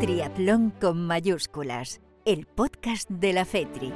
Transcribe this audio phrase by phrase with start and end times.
[0.00, 3.92] Triatlón con mayúsculas, el podcast de la FETRI.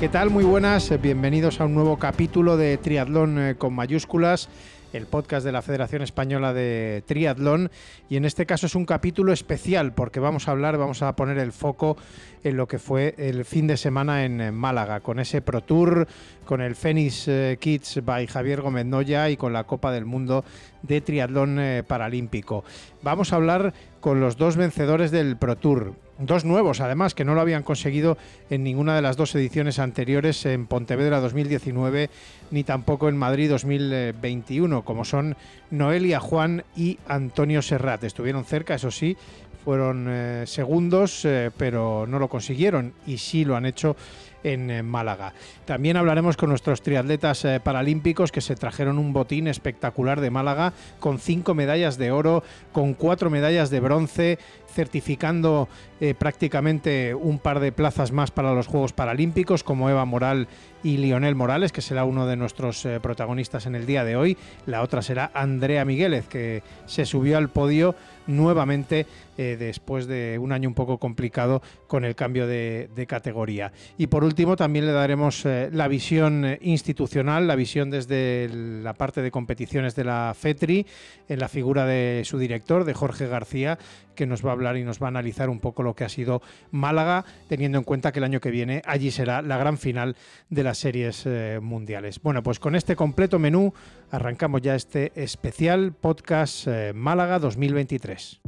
[0.00, 0.30] ¿Qué tal?
[0.30, 4.48] Muy buenas, bienvenidos a un nuevo capítulo de Triatlón eh, con mayúsculas
[4.94, 7.70] el podcast de la Federación Española de Triatlón
[8.08, 11.38] y en este caso es un capítulo especial porque vamos a hablar, vamos a poner
[11.38, 11.96] el foco
[12.44, 16.06] en lo que fue el fin de semana en Málaga con ese Pro Tour,
[16.44, 20.44] con el Phoenix eh, Kids by Javier Gómez Noya y con la Copa del Mundo
[20.82, 22.64] de Triatlón eh, Paralímpico.
[23.02, 27.34] Vamos a hablar con los dos vencedores del Pro Tour, dos nuevos además que no
[27.34, 28.18] lo habían conseguido
[28.50, 32.10] en ninguna de las dos ediciones anteriores en Pontevedra 2019
[32.50, 35.36] ni tampoco en Madrid 2021 como son
[35.70, 39.16] Noelia Juan y Antonio Serrat estuvieron cerca eso sí
[39.64, 43.96] fueron eh, segundos pero no lo consiguieron y sí lo han hecho
[44.44, 45.32] en eh, Málaga.
[45.64, 50.72] También hablaremos con nuestros triatletas eh, paralímpicos que se trajeron un botín espectacular de Málaga
[51.00, 54.38] con cinco medallas de oro, con cuatro medallas de bronce,
[54.74, 55.68] certificando
[56.00, 60.48] eh, prácticamente un par de plazas más para los Juegos Paralímpicos, como Eva Moral
[60.82, 64.36] y Lionel Morales, que será uno de nuestros protagonistas en el día de hoy.
[64.66, 67.94] La otra será Andrea Migueles, que se subió al podio
[68.26, 73.70] nuevamente después de un año un poco complicado con el cambio de, categoría.
[73.98, 78.94] Y por último, también le daremos eh, la visión eh, institucional, la visión desde la
[78.94, 80.86] parte de competiciones de la FETRI,
[81.28, 83.78] en la figura de su director, de Jorge García,
[84.14, 86.08] que nos va a hablar y nos va a analizar un poco lo que ha
[86.08, 90.16] sido Málaga, teniendo en cuenta que el año que viene allí será la gran final
[90.48, 92.20] de las series eh, mundiales.
[92.22, 93.74] Bueno, pues con este completo menú
[94.10, 98.40] arrancamos ya este especial podcast Málaga 2023.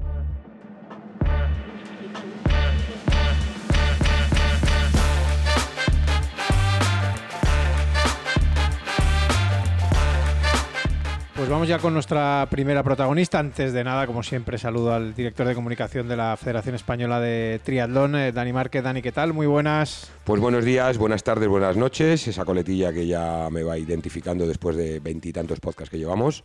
[11.37, 13.39] Pues vamos ya con nuestra primera protagonista.
[13.39, 17.61] Antes de nada, como siempre, saludo al director de comunicación de la Federación Española de
[17.63, 18.83] Triatlón, eh, Dani Márquez.
[18.83, 19.35] Dani, ¿qué tal?
[19.35, 20.11] Muy buenas.
[20.25, 22.27] Pues buenos días, buenas tardes, buenas noches.
[22.27, 26.43] Esa coletilla que ya me va identificando después de veintitantos podcasts que llevamos.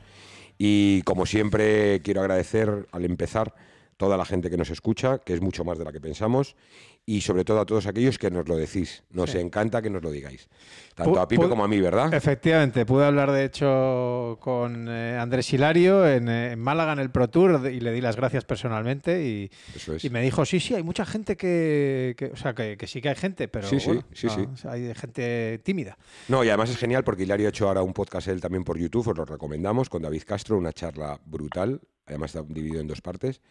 [0.57, 3.55] Y como siempre, quiero agradecer al empezar
[3.95, 6.57] toda la gente que nos escucha, que es mucho más de la que pensamos,
[7.05, 9.03] y sobre todo a todos aquellos que nos lo decís.
[9.09, 10.47] Nos encanta que nos lo digáis.
[10.95, 12.13] Tanto a Pipe como a mí, ¿verdad?
[12.13, 17.09] Efectivamente, pude hablar de hecho con eh, Andrés Hilario en, eh, en, Málaga en el
[17.09, 19.51] Pro Tour y le di las gracias personalmente y,
[20.01, 23.01] y me dijo, sí, sí, hay mucha gente que, que o sea, que, que, sí
[23.01, 24.67] que hay gente, pero sí, bueno, sí, sí, no, sí.
[24.67, 25.97] hay gente tímida.
[26.27, 28.77] No, y además es genial porque Hilario ha hecho ahora un podcast él también por
[28.77, 31.81] YouTube, os lo recomendamos, con David Castro, una charla brutal,
[32.13, 33.41] además está dividido en dos partes.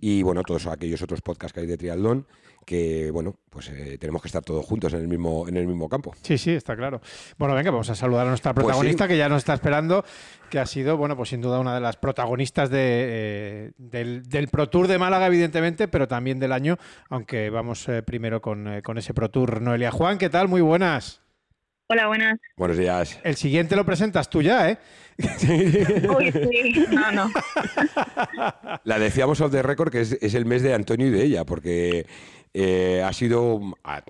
[0.00, 2.26] Y bueno, todos aquellos otros podcasts que hay de triatlón,
[2.64, 5.88] que bueno, pues eh, tenemos que estar todos juntos en el mismo en el mismo
[5.88, 6.14] campo.
[6.22, 7.00] Sí, sí, está claro.
[7.38, 9.14] Bueno, venga, vamos a saludar a nuestra protagonista pues sí.
[9.14, 10.04] que ya nos está esperando,
[10.50, 14.48] que ha sido, bueno, pues sin duda una de las protagonistas de, eh, del, del,
[14.48, 16.76] Pro Tour de Málaga, evidentemente, pero también del año,
[17.08, 19.62] aunque vamos eh, primero con, con ese Pro Tour.
[19.62, 20.48] Noelia Juan, ¿qué tal?
[20.48, 21.25] Muy buenas.
[21.88, 22.40] Hola, buenas.
[22.56, 23.20] Buenos días.
[23.22, 24.78] El siguiente lo presentas tú ya, ¿eh?
[25.18, 27.30] Uy, sí, no, no.
[28.84, 31.44] La decíamos off the record que es, es, el mes de Antonio y de ella,
[31.44, 32.04] porque
[32.54, 34.02] eh, ha sido, ah,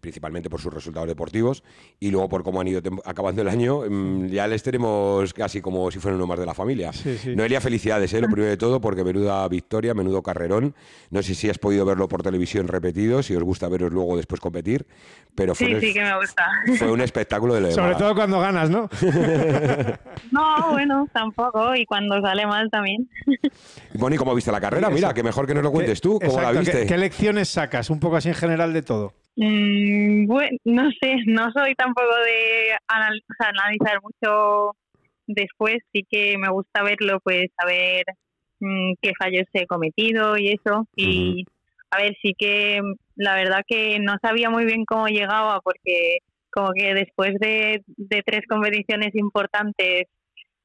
[0.00, 1.62] principalmente por sus resultados deportivos
[2.00, 5.90] y luego por cómo han ido acabando el año, mmm, ya les tenemos casi como
[5.90, 6.92] si fueran uno más de la familia.
[6.92, 7.36] Sí, sí.
[7.36, 8.20] Noelia, felicidades, ¿eh?
[8.20, 10.74] lo primero de todo, porque menuda victoria, menudo carrerón.
[11.10, 14.40] No sé si has podido verlo por televisión repetido, si os gusta veros luego después
[14.40, 14.86] competir,
[15.34, 16.46] pero fue, sí, un, sí que me gusta.
[16.78, 18.88] fue un espectáculo de lo Sobre todo cuando ganas, ¿no?
[20.30, 23.08] no, bueno, tampoco, y cuando sale mal también.
[23.94, 24.90] Bueno, ¿y cómo viste la carrera?
[24.90, 26.80] Mira, que mejor que nos lo cuentes tú, ¿cómo Exacto, la viste?
[26.80, 27.90] ¿Qué, ¿Qué lecciones sacas?
[27.90, 29.12] Un poco así en general de todo.
[29.36, 34.72] Mm, bueno, no sé, no soy tampoco de anal o sea, analizar mucho
[35.26, 38.04] después, sí que me gusta verlo, pues saber
[38.60, 40.86] mmm, qué fallos he cometido y eso.
[40.96, 41.46] Y uh -huh.
[41.90, 42.80] a ver, sí que
[43.16, 46.18] la verdad que no sabía muy bien cómo llegaba porque
[46.50, 50.04] como que después de, de tres competiciones importantes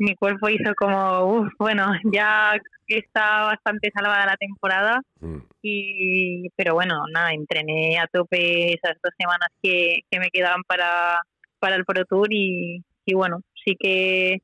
[0.02, 2.54] mi cuerpo hizo como, uff, bueno, ya
[2.88, 5.38] está bastante salvada la temporada, mm.
[5.62, 11.20] y pero bueno, nada, entrené a tope esas dos semanas que, que me quedaban para,
[11.60, 14.42] para el Pro Tour y, y bueno, sí que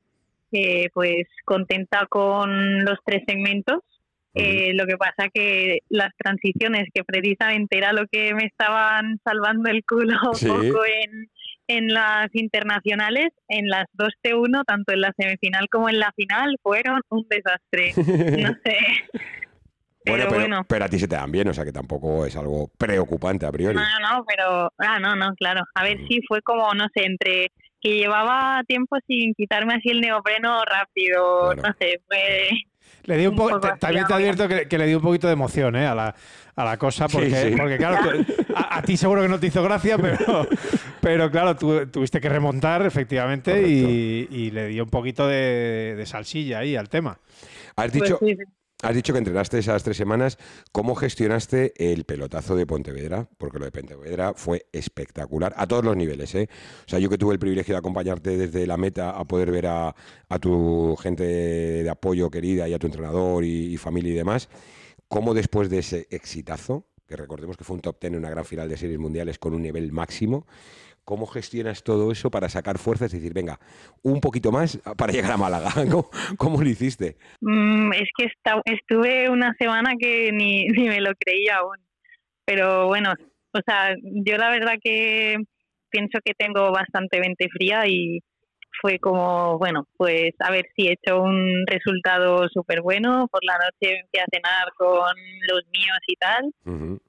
[0.52, 3.82] eh, pues contenta con los tres segmentos.
[4.34, 9.68] Eh, lo que pasa que las transiciones, que precisamente era lo que me estaban salvando
[9.68, 10.46] el culo un sí.
[10.46, 11.28] poco en,
[11.68, 16.56] en las internacionales, en las 2 T1, tanto en la semifinal como en la final,
[16.62, 17.92] fueron un desastre.
[18.42, 18.76] no sé.
[20.06, 20.66] Bueno, pero, pero, bueno.
[20.66, 23.52] pero a ti se te dan bien, o sea que tampoco es algo preocupante a
[23.52, 23.76] priori.
[23.76, 24.72] No, no, pero.
[24.78, 25.62] Ah, no, no, claro.
[25.74, 26.06] A ver, Ujú.
[26.08, 31.52] sí, fue como, no sé, entre que llevaba tiempo sin quitarme así el neopreno rápido,
[31.52, 31.62] Claro.
[31.68, 32.48] no sé, fue.
[33.08, 35.02] Le di un Un poco, poco así, también te advierto que, que le di un
[35.02, 35.86] poquito de emoción ¿eh?
[35.86, 36.14] a, la,
[36.56, 37.56] a la cosa, porque, sí.
[37.56, 40.46] porque claro, tú- a, a ti seguro que no te hizo gracia, pero,
[41.00, 46.06] pero claro, tú tuviste que remontar efectivamente y, y le di un poquito de, de
[46.06, 47.18] salsilla ahí al tema.
[47.76, 48.36] Has pues dicho, sí.
[48.82, 50.38] Has dicho que entrenaste esas tres semanas.
[50.72, 53.28] ¿Cómo gestionaste el pelotazo de Pontevedra?
[53.36, 56.34] Porque lo de Pontevedra fue espectacular a todos los niveles.
[56.34, 56.48] ¿eh?
[56.86, 59.66] O sea, yo que tuve el privilegio de acompañarte desde la meta a poder ver
[59.66, 59.94] a,
[60.40, 64.48] tu gente de apoyo querida y a tu entrenador y, y familia y demás.
[65.08, 68.44] ¿Cómo después de ese exitazo, que recordemos que fue un top ten en una gran
[68.44, 70.46] final de series mundiales con un nivel máximo,
[71.08, 73.58] ¿Cómo gestionas todo eso para sacar fuerzas y decir, venga,
[74.02, 75.70] un poquito más para llegar a Málaga?
[75.90, 77.16] ¿Cómo, cómo lo hiciste?
[77.40, 81.78] Mm, es que esta- estuve una semana que ni, ni me lo creía aún.
[82.44, 83.14] Pero bueno,
[83.54, 85.36] o sea, yo la verdad que
[85.88, 88.20] pienso que tengo bastante mente fría y
[88.82, 93.28] fue como, bueno, pues a ver si he hecho un resultado súper bueno.
[93.32, 95.16] Por la noche fui a cenar con
[95.50, 96.52] los míos y tal.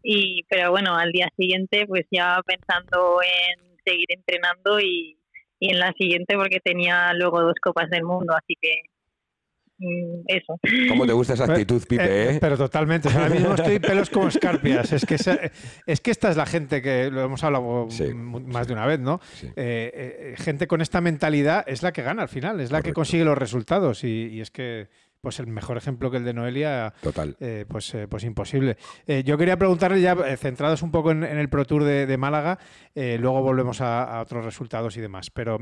[0.04, 5.18] Y pero bueno al día siguiente pues ya pensando en seguir entrenando y,
[5.60, 8.82] y en la siguiente porque tenía luego dos copas del mundo así que
[9.80, 10.60] mm, eso
[10.90, 12.04] ¿Cómo te gusta esa actitud, Pipe?
[12.04, 12.38] Eh, eh?
[12.42, 13.08] Pero totalmente.
[13.08, 14.92] O sea, ahora mismo estoy pelos como escarpias.
[14.92, 15.40] Es que, esa-
[15.86, 18.14] es que esta es la gente que lo hemos hablado Sí.
[18.14, 19.20] más de una vez, ¿no?
[19.34, 19.48] Sí.
[19.48, 22.94] Eh, eh, gente con esta mentalidad es la que gana al final, es la que
[22.94, 24.04] consigue los resultados.
[24.04, 24.88] Y, y es que,
[25.22, 27.36] pues el mejor ejemplo que el de Noelia, Total.
[27.40, 28.78] eh, pues, eh, pues imposible.
[29.08, 32.18] Eh, yo quería preguntarle ya, centrados un poco en, en el Pro Tour de, de
[32.18, 32.60] Málaga,
[32.96, 35.60] luego volvemos a, a otros resultados y demás, pero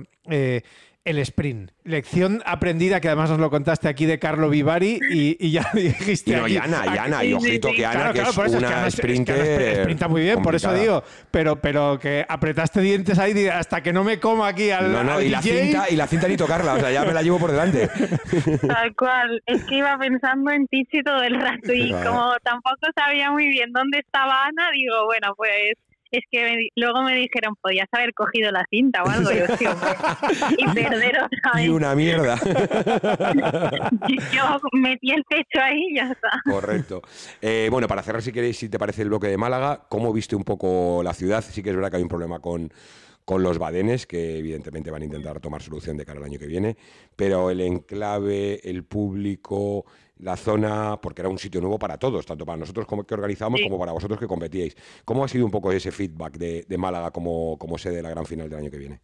[1.07, 5.51] el sprint, lección aprendida que además nos lo contaste aquí de Carlo Vivari y, y
[5.51, 8.19] ya dijiste Y no, aquí- Ana, y aquí- Ana, y ojito que Ana, Claro, que
[8.19, 10.67] claro, es que una Ana es- es que sprinter Ana sprinta muy bien, por eso
[10.67, 10.99] complicada.
[11.01, 15.03] digo, pero, pero que apretaste dientes ahí hasta que no me coma aquí al, No,
[15.03, 15.63] no, al y la, DJ.
[15.63, 17.87] cinta, y la cinta ni tocarla, o sea, ya me la llevo por delante.
[18.67, 23.31] tal cual es que iba pensando en Tichi todo el rato y como tampoco sabía
[23.31, 25.73] muy bien dónde estaba Ana digo bueno pues
[26.11, 29.45] es que me luego me dijeron podías haber cogido la cinta o algo y yo,
[29.57, 29.89] sí, hombre,
[30.57, 32.37] y perder otra Y vez una mierda.
[34.33, 37.01] yo metí el pecho ahí y ya está Correcto.
[37.41, 40.35] Eh, bueno, para cerrar, si queréis, si te parece el bloque de Málaga, ¿cómo viste
[40.35, 41.43] un poco la ciudad?
[41.43, 42.71] Sí que es verdad que hay un problema con,
[43.25, 46.47] con los badenes, que evidentemente van a intentar tomar solución de cara al año que
[46.47, 46.77] viene,
[47.15, 49.85] pero el enclave, el público,
[50.19, 53.59] la zona, porque era un sitio nuevo para todos, tanto para nosotros como que organizamos
[53.59, 53.65] Sí.
[53.65, 54.75] como para vosotros que competíais.
[55.05, 58.09] ¿Cómo ha sido un poco ese feedback de, de Málaga como, como sede de la
[58.09, 58.99] gran final del año que viene?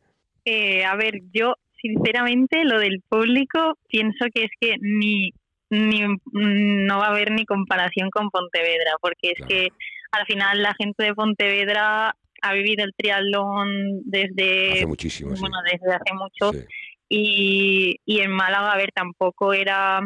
[0.45, 5.31] Eh, a ver, yo sinceramente lo del público pienso que es que ni,
[5.69, 6.01] ni
[6.31, 9.47] no va a haber ni comparación con Pontevedra, porque es Claro.
[9.49, 9.67] que
[10.11, 15.39] al final la gente de Pontevedra ha vivido el triatlón desde Hace muchísimo, sí.
[15.41, 16.65] bueno desde hace mucho Sí.
[17.09, 20.01] y, y en Málaga, a ver, tampoco era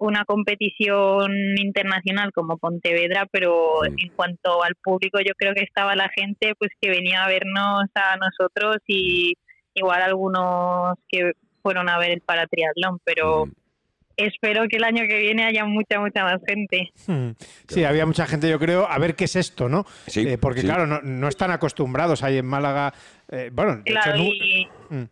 [0.00, 6.08] una competición internacional como Pontevedra, pero en cuanto al público, yo creo que estaba la
[6.16, 9.34] gente pues que venía a vernos a nosotros y
[9.74, 11.32] igual algunos que
[11.62, 13.50] fueron a ver el paratriatlón, pero Mm.
[14.16, 16.90] espero que el año que viene haya mucha, mucha más gente.
[17.06, 17.30] Hmm.
[17.68, 19.84] Sí, había mucha gente, yo creo, a ver qué es esto, ¿no?
[20.06, 20.66] Sí, Eh, porque, sí.
[20.66, 22.92] claro, no, no están acostumbrados ahí en Málaga.
[23.32, 25.04] eh, bueno, de Claro, hecho, y Mm.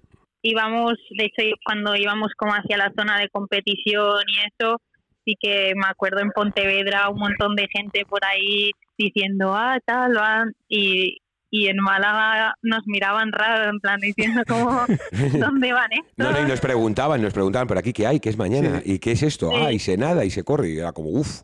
[0.43, 4.81] íbamos, de hecho, cuando íbamos como hacia la zona de competición y eso,
[5.29, 10.15] sí que me acuerdo en Pontevedra un montón de gente por ahí diciendo, ah, tal,
[10.15, 11.19] van, y,
[11.51, 14.87] y en Málaga nos miraban raro, en plan diciendo como,
[15.39, 16.13] ¿dónde van estos?
[16.17, 18.21] No, no, y nos preguntaban, nos preguntaban, ¿pero aquí qué hay?
[18.21, 18.81] ¿Qué es mañana?
[18.81, 18.95] Sí.
[18.95, 19.51] ¿Y qué es esto?
[19.51, 19.57] Sí.
[19.59, 20.71] Ah, y se nada y se corre.
[20.71, 21.43] Y era como, uff,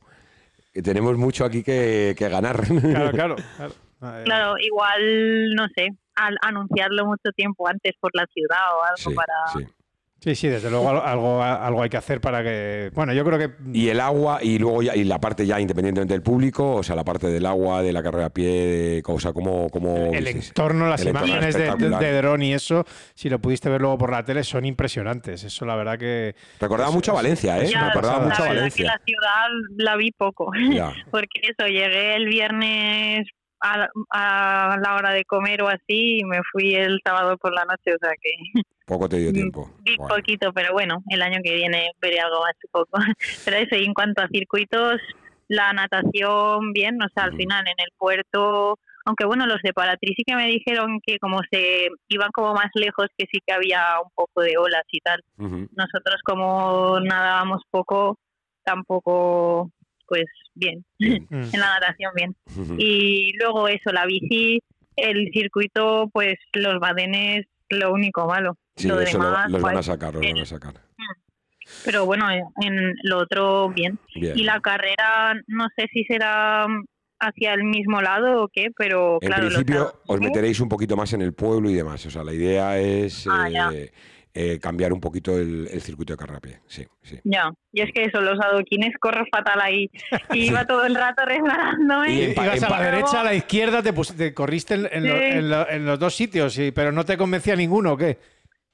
[0.83, 2.67] tenemos mucho aquí que, que ganar.
[2.67, 3.37] Claro, claro.
[3.57, 3.75] claro.
[4.25, 9.15] Claro, igual, no sé, al anunciarlo mucho tiempo antes por la ciudad o algo Sí,
[9.15, 9.69] para...
[10.25, 10.35] sí.
[10.35, 12.91] Sí, desde luego al- algo, algo hay que hacer para que.
[12.95, 13.51] Bueno, yo creo que.
[13.73, 16.97] Y el agua, y luego ya, y la parte ya independientemente del público, o sea,
[16.97, 20.27] la parte del agua, de la carrera a pie, de- o sea, cómo, cómo el
[20.27, 23.99] entorno, las El entorno imágenes de, de, dron y eso, si lo pudiste ver luego
[23.99, 25.45] por la tele, son impresionantes.
[25.45, 26.35] Eso, la verdad que.
[26.61, 27.67] Recordaba es- mucho a Valencia, ¿eh?
[27.71, 28.29] Ya, recordaba pasada.
[28.29, 28.85] mucho a la verdad Valencia.
[28.85, 30.51] que la ciudad la vi poco.
[30.73, 30.93] Ya.
[31.11, 33.27] porque eso, llegué el viernes
[33.73, 37.53] a, la- a la hora de comer o así y me fui el sábado por
[37.55, 38.31] la noche, o sea que
[38.87, 39.71] Poco te dio tiempo.
[39.83, 40.15] vi Bueno.
[40.17, 42.91] poquito, pero bueno, el año que viene veré algo más poco.
[43.47, 45.01] Pero eso, y en cuanto a circuitos,
[45.49, 50.15] la natación, bien, o sea, al final en el puerto, aunque bueno, los de Paratri
[50.15, 53.85] sí que me dijeron que como se iban como más lejos, que sí que había
[54.05, 55.21] un poco de olas y tal.
[55.39, 58.19] Nosotros como nadábamos poco,
[58.65, 59.71] tampoco
[60.07, 61.27] pues bien, Bien.
[61.31, 61.35] Mm.
[61.55, 62.37] en la natación bien.
[62.79, 64.61] Y luego eso, la bici,
[64.97, 68.57] el circuito, pues los badenes, lo único malo.
[68.77, 69.85] Sí, lo eso lo- demás, los van a guay.
[69.85, 70.35] sacar, los bien.
[70.35, 70.75] van a sacar.
[71.85, 73.99] Pero bueno, en lo otro bien.
[74.15, 74.39] Bien.
[74.39, 76.67] Y la carrera, no sé si será
[77.21, 79.45] hacia el mismo lado o qué, pero En claro.
[79.45, 82.05] los principio os meteréis un poquito más en el pueblo y demás.
[82.05, 83.71] O sea, la idea es Ah, ya.
[84.35, 86.61] Eh, eh, cambiar un poquito el, el circuito de pie.
[86.67, 87.19] Sí, sí.
[87.25, 89.89] Ya, y es que eso, los adoquines corro fatal ahí.
[90.33, 92.13] Y iba todo el rato resbalándome.
[92.13, 94.89] Y en pa- Ibas a la derecha, a la izquierda, te, pus- te corriste en,
[94.91, 95.25] en lo- Sí.
[95.25, 98.19] en lo- en los dos sitios, sí, pero no te convencía ninguno, ¿o qué?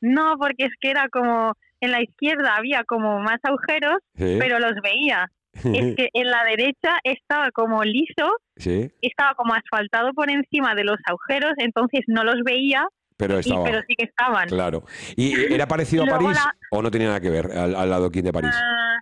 [0.00, 4.58] No, porque es que era como, en la izquierda había como más agujeros, Sí, pero
[4.58, 5.30] los veía.
[5.52, 10.84] Es que en la derecha estaba como liso, sí, estaba como asfaltado por encima de
[10.84, 12.86] los agujeros, entonces no los veía,
[13.26, 14.48] pero sí que estaban.
[14.48, 14.84] Claro.
[15.16, 18.08] ¿Y era parecido a París la- o no tenía nada que ver al, al lado
[18.10, 18.50] de París?
[18.54, 19.00] Ah,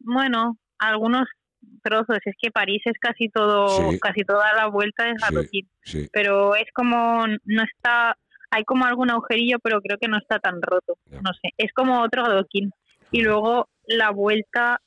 [0.00, 1.26] bueno, algunos
[1.82, 3.98] trozos, es que París es casi todo, Sí.
[3.98, 5.34] casi toda la vuelta es Sí.
[5.34, 5.68] adoquín.
[5.82, 6.08] Sí.
[6.12, 8.16] pero es como no está
[8.50, 11.20] hay como algún agujerillo pero creo que no está tan roto Ya.
[11.20, 12.70] no sé es como otro adoquín
[13.10, 14.80] y luego la vuelta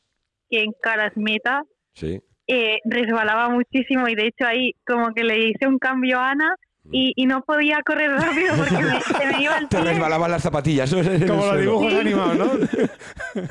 [0.50, 1.62] que en caras meta
[1.94, 2.20] Sí.
[2.48, 6.56] eh, resbalaba muchísimo y de hecho ahí como que le hice un cambio a Ana
[6.92, 10.32] y, y no podía correr rápido porque me, se me iba el Te pie resbalaban
[10.32, 10.90] las zapatillas.
[10.94, 11.58] Como los suelo.
[11.62, 12.00] dibujos Sí.
[12.00, 12.48] animados, ¿no?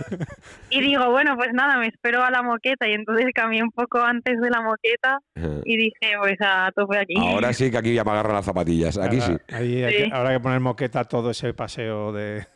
[0.70, 4.00] y digo bueno pues nada me espero a la moqueta y entonces cambié un poco
[4.00, 5.18] antes de la moqueta
[5.64, 8.98] y dije pues a tope aquí Ahora sí que aquí ya me agarran las zapatillas.
[8.98, 9.30] Aquí sí.
[9.32, 12.46] Ahora- Ahí hay que- habrá que poner moqueta todo ese paseo de...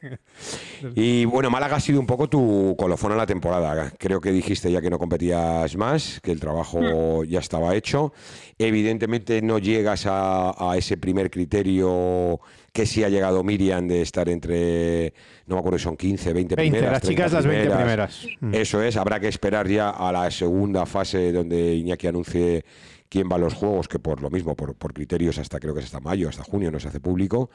[0.95, 3.91] Y bueno, Málaga ha sido un poco tu colofón a la temporada.
[3.99, 8.13] Creo que dijiste ya que no competías más, que el trabajo ya estaba hecho.
[8.59, 12.41] Evidentemente no llegas a, a ese primer criterio
[12.73, 15.13] que sí ha llegado Miriam de estar entre,
[15.47, 16.93] no me acuerdo si son 15, 20, 20, primeras.
[16.93, 18.27] las 30 chicas las 20 primeras.
[18.41, 18.55] Mm.
[18.55, 22.65] Eso es, habrá que esperar ya a la segunda fase donde Iñaki anuncie
[23.11, 25.87] quién va a los juegos, que por lo mismo, por, criterios hasta creo que es
[25.87, 27.51] hasta mayo, hasta junio no se hace público.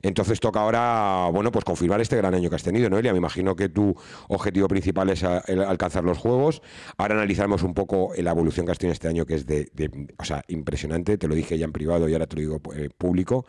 [0.00, 3.12] Entonces toca ahora, bueno, pues confirmar este gran año que has tenido, Noelia.
[3.12, 3.94] Me imagino que tu
[4.28, 6.62] objetivo principal es el alcanzar los juegos.
[6.96, 9.70] Ahora analizaremos un poco la evolución que has tenido este año, que es de,
[10.18, 11.18] o sea, impresionante.
[11.18, 13.44] Te lo dije ya en privado y ahora te lo digo eh, público.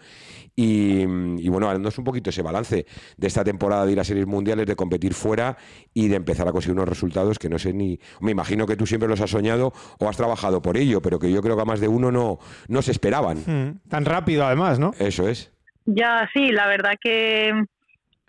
[0.56, 4.26] Y, y bueno, es un poquito ese balance de esta temporada de ir a series
[4.26, 5.58] mundiales, de competir fuera
[5.94, 8.00] y de empezar a conseguir unos resultados que no sé ni.
[8.22, 11.32] Me imagino que tú siempre los has soñado o has trabajado por ello, pero que
[11.32, 13.38] yo creo que a más de uno no, no se esperaban.
[13.46, 13.90] Mm.
[13.90, 14.92] Tan rápido, además, ¿no?
[15.00, 15.52] Eso es.
[15.86, 17.52] Ya, sí, la verdad que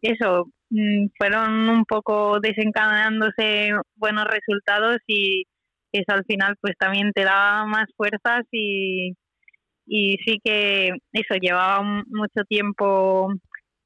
[0.02, 5.44] eso, mm, fueron un poco desencadenándose buenos resultados y
[5.92, 9.14] eso al final pues también te da más fuerzas y,
[9.86, 13.32] y sí que eso, llevaba mucho tiempo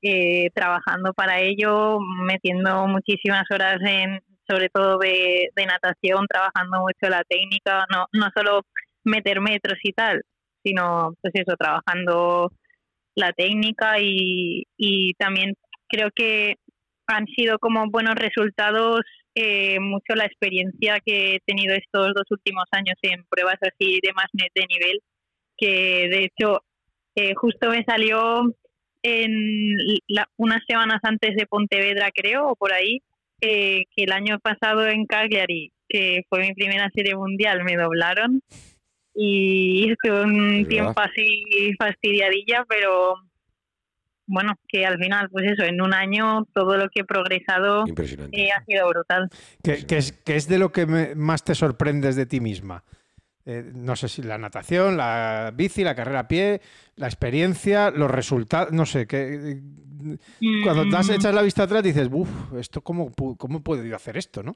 [0.00, 7.11] eh, trabajando para ello, metiendo muchísimas horas en sobre todo de, de natación, trabajando mucho
[7.11, 8.62] la técnica, no, no solo
[9.05, 10.23] meter metros y tal,
[10.62, 12.50] sino pues eso, trabajando
[13.14, 15.55] la técnica y, y también
[15.88, 16.57] creo que
[17.07, 19.00] han sido como buenos resultados
[19.35, 24.12] eh, mucho la experiencia que he tenido estos dos últimos años en pruebas así de
[24.12, 25.00] más de nivel
[25.57, 26.62] que de hecho
[27.17, 28.55] eh, justo me salió
[29.02, 29.33] en
[30.09, 33.00] la- unas semanas antes de Pontevedra creo o por ahí
[33.40, 38.40] eh, que el año pasado en Cagliari que fue mi primera serie mundial me doblaron
[39.21, 43.17] y estuve un tiempo así fastidiadilla, pero
[44.27, 48.39] bueno, que al final, pues eso, en un año todo lo que he progresado Impresionante.
[48.41, 49.29] eh, ha sido brutal.
[49.63, 52.85] ¿Qué, qué es, qué es de lo que me- más te sorprendes de ti misma?
[53.47, 56.61] Eh, no sé si la natación, la bici, la carrera a pie,
[56.97, 59.61] la experiencia, los resultados, no sé, que
[60.63, 63.63] cuando te has Mm, echas la vista atrás dices, uff, esto cómo, pu- cómo he
[63.63, 64.55] podido hacer esto, ¿no?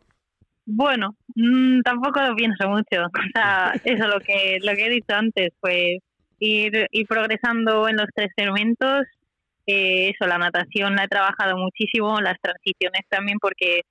[0.64, 3.07] Bueno, mm, tampoco lo pienso mucho.
[3.14, 5.99] O sea, eso lo que lo que he dicho antes, pues
[6.38, 9.07] ir, ir progresando en los tres elementos.
[9.66, 13.83] eh, eso, la natación la he trabajado muchísimo, las transiciones también, porque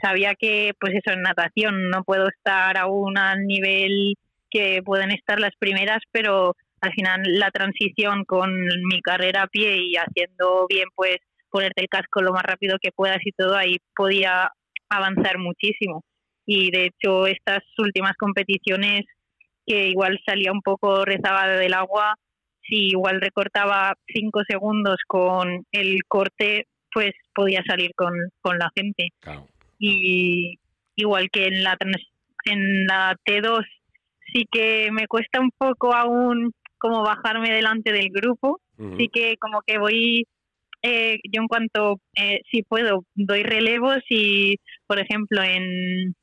[0.00, 4.14] sabía que, pues eso, en natación no puedo estar aún al nivel
[4.50, 8.52] que pueden estar las primeras, pero al final la transición con
[8.88, 11.16] mi carrera a pie y haciendo bien, pues
[11.50, 14.50] ponerte el casco lo más rápido que puedas y todo, ahí podía
[14.88, 16.02] avanzar muchísimo.
[16.46, 19.04] Y de hecho, estas últimas competiciones,
[19.66, 22.14] que igual salía un poco rezagada del agua,
[22.62, 29.08] si igual recortaba cinco segundos con el corte, pues podía salir con, con la gente.
[29.20, 29.46] Claro.
[29.78, 30.58] Y
[30.94, 31.76] igual que en la,
[32.44, 33.64] en la T2,
[34.32, 38.96] sí que me cuesta un poco aún como bajarme delante del grupo, Ujú.
[38.96, 40.26] sí que como que voy
[40.86, 46.14] eh, yo en cuanto eh, si puedo doy relevos y por ejemplo en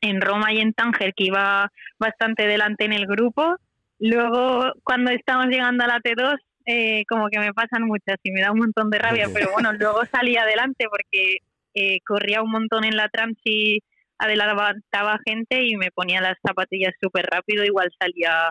[0.00, 3.56] en Roma y en Tánger, que iba bastante delante en el grupo.
[3.98, 6.36] Luego, cuando estamos llegando a la T2,
[6.66, 9.72] eh, como que me pasan muchas y me da un montón de rabia, pero bueno,
[9.72, 11.38] luego salí adelante porque
[11.74, 13.80] eh, corría un montón en la trans y
[14.18, 18.50] adelantaba gente y me ponía las zapatillas súper rápido, igual salía,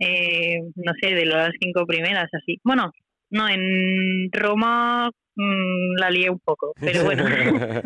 [0.00, 2.60] eh, no sé, de las cinco primeras, así.
[2.64, 2.92] Bueno,
[3.34, 7.24] no, en Roma mm, la lié un poco, pero bueno.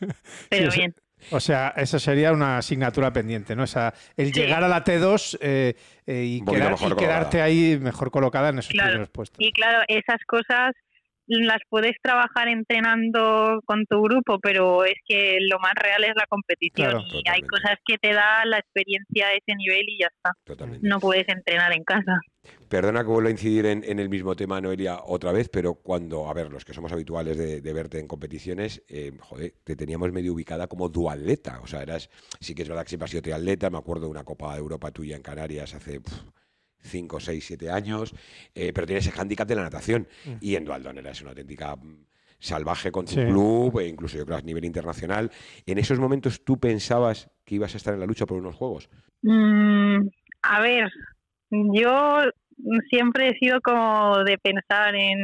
[0.50, 0.94] pero bien.
[1.30, 3.62] O sea, esa sería una asignatura pendiente, ¿no?
[3.64, 5.74] O sea, el llegar a la T2 eh,
[6.06, 6.44] eh, y,
[6.96, 9.36] quedarte ahí mejor colocada en esos primeros puestos.
[9.38, 10.74] Y claro, esas cosas
[11.28, 16.26] las puedes trabajar entrenando con tu grupo, pero es que lo más real es la
[16.26, 17.02] competición.
[17.12, 20.32] y hay cosas que te da la experiencia a ese nivel y ya está.
[20.80, 22.20] No puedes entrenar en casa.
[22.68, 26.34] Perdona que vuelva a incidir en, el mismo tema, Noelia, otra vez, pero cuando, a
[26.34, 30.66] ver, los que somos habituales de, verte en competiciones, eh, joder, te teníamos medio ubicada
[30.66, 31.60] como dualeta.
[31.60, 34.10] O sea, eras, sí que es verdad que siempre has sido triatleta, me acuerdo de
[34.10, 36.00] una Copa de Europa tuya en Canarias hace...
[36.82, 38.14] 5, 6, 7 años,
[38.54, 40.06] eh, pero tiene ese hándicap de la natación.
[40.24, 40.32] Mm.
[40.40, 42.06] Y en Dualdon eras una auténtica mm,
[42.38, 45.30] salvaje con tu club, e incluso yo creo a nivel internacional.
[45.66, 48.88] ¿En esos momentos tú pensabas que ibas a estar en la lucha por unos juegos?
[49.22, 50.08] Mm,
[50.42, 50.90] a ver,
[51.50, 52.20] yo
[52.90, 55.18] siempre he sido como de pensar en,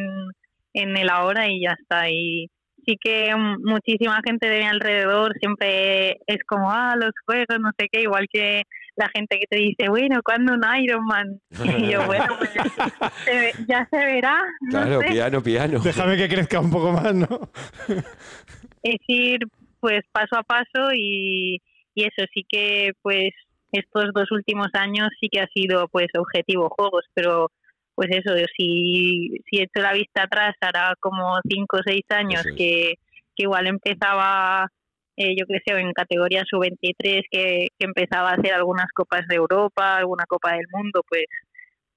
[0.72, 2.10] en el ahora y ya está.
[2.10, 2.50] Y
[2.84, 7.88] sí que muchísima gente de mi alrededor siempre es como, ah, los juegos, no sé
[7.90, 8.62] qué, igual que
[8.96, 11.40] la gente que te dice, bueno, ¿cuándo un Ironman?
[11.78, 14.42] Y yo, bueno, pues ya se verá.
[14.70, 15.78] claro, piano, piano.
[15.80, 17.50] Déjame que crezca un poco más, ¿no?
[18.82, 19.40] es ir,
[19.80, 21.60] pues, paso a paso y,
[21.94, 23.30] y eso sí que, pues,
[23.72, 27.50] estos dos últimos años sí que ha sido, pues, objetivo juegos, pero
[27.96, 32.94] pues eso, si, si hecho la vista atrás, hará como cinco o seis años que,
[33.36, 34.68] que igual empezaba
[35.16, 39.96] eh, yo creo en categoría sub-23 que, que, empezaba a hacer algunas copas de Europa,
[39.96, 41.24] alguna copa del mundo, pues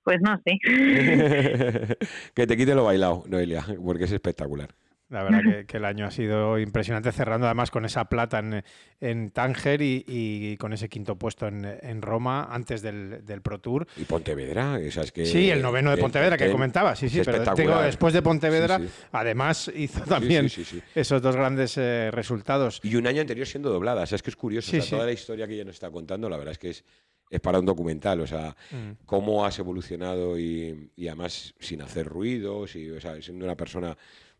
[0.03, 0.57] pues no sé.
[2.33, 4.69] que te quite lo bailado, Noelia, porque es espectacular.
[5.09, 8.63] La verdad que, el año ha sido impresionante, cerrando además con esa plata en,
[8.99, 13.87] en Tánger y, con ese quinto puesto en, Roma antes del, Pro Tour.
[13.95, 15.25] Y Pontevedra, es que...
[15.25, 20.01] Sí, el noveno de Pontevedra que, comentaba, sí, sí, pero después de Pontevedra, además hizo
[20.01, 20.49] también
[20.93, 22.81] esos dos grandes eh, resultados.
[22.83, 25.47] Y un año anterior siendo doblada, o sea, es que es curioso, toda la historia
[25.47, 26.83] que ella nos está contando, la verdad es que es,
[27.29, 29.05] es para un documental, o sea, mm.
[29.05, 33.97] cómo has evolucionado y, y, además sin hacer ruidos, y, o sea, siendo una persona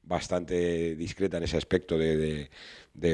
[0.08, 2.50] bastante discreta en ese aspecto de,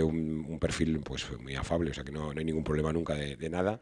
[0.03, 3.81] un, perfil pues muy afable, o sea que no, hay ningún problema nunca de, nada.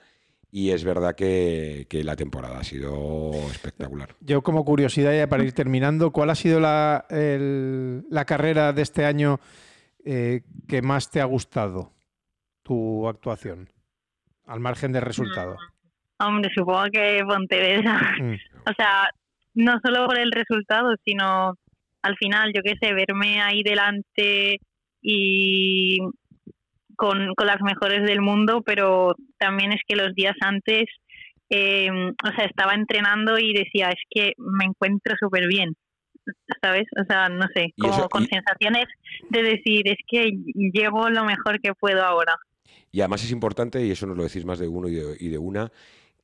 [0.53, 4.15] Y es verdad que, la temporada ha sido espectacular.
[4.19, 9.05] Yo como curiosidad, ya para ir terminando, ¿cuál ha sido la, la carrera de este
[9.05, 9.39] año
[10.03, 11.93] eh, que más te ha gustado,
[12.63, 13.69] tu actuación,
[14.45, 15.57] al margen del resultado?
[16.19, 18.15] Hombre, supongo que Pontevedra.
[18.19, 18.35] Mm.
[18.63, 19.09] O sea,
[19.55, 21.57] no solo por el resultado, sino
[22.01, 24.59] al final, yo qué sé, verme ahí delante
[25.01, 25.97] y
[26.95, 30.85] con, las mejores del mundo, pero también es que los días antes,
[31.49, 35.75] em, o sea, estaba entrenando y decía, es que me encuentro súper bien,
[36.61, 36.85] ¿sabes?
[37.01, 38.85] O sea, no sé, como con sensaciones
[39.29, 42.35] de decir, es que llevo lo mejor que puedo ahora.
[42.91, 45.29] Y además es importante, y eso nos lo decís más de uno y de, y
[45.29, 45.71] de una,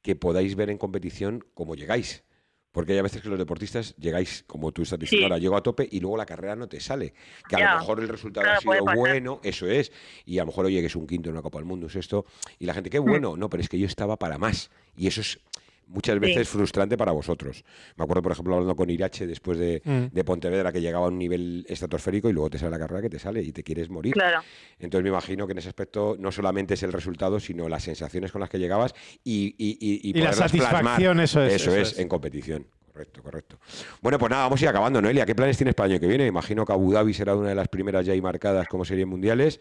[0.04, 2.24] que podáis ver en competición cómo llegáis.
[2.78, 5.64] Porque hay a veces que los deportistas llegáis, como tú estás diciendo ahora, llego a
[5.64, 7.12] tope y luego la carrera no te sale.
[7.50, 9.92] Que a lo mejor el resultado ha sido bueno, eso es.
[10.28, 11.96] Y a lo mejor, oye, que es un quinto en una Copa del Mundo, es
[11.96, 12.28] esto.
[12.60, 13.04] Y la gente, qué mm.
[13.04, 13.36] bueno.
[13.36, 14.70] No, pero es que yo estaba para más.
[14.96, 15.40] Y eso es
[15.88, 17.64] muchas veces frustrante para vosotros.
[17.96, 20.06] Me acuerdo, por ejemplo, hablando con Irache después de, mm.
[20.14, 23.10] de, Pontevedra, que llegaba a un nivel estratosférico y luego te sale la carrera que
[23.10, 24.14] te sale y te quieres morir.
[24.14, 24.42] Claro.
[24.80, 28.32] Entonces me imagino que en ese aspecto no solamente es el resultado, sino las sensaciones
[28.32, 31.54] con las que llegabas y, y, y, y la satisfacción, eso es.
[31.54, 32.68] Eso, es, en competición.
[32.98, 33.60] Correcto, correcto.
[34.02, 35.24] Bueno, pues nada, vamos a ir acabando, Noelia.
[35.24, 36.26] ¿Qué planes tienes para el año que viene?
[36.26, 39.60] Imagino que Abu Dhabi será una de las primeras ya ahí marcadas como series mundiales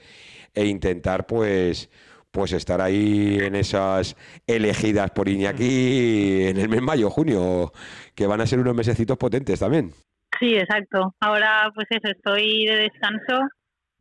[0.55, 1.91] e intentar, pues,
[2.37, 4.15] pues estar ahí en esas
[4.47, 7.73] elegidas por Iñaki en el mes mayo, junio,
[8.15, 9.91] que van a ser unos mesecitos potentes también.
[10.39, 11.15] Sí, exacto.
[11.19, 13.49] Ahora, pues eso, estoy de descanso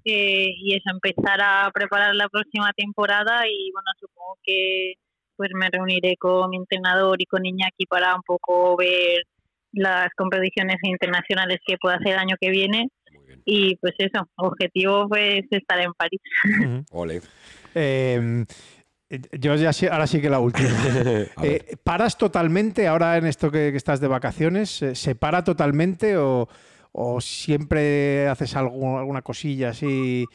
[0.03, 4.95] eh, y es empezar a preparar la próxima temporada y bueno, supongo que
[5.37, 9.23] pues me reuniré con mi entrenador y con Iñaki para un poco ver
[9.71, 12.89] las competiciones internacionales que pueda hacer el año que viene.
[13.45, 16.19] Y pues eso, objetivo pues estar en París.
[17.75, 18.45] Em,
[19.39, 20.69] yo ya ahora sí que la última.
[21.43, 24.81] Eh, ¿Paras totalmente ahora en esto que, estás de vacaciones?
[24.81, 26.47] Eh, ¿Se para totalmente o,
[27.19, 30.25] siempre haces algo, alguna cosilla así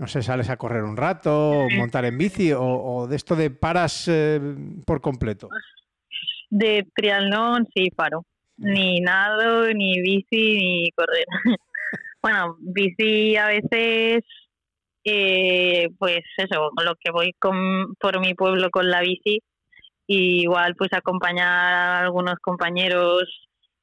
[0.00, 3.50] no sé, sales a correr un rato, o montar en bici, o, de esto de
[3.50, 4.40] paras eh,
[4.86, 5.50] por completo.
[6.48, 8.24] De triatlón sí paro.
[8.56, 11.26] Ni nado, ni bici, ni correr.
[12.22, 14.24] bueno, bici a veces,
[15.04, 19.42] eh, pues eso, lo que voy con, por mi pueblo con la bici,
[20.06, 23.24] y igual pues acompañar a algunos compañeros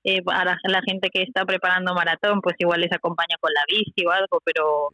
[0.04, 4.06] eh, a la, gente que está preparando maratón, pues igual les acompaña con la bici
[4.06, 4.90] o algo, pero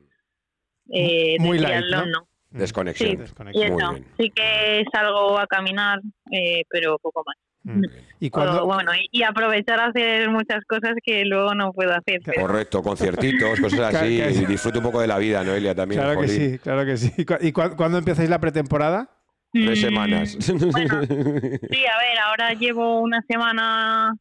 [0.89, 2.27] eh, Muy light, ¿no?
[2.49, 3.25] Desconexión.
[3.27, 5.99] Sí, sí que salgo a caminar,
[6.31, 7.35] eh, pero poco más.
[7.63, 7.81] Mm.
[8.19, 8.65] ¿Y, cuando...
[8.65, 12.21] bueno, y, aprovechar a hacer muchas cosas que luego no puedo hacer.
[12.35, 14.21] Correcto, conciertitos, cosas así.
[14.21, 16.01] Y disfruto un poco de la vida, Noelia, también.
[16.01, 17.11] Claro que sí, claro que sí.
[17.41, 19.09] ¿Y cuándo empezáis la pretemporada?
[19.51, 20.31] Tres mm, semanas.
[20.39, 24.13] sí, a ver, ahora llevo una semana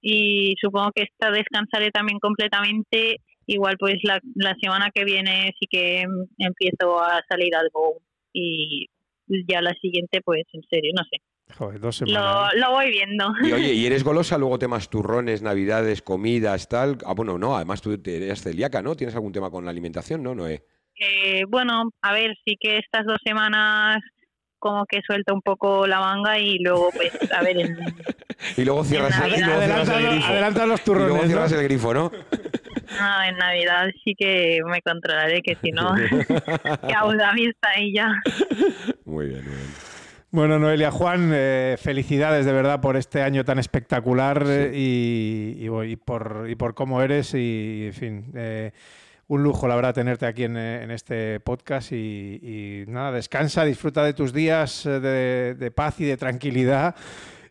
[0.00, 5.66] y supongo que esta descansaré también completamente igual pues la, la semana que viene sí
[5.68, 6.04] que
[6.38, 7.98] empiezo a salir algo
[8.32, 8.86] y
[9.48, 11.18] ya la siguiente pues en serio, no sé.
[11.56, 12.52] Joder, dos semanas.
[12.54, 13.32] Lo, lo, voy viendo.
[13.42, 16.98] Y oye, ¿y eres golosa luego temas turrones, navidades, comidas, tal?
[17.04, 18.96] Ah, bueno, no, además tú eres celíaca, ¿no?
[18.96, 20.64] ¿Tienes algún tema con la alimentación, no, Noé?
[20.96, 23.98] Eh, bueno, a ver, sí que estas dos semanas
[24.58, 27.76] como que suelta un poco la manga y luego pues a ver en,
[28.56, 29.50] y luego cierras, el, grifo
[30.26, 32.10] adelantas los turrones y luego cierras el grifo ¿no?
[32.98, 35.94] No, en Navidad sí que me controlaré, que si no,
[36.88, 38.08] que aún la vista y ya.
[39.04, 39.83] Muy bien, muy bien.
[40.34, 45.94] Bueno, Noelia, Juan, eh, felicidades de verdad por este año tan espectacular eh, y, y,
[45.94, 48.72] por, y por cómo eres y, en fin, eh,
[49.28, 54.32] un lujo, la verdad, tenerte aquí en, este podcast y, nada, descansa, disfruta de tus
[54.32, 56.96] días de, de paz y de tranquilidad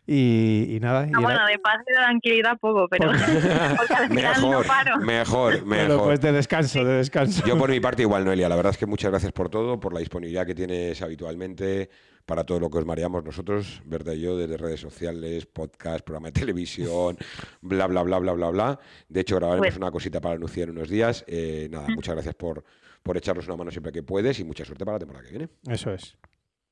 [0.06, 1.08] y, nada.
[1.14, 3.10] Ah, bueno, de paz y de tranquilidad poco, pero
[4.10, 6.02] mejor, mejor, mejor.
[6.04, 7.42] pues de descanso, de descanso.
[7.46, 9.94] Yo por mi parte igual, Noelia, la verdad es que muchas gracias por todo, por
[9.94, 11.88] la disponibilidad que tienes habitualmente
[12.26, 16.40] para todo lo que os mareamos nosotros, verdad yo, desde redes sociales, podcast, programa de
[16.40, 17.16] televisión,
[17.60, 18.80] bla, bla, bla, bla, bla, bla.
[19.08, 21.24] De hecho, grabaremos pues una cosita para anunciar en unos días.
[21.26, 22.64] Eh, nada, muchas gracias por,
[23.02, 25.48] por echarnos una mano siempre que puedes y mucha suerte para la temporada que viene.
[25.68, 26.16] Eso es.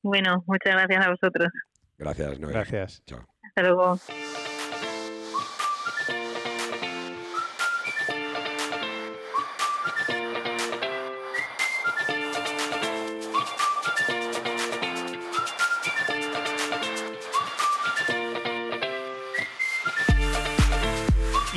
[0.01, 1.49] Bueno, muchas gracias a vosotros.
[1.97, 2.51] Gracias, Noé.
[2.51, 3.03] Gracias.
[3.05, 3.25] Chao.
[3.43, 3.97] Hasta luego.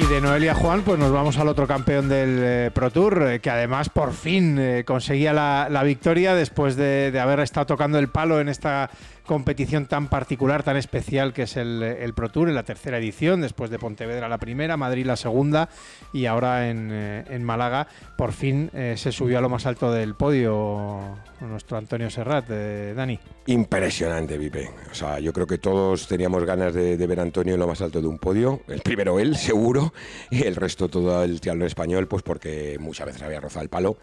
[0.08, 3.50] De Noelia Juan, pues nos vamos al otro campeón del eh, Pro Tour, eh, que
[3.50, 8.40] además por fin eh, conseguía la, victoria después de, de, haber estado tocando el palo
[8.40, 8.88] en esta
[9.26, 13.70] competición tan particular, tan especial que es el, Pro Tour, en la tercera edición, después
[13.70, 15.68] de Pontevedra la primera, Madrid la segunda
[16.12, 17.86] y ahora en, eh, Málaga
[18.16, 22.94] por fin eh, se subió a lo más alto del podio nuestro Antonio Serrat, eh,
[22.96, 23.18] Dani.
[23.46, 24.70] Impresionante, Vipe.
[24.90, 27.82] O sea, yo creo que todos teníamos ganas de, ver a Antonio en lo más
[27.82, 28.62] alto de un podio.
[28.68, 29.92] El primero él, seguro,
[30.30, 33.98] y el resto todo el triatlón español, pues porque muchas veces había rozado el palo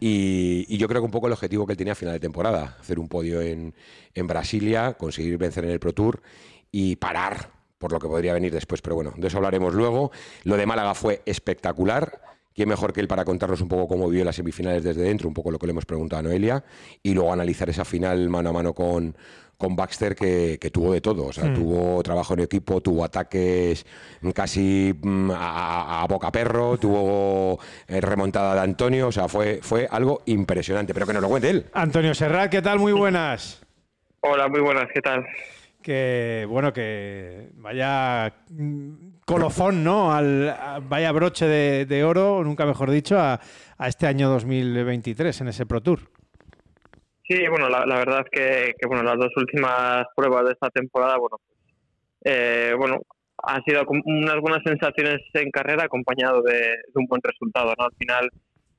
[0.00, 2.76] y, yo creo que un poco el objetivo que él tenía a final de temporada,
[2.80, 3.74] hacer un podio en,
[4.14, 6.22] en Brasilia, conseguir vencer en el Pro Tour
[6.70, 8.82] y parar por lo que podría venir después.
[8.82, 10.10] Pero bueno, de eso hablaremos luego.
[10.44, 12.20] Lo de Málaga fue espectacular.
[12.54, 15.34] ¿Quién mejor que él para contarnos un poco cómo vivió las semifinales desde dentro, un
[15.34, 16.62] poco lo que le hemos preguntado a Noelia,
[17.02, 19.16] y luego analizar esa final mano a mano con,
[19.56, 21.26] con Baxter que, tuvo de todo.
[21.26, 21.54] O sea, hmm.
[21.54, 23.84] tuvo trabajo en equipo, tuvo ataques
[24.34, 29.08] casi mm, a, boca perro, tuvo eh, remontada de Antonio.
[29.08, 30.94] O sea, fue, fue algo impresionante.
[30.94, 31.66] Pero que nos lo cuente él.
[31.72, 32.78] Antonio Serrat, ¿qué tal?
[32.78, 33.64] Muy buenas.
[34.20, 35.26] Hola, muy buenas, ¿qué tal?
[35.82, 40.12] Que bueno, que vaya mm, colofón, ¿no?
[40.12, 40.54] Al,
[40.88, 43.40] vaya broche de, oro, nunca mejor dicho, a,
[43.86, 46.00] este año 2023 en ese Pro Tour.
[47.26, 51.38] Sí, bueno, la, verdad es que, bueno, las dos últimas pruebas de esta temporada, bueno,
[52.22, 53.00] eh, bueno,
[53.42, 57.84] ha sido unas buenas sensaciones en carrera acompañado de, un buen resultado, ¿no?
[57.84, 58.30] Al final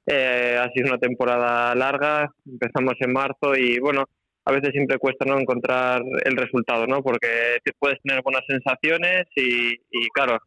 [0.05, 4.05] eh, ha sido una temporada larga, empezamos en marzo y bueno,
[4.45, 7.01] a veces siempre cuesta no encontrar el resultado, ¿no?
[7.01, 9.77] Porque puedes tener buenas sensaciones y,
[10.13, 10.37] claro,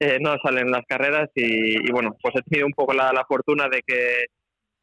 [0.00, 3.82] eh, no salen las carreras y, bueno, pues he tenido un poco la, fortuna de
[3.86, 4.24] que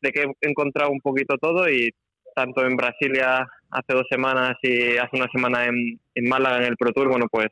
[0.01, 1.89] de que he encontrado un poquito todo y
[2.33, 6.91] tanto en Brasilia hace dos semanas y hace una semana en, Málaga en el Pro
[6.91, 7.47] Tour, bueno, pues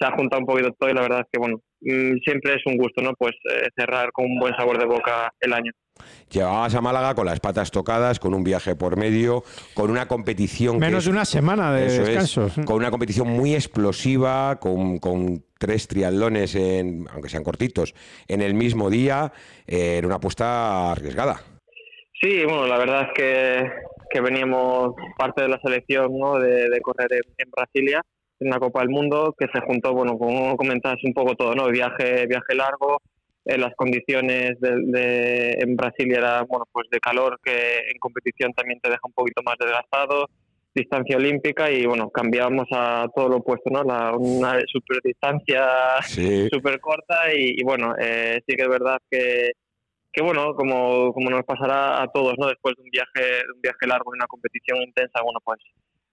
[0.00, 2.62] se ha juntado un poquito todo y la verdad es que, bueno, mm, siempre es
[2.66, 3.12] un gusto, ¿no?
[3.18, 5.72] Pues eh, cerrar con un buen sabor de boca el año.
[6.30, 10.78] Llevabas a Málaga con las patas tocadas, con un viaje por medio, con una competición.
[10.78, 12.48] Menos de una semana de descanso.
[12.64, 17.94] con una competición muy explosiva, con, con tres triatlones, en, aunque sean cortitos,
[18.28, 19.32] en el mismo día.
[19.66, 21.42] Eh, era una apuesta arriesgada.
[22.20, 23.70] Sí, bueno, la verdad es que,
[24.10, 26.38] que veníamos parte de la selección ¿no?
[26.38, 28.02] de, correr en, Brasilia,
[28.40, 31.68] en una Copa del Mundo, que se juntó, bueno, como comentas, un poco todo, ¿no?
[31.68, 32.98] Viaje, viaje largo,
[33.44, 38.78] eh, las condiciones de, en Brasil era bueno pues de calor que en competición también
[38.80, 40.28] te deja un poquito más desgastado
[40.74, 45.66] distancia olímpica y bueno cambiábamos a todo lo opuesto no la, una super distancia
[46.02, 49.52] súper corta y, bueno eh, sí que es verdad que
[50.12, 53.86] que bueno como, como nos pasará a todos no después de un viaje un viaje
[53.86, 55.60] largo y una competición intensa bueno pues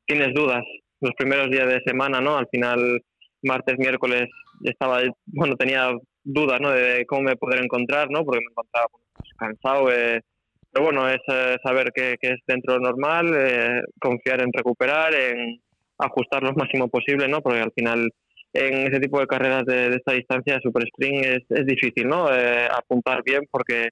[0.05, 0.63] tienes dudas
[1.01, 3.01] los primeros días de semana no al final
[3.43, 4.29] martes miércoles
[4.63, 5.91] estaba bueno tenía
[6.27, 6.71] dudas ¿no?
[6.71, 8.23] de cómo me poder encontrar, ¿no?
[8.23, 9.91] porque me encontraba pues, cansado.
[9.91, 10.21] Eh,
[10.71, 15.59] pero bueno, es eh, saber que, es dentro de normal, eh, confiar en recuperar, en
[15.97, 17.41] ajustar lo máximo posible, ¿no?
[17.41, 18.09] porque al final
[18.53, 22.27] en ese tipo de carreras de, esta distancia, super string, es, es difícil ¿no?
[22.27, 23.89] apuntar bien porque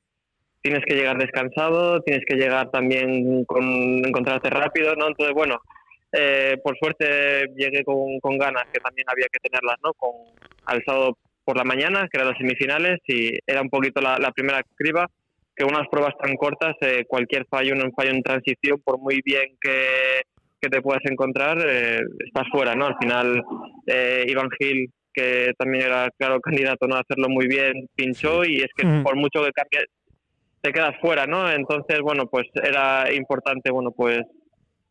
[0.61, 3.63] tienes que llegar descansado, tienes que llegar también con
[4.05, 5.07] encontrarte rápido, ¿no?
[5.07, 5.59] Entonces, bueno,
[6.63, 9.93] por suerte llegué con, con, ganas, que también había que tenerlas, ¿no?
[9.93, 10.11] Con,
[10.65, 14.61] al sábado por la mañana, que eran las semifinales, y era un poquito la, primera
[14.75, 15.07] criba,
[15.55, 19.55] que unas pruebas tan cortas, eh, cualquier fallo, un fallo en transición, por muy bien
[19.61, 20.21] que,
[20.59, 22.87] que te puedas encontrar, eh, estás fuera, ¿no?
[22.87, 23.43] Al final,
[23.87, 26.95] eh, Iván Gil, que también era, claro, candidato ¿no?
[26.95, 29.85] a hacerlo muy bien, pinchó, y es que por mucho que cambies,
[30.61, 31.49] te quedas fuera, ¿no?
[31.49, 34.19] Entonces, bueno, pues era importante, bueno, pues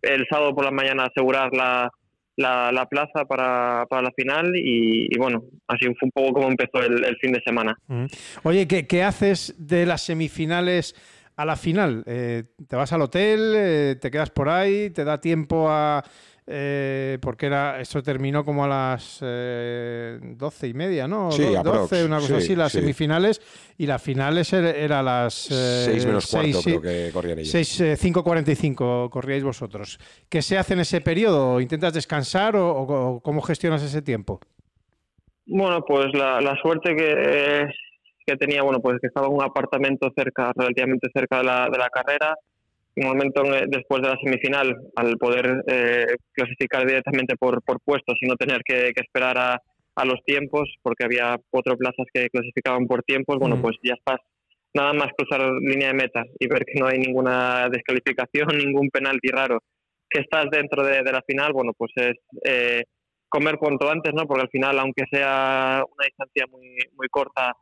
[0.06, 1.90] el sábado por la mañana asegurar la
[2.36, 7.16] la, plaza para, para, la final y, bueno, así fue un poco como empezó el,
[7.20, 7.76] fin de semana.
[8.42, 10.94] Oye, ¿qué, ¿qué, haces de las semifinales
[11.36, 12.02] a la final?
[12.06, 13.54] Eh, ¿Te vas al hotel?
[13.56, 14.90] Eh, ¿Te quedas por ahí?
[14.90, 16.02] ¿Te da tiempo a
[16.46, 21.30] eh, porque era eso terminó como a las eh, doce y media, ¿no?
[21.30, 23.40] Sí, 12, una cosa así, las semifinales,
[23.78, 25.50] y las finales era, a las...
[25.50, 27.50] Eh, 6 menos cuarto creo que corrían ellos.
[27.50, 29.98] 6, 5.45 corríais vosotros.
[30.28, 31.60] ¿Qué se hace en ese periodo?
[31.60, 34.40] ¿Intentas descansar o, cómo gestionas ese tiempo?
[35.46, 37.68] Bueno, pues la, suerte que,
[38.26, 41.78] que tenía, bueno, pues que estaba en un apartamento cerca, relativamente cerca de la, de
[41.78, 42.36] la carrera,
[42.96, 48.26] un momento después de la semifinal, al poder eh, clasificar directamente por, por puestos y
[48.26, 49.60] no tener que, esperar a,
[49.96, 54.20] a, los tiempos, porque había cuatro plazas que clasificaban por tiempos, bueno, pues ya estás
[54.74, 59.28] nada más cruzar línea de meta y ver que no hay ninguna descalificación, ningún penalti
[59.28, 59.60] raro,
[60.08, 62.84] que estás dentro de, la final, bueno, pues es eh,
[63.28, 64.26] comer cuanto antes, ¿no?
[64.26, 67.52] Porque al final, aunque sea una distancia muy, muy corta,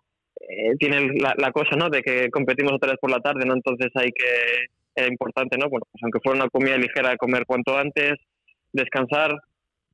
[0.41, 1.89] eh, tiene la, la, cosa, ¿no?
[1.89, 3.55] De que competimos otra vez por la tarde, ¿no?
[3.55, 5.69] Entonces hay que era importante, ¿no?
[5.69, 8.15] Bueno, pues aunque fuera una comida ligera, comer cuanto antes,
[8.73, 9.35] descansar.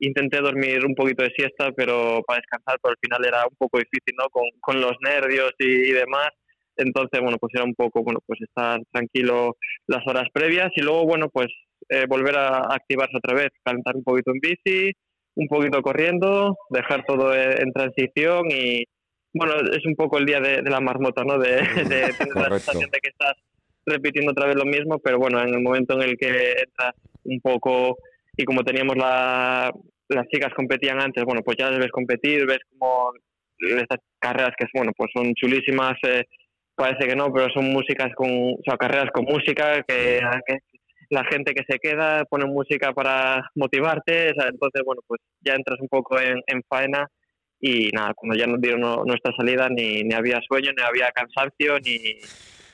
[0.00, 3.78] Intenté dormir un poquito de siesta, pero para descansar, pero al final era un poco
[3.78, 4.28] difícil, ¿no?
[4.30, 6.28] Con, con los nervios y, demás.
[6.76, 9.56] Entonces, bueno, pues era un poco, bueno, pues estar tranquilo
[9.88, 11.48] las horas previas y luego, bueno, pues
[11.88, 14.92] eh, volver a activarse otra vez, calentar un poquito en bici,
[15.34, 18.84] un poquito corriendo, dejar todo en transición y,
[19.34, 21.38] bueno, es un poco el día de, la marmota, ¿no?
[21.38, 23.34] De, de tener la sensación de que estás
[23.86, 27.40] repitiendo otra vez lo mismo, pero bueno, en el momento en el que entras un
[27.40, 27.96] poco
[28.36, 29.72] y como teníamos la,
[30.08, 33.12] las chicas competían antes, bueno, pues ya ves competir, ves como
[33.58, 36.24] estas carreras que bueno, pues son chulísimas, eh,
[36.74, 40.20] parece que no, pero son músicas con, o sea, carreras con música, que,
[41.10, 45.88] la gente que se queda pone música para motivarte, entonces bueno, pues ya entras un
[45.88, 47.08] poco en, faena
[47.60, 51.78] y nada, cuando ya nos dieron nuestra salida ni, ni había sueño, ni había cansancio,
[51.80, 52.20] ni,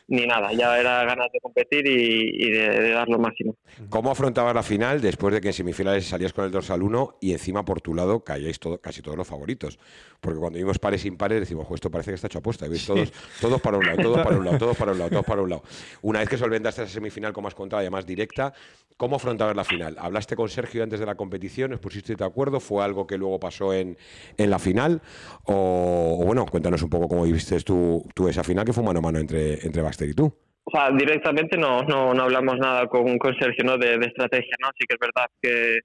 [0.07, 3.57] ni nada, ya era ganas de competir y, de, dar lo máximo.
[3.89, 7.33] ¿Cómo afrontabas la final después de que en semifinales salías con el dorsal 1 y
[7.33, 9.79] encima por tu lado caíais todo, casi todos los favoritos?
[10.21, 12.87] Porque cuando vimos pares impares decimos, esto parece que está hecho apuesta, ¿veis?
[12.87, 15.43] Todos, todos para un lado, todos para un lado, todos para un lado, todos para
[15.43, 15.63] un lado.
[16.03, 18.53] Una vez que solventaste esa semifinal, como has contado, además directa,
[18.97, 19.97] ¿cómo afrontabas la final?
[19.99, 21.73] ¿Hablaste con Sergio antes de la competición?
[21.73, 22.61] ¿Os pusisteis de acuerdo?
[22.61, 23.97] ¿Fue algo que luego pasó en,
[24.37, 25.01] en la final?
[25.45, 29.03] O, bueno, cuéntanos un poco cómo viviste tú, tú esa final que fue mano a
[29.03, 30.33] mano entre, entre y tú.
[30.65, 33.77] O sea, directamente no, no, no hablamos nada con, con Sergio ¿no?
[33.77, 34.69] de, estrategia, ¿no?
[34.79, 35.81] Sí que es verdad que,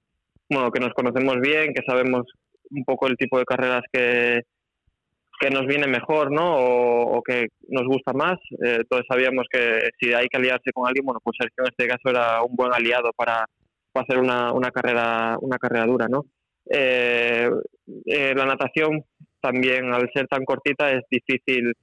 [0.48, 2.26] bueno, que nos conocemos bien, que sabemos
[2.70, 4.40] un poco el tipo de carreras que,
[5.38, 6.56] que nos viene mejor, ¿no?
[6.56, 8.38] O, que nos gusta más.
[8.64, 11.86] Eh, entonces sabíamos que si hay que aliarse con alguien, bueno, pues Sergio en este
[11.86, 13.44] caso era un buen aliado para,
[13.92, 16.24] para hacer una, una, carrera, una carrera dura, ¿no?
[16.70, 17.50] Eh,
[18.06, 19.04] eh, la natación
[19.40, 21.74] también, al ser tan cortita, es difícil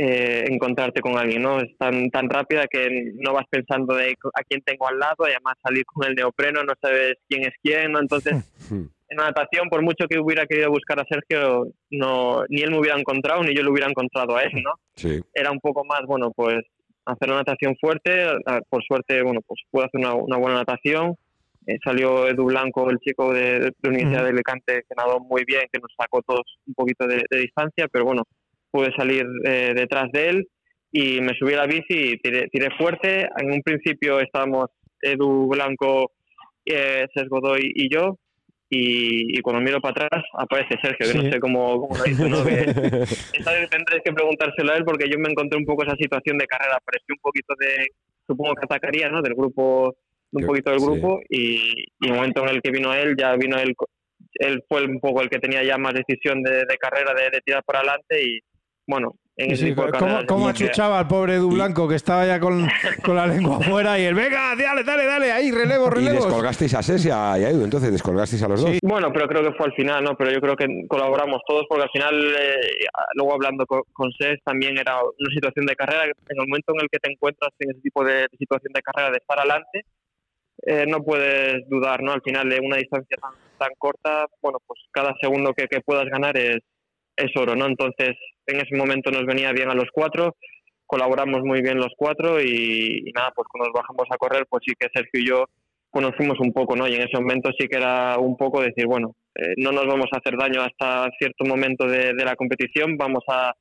[0.00, 1.60] eh, encontrarte con alguien, ¿no?
[1.60, 5.32] Es tan, tan rápida que no vas pensando de a quién tengo al lado y
[5.32, 7.98] además salir con el neopreno no sabes quién es quién, ¿no?
[7.98, 8.32] Entonces,
[8.70, 12.96] en natación, por mucho que hubiera querido buscar a Sergio, no, ni él me hubiera
[12.96, 14.70] encontrado ni yo lo hubiera encontrado a él, ¿no?
[14.94, 15.20] Sí.
[15.34, 16.60] Era un poco más, bueno, pues
[17.04, 18.28] hacer una natación fuerte.
[18.68, 21.16] Por suerte, bueno, pues pude hacer una, una buena natación.
[21.66, 25.44] Eh, salió Edu Blanco, el chico de, de la Universidad de Alicante, que nadó muy
[25.44, 28.22] bien, que nos sacó todos un poquito de, distancia, pero bueno,
[28.70, 30.48] pude salir eh, detrás de él
[30.90, 33.28] y me subí a la bici y tiré, tiré fuerte.
[33.38, 36.12] En un principio estábamos Edu Blanco,
[36.64, 38.18] eh, Godoy y yo,
[38.70, 42.44] y, cuando miro para atrás aparece Sergio, que no sé cómo, lo hizo, ¿no?
[43.70, 46.76] tendréis que preguntárselo a él porque yo me encontré un poco esa situación de carrera,
[46.76, 47.86] apareció un poquito de,
[48.26, 49.22] supongo que atacaría, ¿no?
[49.22, 49.96] Del grupo,
[50.32, 53.56] un poquito del grupo y, y el momento en el que vino él, ya vino
[53.56, 53.74] él,
[54.34, 57.64] él fue un poco el que tenía ya más decisión de, carrera, de, de tirar
[57.64, 58.38] para adelante y
[58.88, 59.14] bueno,
[60.26, 62.66] ¿Cómo, achuchaba al pobre Du Blanco que estaba ya con,
[63.06, 66.16] la lengua afuera y el venga, dale, dale, dale, ahí, relevo, relevo.
[66.16, 68.78] Y descolgasteis a Ses y a, Edu, entonces descolgasteis a los dos.
[68.82, 70.16] Bueno, pero creo que fue al final, ¿no?
[70.16, 74.76] Pero yo creo que colaboramos todos porque al final, eh, luego hablando con, Ses, también
[74.76, 76.04] era una situación de carrera.
[76.06, 79.10] En el momento en el que te encuentras en ese tipo de, situación de carrera
[79.12, 79.84] de estar adelante,
[80.66, 82.12] eh, no puedes dudar, ¿no?
[82.12, 86.06] Al final de una distancia tan, tan corta, bueno, pues cada segundo que, que puedas
[86.06, 86.58] ganar es,
[87.18, 87.66] es oro, ¿no?
[87.66, 90.36] Entonces, en ese momento nos venía bien a los cuatro,
[90.86, 94.74] colaboramos muy bien los cuatro y, nada, pues cuando nos bajamos a correr, pues sí
[94.78, 95.44] que Sergio y yo
[95.90, 96.86] conocimos un poco, ¿no?
[96.86, 100.06] Y en ese momento sí que era un poco decir, bueno, eh, no nos vamos
[100.12, 103.52] a hacer daño hasta cierto momento de, la competición, vamos a,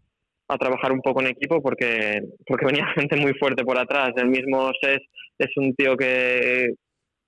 [0.48, 4.12] a, trabajar un poco en equipo porque, porque venía gente muy fuerte por atrás.
[4.18, 5.00] El mismo SES
[5.40, 6.74] es un tío que,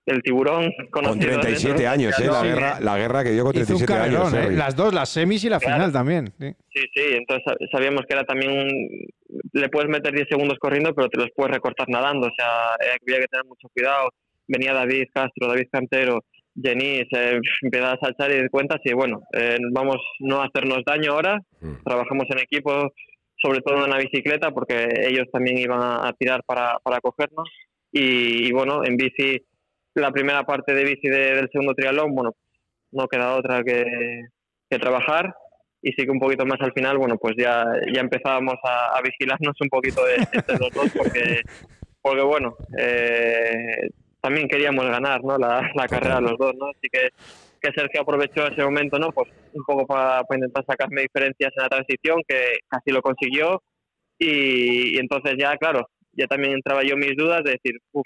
[0.10, 2.26] el tiburón Con 37 años, ¿eh?
[2.26, 4.34] La guerra, la guerra que dio con 37 años.
[4.34, 4.52] ¿eh?
[4.52, 6.34] Las dos, las semis y la final también.
[6.40, 6.54] Sí.
[6.74, 8.68] sí, entonces sabíamos que era también.
[9.54, 12.28] Le puedes meter 10 segundos corriendo, pero te los puedes recortar nadando.
[12.28, 14.10] O sea, eh, había que tener mucho cuidado.
[14.48, 16.24] Venía David Castro, David Cantero,
[16.60, 20.80] Jenny, se empezaba a saltar y de cuentas y bueno, eh, vamos no a hacernos
[20.86, 21.40] daño ahora.
[21.62, 21.84] Mm.
[21.86, 22.92] Trabajamos en equipo,
[23.38, 27.48] sobre todo en la bicicleta, porque ellos también iban a, tirar para, para cogernos.
[27.92, 29.40] y bueno, en bici
[29.96, 32.36] la primera parte de bici del segundo triatlón, bueno,
[32.92, 33.88] no queda otra que,
[34.80, 35.34] trabajar
[35.82, 39.56] y sí que un poquito más al final, bueno, pues ya, ya empezábamos a, vigilarnos
[39.60, 40.18] un poquito de,
[40.60, 41.42] los dos porque,
[42.02, 43.90] porque bueno, eh,
[44.22, 45.38] también queríamos ganar, ¿no?
[45.38, 46.68] La, la carrera los dos, ¿no?
[46.68, 47.10] Así que,
[47.62, 49.12] que Sergio aprovechó ese momento, ¿no?
[49.12, 53.64] Pues un poco para, intentar sacarme diferencias en la transición, que casi lo consiguió
[54.20, 58.06] y, y entonces ya, claro, ya también entraba yo mis dudas de decir, uff,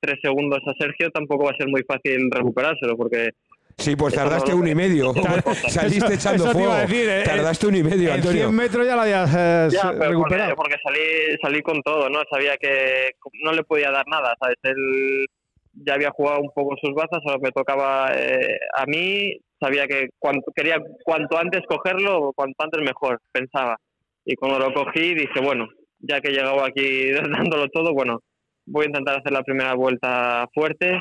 [0.00, 3.30] tres segundos a Sergio, tampoco va a ser muy fácil recuperárselo, porque
[3.78, 5.12] Sí, pues tardaste un y medio.
[5.68, 6.74] Saliste echando fuego.
[6.78, 8.44] Eh, tardaste un y medio, Antonio.
[8.44, 10.56] 100 metros ya lo habías eh, recuperado.
[10.56, 12.20] Porque, salí, salí con todo, ¿no?
[12.30, 13.10] Sabía que
[13.44, 14.56] no le podía dar nada, ¿sabes?
[14.62, 15.26] Él
[15.74, 19.36] ya había jugado un poco sus bazas, ahora me tocaba eh, a mí.
[19.60, 23.76] Sabía que cuanto, quería cuanto antes cogerlo, cuanto antes mejor, pensaba.
[24.24, 25.66] Y cuando lo cogí, dije, bueno,
[25.98, 28.20] ya que he llegado aquí dándolo todo, bueno,
[28.66, 30.98] voy a intentar hacer la primera vuelta fuerte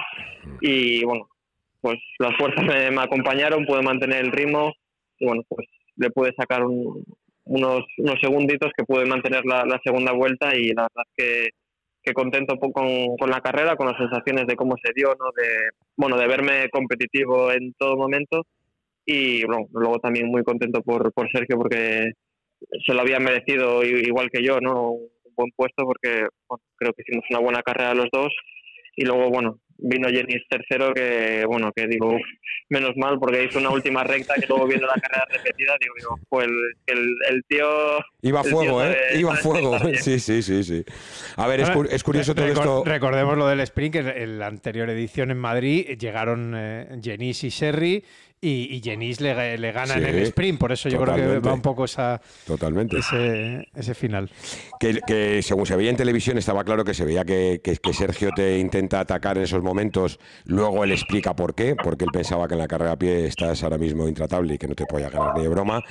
[0.61, 1.27] y bueno,
[1.81, 4.71] pues las fuerzas me, acompañaron, pude mantener el ritmo
[5.19, 10.55] y bueno, pues le pude sacar unos, unos segunditos que pude mantener la, segunda vuelta
[10.55, 11.49] y la verdad que,
[12.03, 12.71] que contento con,
[13.17, 15.25] con, la carrera, con las sensaciones de cómo se dio, ¿no?
[15.35, 18.45] de, bueno, de verme competitivo en todo momento
[19.05, 22.11] y bueno, luego también muy contento por, por Sergio porque
[22.85, 24.95] se lo había merecido igual que yo, ¿no?
[25.35, 26.27] Buen puesto porque
[26.77, 28.33] creo que hicimos una buena carrera los dos.
[28.97, 32.17] Y luego bueno vino Jenny tercero que bueno que digo
[32.69, 36.19] menos mal porque hizo una última recta que luego viendo la carrera repetida digo, digo
[36.29, 36.47] pues
[36.87, 37.67] el, el, tío
[38.21, 40.83] iba a fuego eh iba a fuego sí sí sí sí.
[41.35, 42.83] A ver es, curioso todo esto.
[42.85, 48.03] recordemos lo del sprint que en la anterior edición en Madrid llegaron eh, y Sherry
[48.41, 51.53] y, y Jenis le, le gana en el sprint, por eso yo creo que va
[51.53, 52.97] un poco esa, totalmente.
[52.97, 54.29] Ese, ese final.
[54.79, 58.29] Que, que, según se veía en televisión estaba claro que se veía que, que, Sergio
[58.35, 62.55] te intenta atacar en esos momentos, luego él explica por qué, porque él pensaba que
[62.55, 65.33] en la carrera a pie estás ahora mismo intratable y que no te podía ganar
[65.35, 65.81] ni de broma.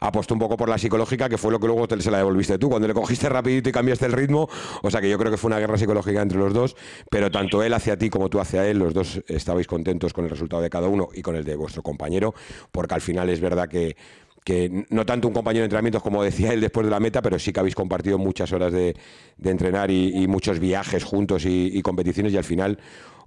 [0.00, 2.58] Apostó un poco por la psicológica, que fue lo que luego te, se la devolviste
[2.58, 4.48] tú, cuando le cogiste rapidito y cambiaste el ritmo,
[4.82, 6.76] o sea que yo creo que fue una guerra psicológica entre los dos,
[7.10, 10.30] pero tanto él hacia ti como tú hacia él, los dos estabais contentos con el
[10.30, 12.34] resultado de cada uno y con el de vuestro compañero compañero,
[12.72, 13.96] porque al final es verdad que,
[14.44, 17.38] que no tanto un compañero de entrenamientos como decía él después de la meta, pero
[17.38, 18.94] sí que habéis compartido muchas horas de,
[19.42, 22.78] entrenar y, muchos viajes juntos y, competiciones y al final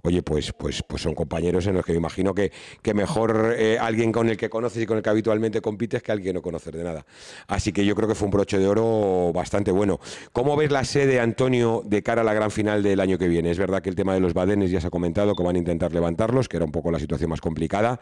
[0.02, 2.52] oye, pues, pues, pues son compañeros en los que me imagino que,
[2.82, 6.12] que mejor eh, alguien con el que conoces y con el que habitualmente compites que
[6.12, 7.04] alguien no conoces de nada.
[7.48, 9.98] Así que yo creo que fue un broche de oro bastante bueno.
[10.32, 13.50] ¿Cómo ves la sede, Antonio, de cara a la gran final del año que viene?
[13.50, 15.58] Es verdad que el tema de los badenes ya se ha comentado, que van a
[15.58, 18.00] intentar levantarlos, que era un poco la situación más complicada.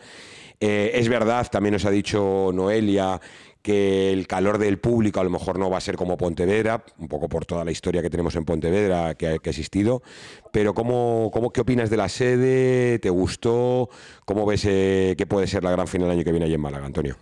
[0.60, 3.20] Eh, es verdad, también nos ha dicho Noelia,
[3.62, 7.08] que el calor del público a lo mejor no va a ser como Pontevedra, un
[7.08, 10.02] poco por toda la historia que tenemos en Pontevedra que ha, existido,
[10.52, 13.00] pero ¿cómo, cómo, ¿qué opinas de la sede?
[13.00, 13.88] ¿Te gustó?
[14.24, 16.60] ¿Cómo ves eh, que puede ser la gran final el año que viene allí en
[16.60, 17.16] Málaga, Antonio?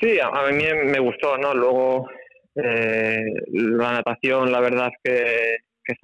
[0.00, 1.52] Sí, a, mí me gustó, ¿no?
[1.52, 2.08] Luego
[2.54, 3.18] eh,
[3.50, 5.94] la natación, la verdad que, que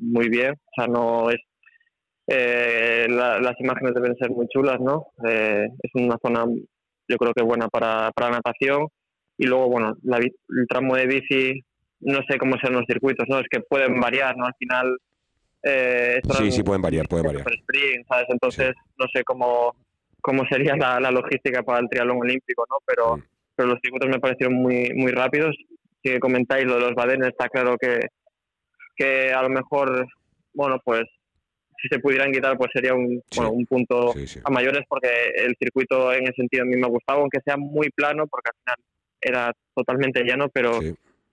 [0.00, 1.38] muy bien, o sea, no es...
[2.32, 5.08] Eh, la, las imágenes deben ser muy chulas, ¿no?
[5.26, 6.44] Eh, es una zona
[7.10, 8.86] yo creo que buena para, para natación.
[9.36, 11.64] Y luego, bueno, la, el tramo de bici,
[12.00, 13.40] no sé cómo serán los circuitos, ¿no?
[13.40, 14.46] Es que pueden variar, ¿no?
[14.46, 14.96] Al final...
[15.62, 17.46] Eh, sí, sí, pueden variar, pueden variar.
[17.50, 18.26] Sprint, ¿sabes?
[18.28, 18.92] Entonces, sí.
[18.98, 19.74] no sé cómo,
[20.20, 22.76] cómo sería la, la, logística para el triatlón olímpico, ¿no?
[22.86, 23.22] Pero, mm.
[23.56, 25.56] pero los circuitos me parecieron muy, muy rápidos.
[26.02, 27.98] Si comentáis lo de los badenes, está claro que,
[28.96, 30.06] que a lo mejor,
[30.54, 31.04] bueno, pues
[31.80, 33.36] si se pudieran quitar, pues sería un, sí.
[33.40, 34.40] bueno, un punto sí, sí.
[34.44, 37.90] a mayores, porque el circuito en ese sentido a mí me gustaba, aunque sea muy
[37.90, 38.76] plano, porque al final
[39.20, 40.78] era totalmente llano, pero,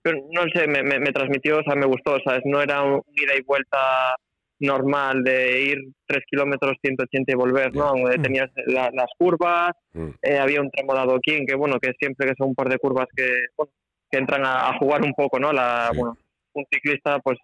[0.02, 2.42] pero no sé, me, me, me, transmitió, o sea, me gustó, ¿sabes?
[2.44, 4.16] No era un ida y vuelta
[4.60, 7.94] normal de ir 3 kilómetros 180 y volver, ¿no?
[7.94, 8.22] Mm.
[8.22, 10.08] Tenías la, las curvas, mm.
[10.22, 12.78] eh, había un tramo de adoquín, que bueno, que siempre que son un par de
[12.78, 13.72] curvas que, bueno,
[14.10, 15.52] que entran a, a, jugar un poco, ¿no?
[15.52, 16.16] La, bueno,
[16.54, 17.38] un ciclista, pues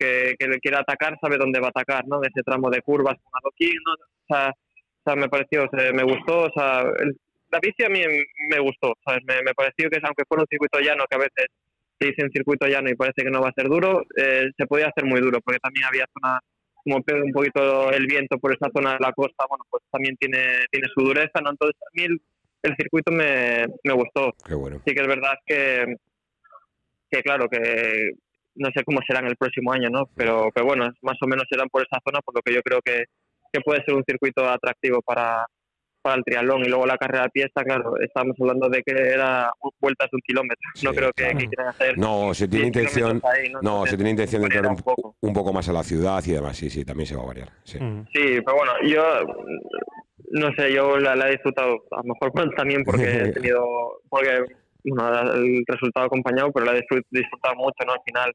[0.00, 2.16] que, que, le quiera atacar sabe dónde va a atacar, ¿no?
[2.22, 3.92] En ese tramo de curvas con adoquín, ¿no?
[3.92, 7.16] O sea, o sea me pareció, o sea, me gustó, o sea, el,
[7.50, 8.02] la bici a mí
[8.48, 9.22] me gustó, ¿sabes?
[9.26, 11.46] Me, me, pareció que aunque fuera un circuito llano, que a veces
[11.98, 14.66] se dice un circuito llano y parece que no va a ser duro, eh, se
[14.66, 16.40] podía hacer muy duro, porque también había zonas
[16.82, 20.16] como pega un poquito el viento por esa zona de la costa, bueno, pues también
[20.16, 21.50] tiene, tiene su dureza, ¿no?
[21.50, 22.20] Entonces a mí el,
[22.62, 24.32] el circuito me, me gustó.
[24.46, 24.80] Qué bueno.
[24.86, 25.96] Sí que es verdad que,
[27.10, 28.12] que claro, que
[28.54, 30.08] no sé cómo serán el próximo año, ¿no?
[30.16, 32.80] Pero, pero bueno, más o menos serán por esa zona, por lo que yo creo
[32.84, 33.04] que,
[33.52, 35.46] que puede ser un circuito atractivo para,
[36.02, 36.64] para el triatlón.
[36.64, 40.16] Y luego la carrera de pie está claro, estamos hablando de que era vueltas de
[40.16, 40.70] un kilómetro.
[40.74, 41.38] Sí, no creo que, claro.
[41.38, 41.98] que, quieran hacer.
[41.98, 43.60] No, se tiene intención, ahí, ¿no?
[43.62, 45.16] no se tiene intención de entrar un, un, poco.
[45.20, 45.52] un, poco.
[45.52, 46.56] más a la ciudad y demás.
[46.56, 47.48] Sí, sí, también se va a variar.
[47.64, 48.06] Sí, mm.
[48.12, 49.04] sí pero bueno, yo
[50.30, 53.64] no sé, yo la, la, he disfrutado, a lo mejor también porque he tenido,
[54.08, 54.44] porque
[54.84, 57.92] bueno, el resultado acompañado, pero la he disfrutado mucho, ¿no?
[57.92, 58.32] Al final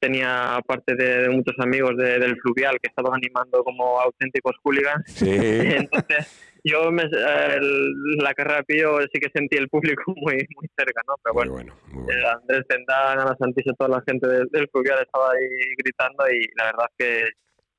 [0.00, 5.04] tenía aparte de, de muchos amigos de, del fluvial que estaban animando como auténticos hooligans.
[5.06, 5.30] Sí.
[5.30, 11.02] Entonces, yo me, el, la carrera pillo sí que sentí el público muy muy cerca,
[11.06, 11.14] ¿no?
[11.22, 12.20] Pero bueno, muy bueno, muy bueno.
[12.20, 16.46] Eh, Andrés Tendán, Ana Santis, toda la gente del, del fluvial estaba ahí gritando y
[16.56, 17.24] la verdad es que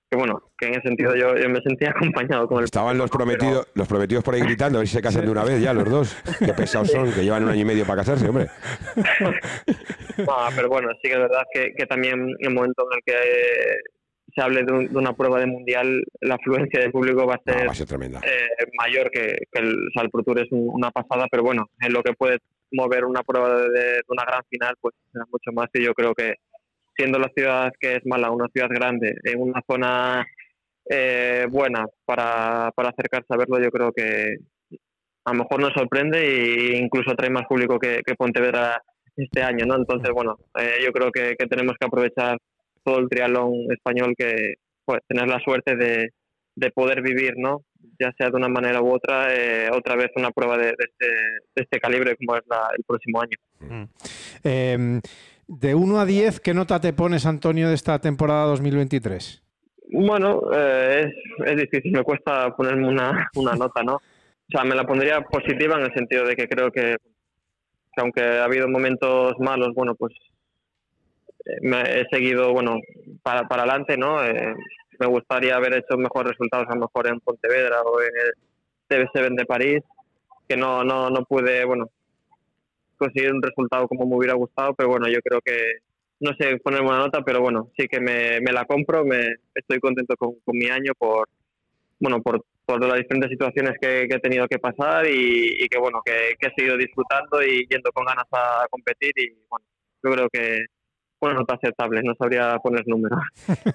[0.09, 3.11] que bueno, que en ese sentido yo, yo, me sentía acompañado con el Estaban los
[3.11, 3.73] prometidos, pero...
[3.75, 5.89] los prometidos por ahí gritando, a ver si se casan de una vez ya los
[5.89, 6.17] dos.
[6.39, 8.47] Qué pesados son, que llevan un año y medio para casarse, hombre.
[10.17, 13.03] no, pero bueno, sí que es verdad que, que también en el momento en el
[13.05, 13.77] que eh,
[14.35, 17.41] se hable de, un, de, una prueba de mundial, la afluencia de público va a
[17.45, 18.19] ser, no, va a ser tremenda.
[18.23, 21.67] Eh, mayor que, que, el, o sea, el Pro Tour es una pasada, pero bueno,
[21.81, 22.39] en lo que puede
[22.71, 26.13] mover una prueba de, de una gran final, pues será mucho más y yo creo
[26.15, 26.33] que
[26.99, 30.27] siendo la ciudad que es mala, una ciudad grande, en una zona
[30.89, 34.35] eh, buena para, para acercarse a verlo, yo creo que
[35.23, 38.81] a lo mejor nos sorprende e incluso trae más público que, que Pontevedra
[39.15, 39.77] este año, ¿no?
[39.77, 42.37] Entonces, bueno, eh, yo creo que, tenemos que aprovechar
[42.83, 46.09] todo el triatlón español que pues tener la suerte de,
[46.55, 47.63] de poder vivir, ¿no?
[47.97, 51.05] Ya sea de una manera u otra, eh, otra vez una prueba de, este,
[51.55, 53.37] de este calibre como es la, el próximo año.
[53.59, 53.83] Mm.
[54.43, 55.01] Eh,
[55.49, 59.41] de 1 a 10, ¿qué nota te pones, Antonio, de esta temporada 2023?
[59.91, 63.95] Bueno, eh, es, es, difícil, me cuesta ponerme una, una nota, ¿no?
[63.95, 66.97] O sea, me la pondría positiva en el sentido de que creo que,
[67.93, 70.13] que aunque ha habido momentos malos, bueno, pues
[71.45, 72.77] eh, me he seguido, bueno,
[73.23, 74.23] para, para adelante, ¿no?
[74.23, 74.53] Eh,
[74.99, 79.35] me gustaría haber hecho mejores resultados a lo mejor en Pontevedra o en el TV7
[79.35, 79.83] de París,
[80.47, 81.89] que no, no, no pude, bueno,
[82.99, 85.79] conseguir un resultado como me hubiera gustado, pero bueno, yo creo que
[86.19, 89.79] no sé poner una nota, pero bueno, sí que me, me la compro, me estoy
[89.79, 91.27] contento con, mi año por
[91.99, 96.01] bueno por, por las diferentes situaciones que, he tenido que pasar y, y que bueno
[96.05, 99.65] que, que, he seguido disfrutando y yendo con ganas a competir y bueno
[100.03, 100.65] yo creo que
[101.21, 103.19] una nota aceptable, no sabría poner números.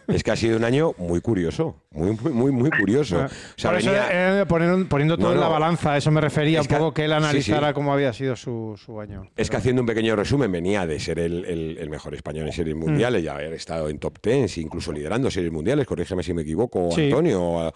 [0.09, 3.21] Es que ha sido un año muy curioso, muy, muy, muy, muy curioso.
[3.21, 4.41] Ah, o sea, venía...
[4.41, 7.05] eh, poniendo, poniendo, todo no, en la balanza, eso me refería es un poco que
[7.05, 7.75] él analizara sí, sí.
[7.75, 9.29] cómo había sido su, su año.
[9.37, 12.53] Es que haciendo un pequeño resumen, venía de ser el, el, el mejor español en
[12.53, 13.25] series mundiales, mm.
[13.27, 17.73] y haber estado en top 10, incluso liderando series mundiales, corrígeme si me equivoco, Antonio,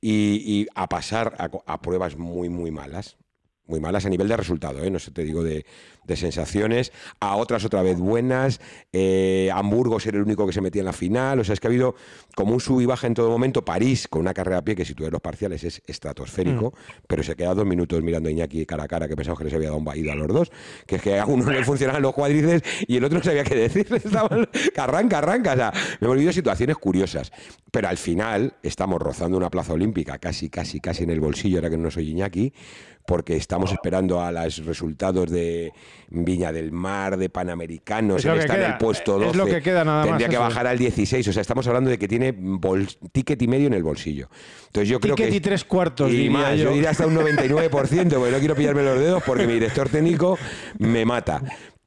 [0.00, 3.16] y, y, a pasar a, a pruebas muy, muy malas
[3.72, 4.90] muy malas a nivel de resultado, ¿eh?
[4.90, 5.64] no sé, te digo de,
[6.14, 8.60] sensaciones, a otras otra vez buenas,
[8.92, 11.68] eh, Hamburgo ser el único que se metía en la final, o sea, es que
[11.68, 11.94] ha habido
[12.36, 14.84] como un sub y baja en todo momento, París con una carrera a pie que
[14.84, 17.04] si tú ves los parciales es estratosférico, mm.
[17.06, 19.54] pero se queda dos minutos mirando a Iñaki cara a cara que pensaba que les
[19.54, 20.52] había dado un vaído a los dos,
[20.86, 23.54] que es que a uno le funcionaban los cuádriceps y el otro no sabía qué
[23.54, 27.32] decir, estaban, arranca, arranca, o sea, me he olvidado situaciones curiosas,
[27.70, 31.70] pero al final estamos rozando una plaza olímpica casi, casi, casi en el bolsillo, ahora
[31.70, 32.52] que no soy Iñaki,
[33.06, 35.72] porque estamos esperando a los resultados de
[36.08, 39.30] Viña del Mar, de Panamericanos, él está en el puesto 12.
[39.30, 41.98] Es lo que queda nada Tendría que bajar al 16, o sea, estamos hablando de
[41.98, 42.34] que tiene
[43.12, 44.28] ticket y medio en el bolsillo.
[44.66, 46.72] Entonces yo creo ticket y tres cuartos, y más, yo.
[46.72, 50.38] diría hasta un 99%, porque no quiero pillarme los dedos porque mi director técnico
[50.78, 51.42] me mata.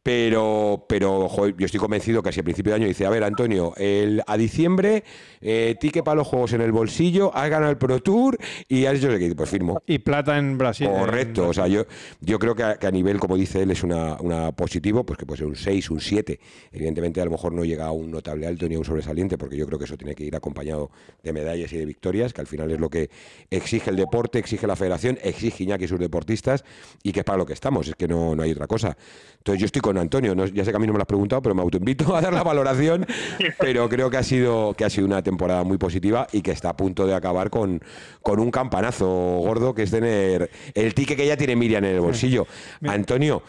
[0.05, 1.27] Pero, pero
[1.57, 4.37] yo estoy convencido que así a principio de año dice, a ver, Antonio, el, a
[4.37, 5.03] diciembre,
[5.41, 8.37] eh, tique para los juegos en el bolsillo, has ganado el Pro Tour
[8.67, 9.81] y has hecho el que pues firmo.
[9.87, 10.87] Y plata en Brasil.
[10.91, 11.87] Correcto, o sea, yo,
[12.21, 15.39] yo creo que a, nivel, como dice él, es una, una, positivo, pues que puede
[15.39, 16.39] ser un 6, un 7.
[16.71, 19.57] Evidentemente a lo mejor no llega a un notable alto ni a un sobresaliente, porque
[19.57, 20.91] yo creo que eso tiene que ir acompañado
[21.23, 23.09] de medallas y de victorias, que al final es lo que
[23.49, 26.63] exige el deporte, exige la federación, exige Iñaki y sus deportistas,
[27.01, 28.95] y que es para lo que estamos, es que no, no hay otra cosa.
[29.37, 31.41] Entonces yo estoy con Antonio, ya sé que a mí no me lo has preguntado,
[31.41, 33.05] pero me autoinvito a dar la valoración,
[33.59, 36.69] pero creo que ha sido que ha sido una temporada muy positiva y que está
[36.69, 37.81] a punto de acabar con,
[38.21, 42.01] con un campanazo gordo que es tener el ticket que ya tiene Miriam en el
[42.01, 42.47] bolsillo.
[42.87, 43.43] Antonio,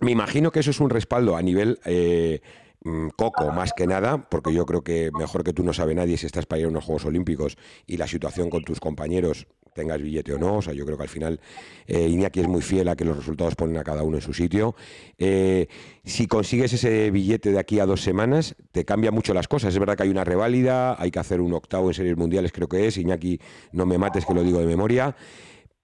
[0.00, 2.40] me imagino que eso es un respaldo a nivel eh,
[2.82, 6.16] mm, Coco, más que nada, porque yo creo que mejor que tú no sabe nadie
[6.16, 10.00] si estás para ir a unos Juegos Olímpicos y la situación con tus compañeros tengas
[10.00, 10.56] billete o no.
[10.56, 11.40] O sea, yo creo que al final
[11.86, 14.32] eh, Iñaki es muy fiel a que los resultados ponen a cada uno en su
[14.32, 14.74] sitio.
[15.18, 15.66] Eh,
[16.04, 19.72] si consigues ese billete de aquí a dos semanas, te cambia mucho las cosas.
[19.72, 22.68] Es verdad que hay una reválida, hay que hacer un octavo en series mundiales, creo
[22.68, 22.96] que es.
[22.96, 23.40] Iñaki,
[23.72, 25.14] no me mates que lo digo de memoria.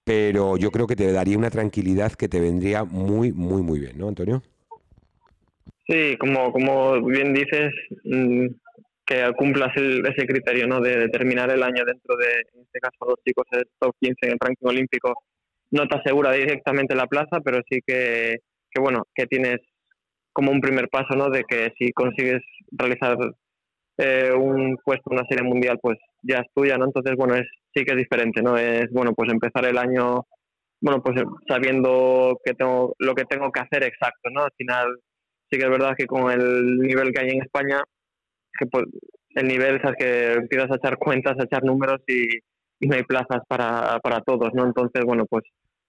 [0.03, 3.97] Pero yo creo que te daría una tranquilidad que te vendría muy, muy, muy bien,
[3.97, 4.41] ¿no, Antonio?
[5.87, 7.73] Sí, como, como bien dices,
[8.03, 8.47] mm,
[9.07, 10.81] que cumplas ese criterio ¿no?
[10.81, 14.31] de, terminar el año dentro de, en este caso, los chicos el top 15 en
[14.33, 15.13] el ranking olímpico,
[15.71, 18.39] no te asegura directamente la plaza, pero sí que,
[18.69, 19.59] que, bueno, que tienes
[20.33, 21.29] como un primer paso, ¿no?
[21.29, 22.41] De que si consigues
[22.71, 23.17] realizar
[23.97, 26.85] eh, un puesto en una serie mundial, pues ya es tuya, ¿no?
[26.85, 28.57] Entonces, bueno, es, sí que es diferente, ¿no?
[28.57, 30.25] Es, bueno, pues empezar el año,
[30.81, 34.43] bueno, pues sabiendo que tengo, lo que tengo que hacer exacto, ¿no?
[34.43, 34.87] Al final,
[35.49, 37.81] sí que es verdad que con el nivel que hay en España,
[38.57, 38.67] que
[39.35, 42.27] el nivel es que empiezas a echar cuentas, a echar números y,
[42.79, 44.65] no hay plazas para, para, todos, ¿no?
[44.65, 45.43] Entonces, bueno, pues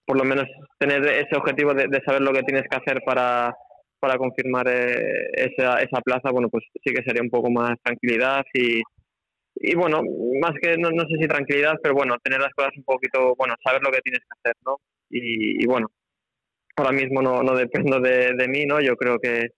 [0.05, 0.45] por lo menos
[0.79, 3.53] tener ese objetivo de, saber lo que tienes que hacer para,
[3.99, 8.43] para confirmar eh, esa, esa plaza, bueno, pues sí que sería un poco más tranquilidad
[8.55, 8.81] y,
[9.55, 10.01] y bueno,
[10.41, 13.55] más que no, no, sé si tranquilidad, pero bueno, tener las cosas un poquito, bueno,
[13.63, 14.77] saber lo que tienes que hacer, ¿no?
[15.09, 15.87] Y, bueno,
[16.77, 18.79] ahora mismo no, no dependo de, de, mí, ¿no?
[18.79, 19.49] Yo creo que,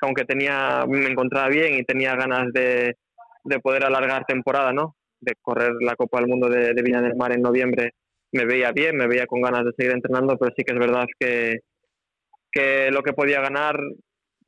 [0.00, 2.96] aunque tenía, me encontraba bien y tenía ganas de,
[3.44, 4.96] de poder alargar temporada, ¿no?
[5.20, 7.94] De correr la Copa del Mundo de, de Viña del Mar en noviembre,
[8.32, 11.06] me veía bien, me veía con ganas de seguir entrenando, pero sí que es verdad
[11.18, 11.60] que,
[12.50, 13.78] que lo que podía ganar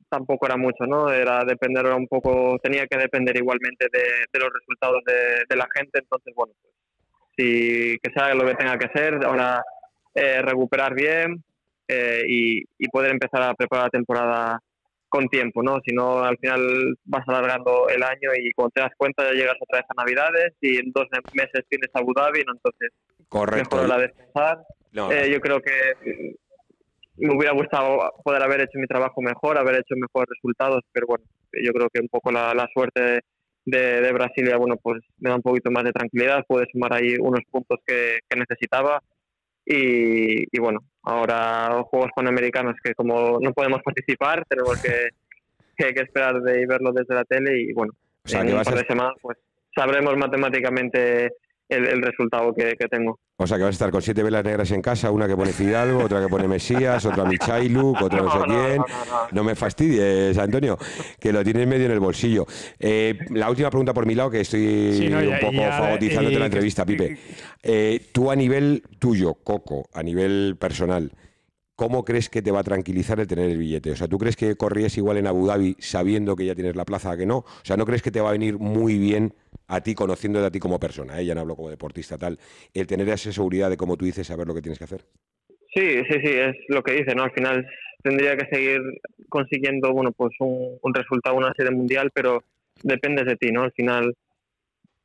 [0.09, 1.11] tampoco era mucho, ¿no?
[1.11, 5.67] Era depender un poco, tenía que depender igualmente de, de los resultados de, de, la
[5.75, 6.73] gente, entonces, bueno, pues
[7.35, 9.63] si que sea lo que tenga que ser, ahora
[10.13, 11.43] eh, recuperar bien
[11.87, 14.59] eh, y, y, poder empezar a preparar la temporada
[15.13, 15.79] con tiempo, ¿no?
[15.85, 19.57] Si no, al final vas alargando el año y cuando te das cuenta ya llegas
[19.59, 22.53] otra vez a Navidades y en dos meses tienes Abu Dhabi, ¿no?
[22.53, 22.89] Entonces,
[23.29, 23.75] Correcto.
[23.75, 24.57] mejor la descansar.
[25.11, 26.33] Eh, yo creo que
[27.17, 31.25] me hubiera gustado poder haber hecho mi trabajo mejor, haber hecho mejores resultados, pero bueno,
[31.63, 33.21] yo creo que un poco la, suerte
[33.65, 37.17] de, de, Brasilia, bueno, pues me da un poquito más de tranquilidad, pude sumar ahí
[37.19, 38.99] unos puntos que, que necesitaba
[39.65, 45.09] y, bueno, ahora Juegos Panamericanos que como no podemos participar, tenemos que,
[45.77, 47.93] que, esperar de verlo desde la tele y bueno,
[48.25, 49.37] en un par de semanas pues
[49.75, 51.31] sabremos matemáticamente
[51.69, 53.19] el, resultado que, tengo.
[53.37, 55.51] O sea que vas a estar con siete velas negras en casa, una que pone
[55.51, 58.81] Fidalgo, otra que pone Mesías, otra Michailuk, otra no, sé quién.
[59.31, 60.77] No, me fastidies, Antonio,
[61.19, 62.45] que lo tienes medio en el bolsillo.
[62.79, 67.17] Eh, la última pregunta por mi lado, que estoy un poco fagotizándote la entrevista, Pipe.
[67.61, 71.11] Eh, tú a nivel tuyo, Coco, a nivel personal,
[71.75, 73.91] ¿cómo crees que te va a tranquilizar el tener el billete?
[73.91, 76.85] O sea, ¿tú crees que corrías igual en Abu Dhabi sabiendo que ya tienes la
[76.85, 77.37] plaza que no?
[77.37, 79.33] O sea, ¿no crees que te va a venir muy bien
[79.67, 81.19] a ti, conociéndote a ti como persona?
[81.19, 81.25] ¿eh?
[81.25, 82.39] Ya no hablo como deportista tal,
[82.73, 85.01] el tener esa seguridad de, como tú dices, saber lo que tienes que hacer.
[85.73, 87.23] Sí, sí, sí, es lo que dice, ¿no?
[87.23, 87.67] Al final
[88.03, 88.79] tendría que seguir
[89.29, 92.43] consiguiendo, bueno, pues un, resultado, una serie mundial, pero
[92.83, 93.63] depende de ti, ¿no?
[93.63, 94.13] Al final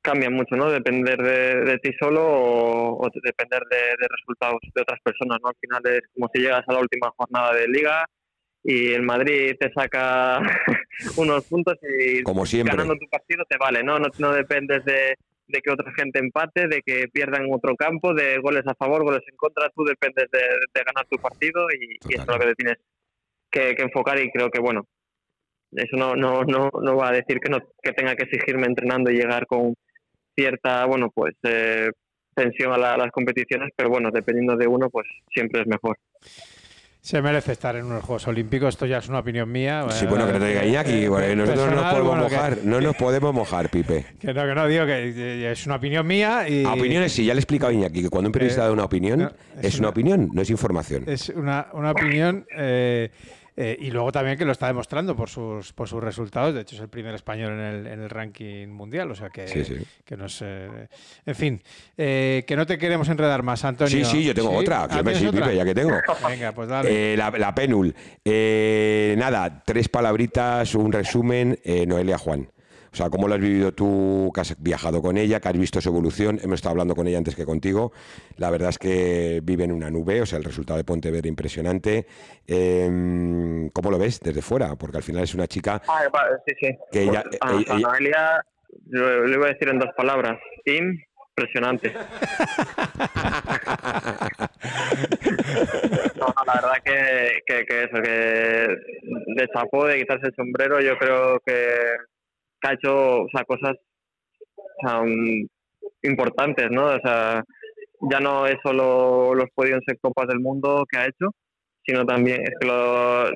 [0.09, 0.71] cambia mucho, ¿no?
[0.71, 5.49] Depender de, ti solo o, depender de, resultados de otras personas, ¿no?
[5.49, 8.07] Al final es como si llegas a la última jornada de liga
[8.65, 10.41] y el Madrid te saca
[11.17, 13.99] unos puntos y como ganando tu partido te vale, ¿no?
[13.99, 15.15] No, no dependes de,
[15.47, 19.23] que otra gente empate, de que pierdan en otro campo, de goles a favor, goles
[19.31, 22.79] en contra, tú dependes de, ganar tu partido y, eso es lo que te tienes
[23.51, 24.87] que, enfocar y creo que, bueno,
[25.73, 29.11] eso no, no, no, no va a decir que, no, que tenga que exigirme entrenando
[29.11, 29.75] y llegar con
[30.39, 31.91] cierta, bueno, pues eh,
[32.33, 35.99] tensión a, las competiciones, pero bueno, dependiendo de uno, pues siempre es mejor.
[37.01, 39.85] Se merece estar en unos Juegos Olímpicos, esto ya es una opinión mía.
[39.91, 43.35] Sí, bueno, que te diga Iñaki, eh, nosotros no nos podemos mojar, no nos podemos
[43.35, 44.07] mojar, Pipe.
[44.21, 46.65] Que no, que no, digo que es una opinión mía y...
[46.65, 48.85] A opiniones sí, ya le he explicado a Iñaki que cuando un periodista da una
[48.85, 51.05] opinión, es, una, opinión, no es información.
[51.07, 52.47] Es una, una opinión...
[52.57, 53.11] Eh,
[53.61, 56.55] eh, y luego también que lo está demostrando por sus, por sus resultados.
[56.55, 59.11] De hecho, es el primer español en el, en el ranking mundial.
[59.11, 59.47] O sea que,
[60.05, 60.27] que no
[61.27, 61.61] en fin,
[61.97, 63.91] eh, que no te queremos enredar más, Antonio.
[63.91, 64.87] Sí, sí, yo tengo otra.
[64.89, 65.97] Ah, ya que tengo.
[66.29, 67.15] Venga, pues dale.
[67.15, 67.93] Eh, la, la, penul.
[68.25, 71.59] nada, tres palabritas, un resumen.
[71.89, 72.49] Noelia Juan.
[72.93, 75.81] O sea, ¿cómo lo has vivido tú, que has viajado con ella, que has visto
[75.81, 76.39] su evolución?
[76.43, 77.93] Hemos estado hablando con ella antes que contigo.
[78.37, 82.07] La verdad es que vive en una nube, o sea, el resultado de Pontevedra impresionante.
[82.47, 84.77] Em, ¿Cómo lo ves desde fuera?
[84.77, 86.03] Porque al final es una chica ah,
[86.47, 86.79] sí, sí.
[86.91, 87.25] que ella...
[87.41, 88.41] Pues, a,
[88.91, 90.39] le voy a decir en dos palabras.
[90.65, 91.93] Impresionante.
[96.17, 98.11] no, la verdad que, que, que eso, que
[99.37, 101.93] de chapó, de quitarse el sombrero, yo creo que
[102.61, 103.77] que ha hecho o sea, cosas
[106.03, 106.87] importantes, ¿no?
[106.87, 107.43] O sea,
[108.11, 111.35] ya no es solo los podios en Copas del Mundo que ha hecho,
[111.85, 113.29] sino también es que lo,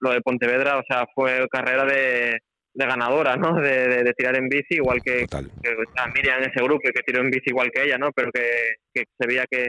[0.00, 2.38] lo de Pontevedra, o sea, fue carrera de,
[2.74, 3.60] de ganadora, ¿no?
[3.60, 5.76] De, de, tirar en bici, igual que, que
[6.14, 8.10] Miriam en ese grupo, que tiró en bici igual que ella, ¿no?
[8.12, 8.42] Pero que,
[8.94, 9.68] que se veía que,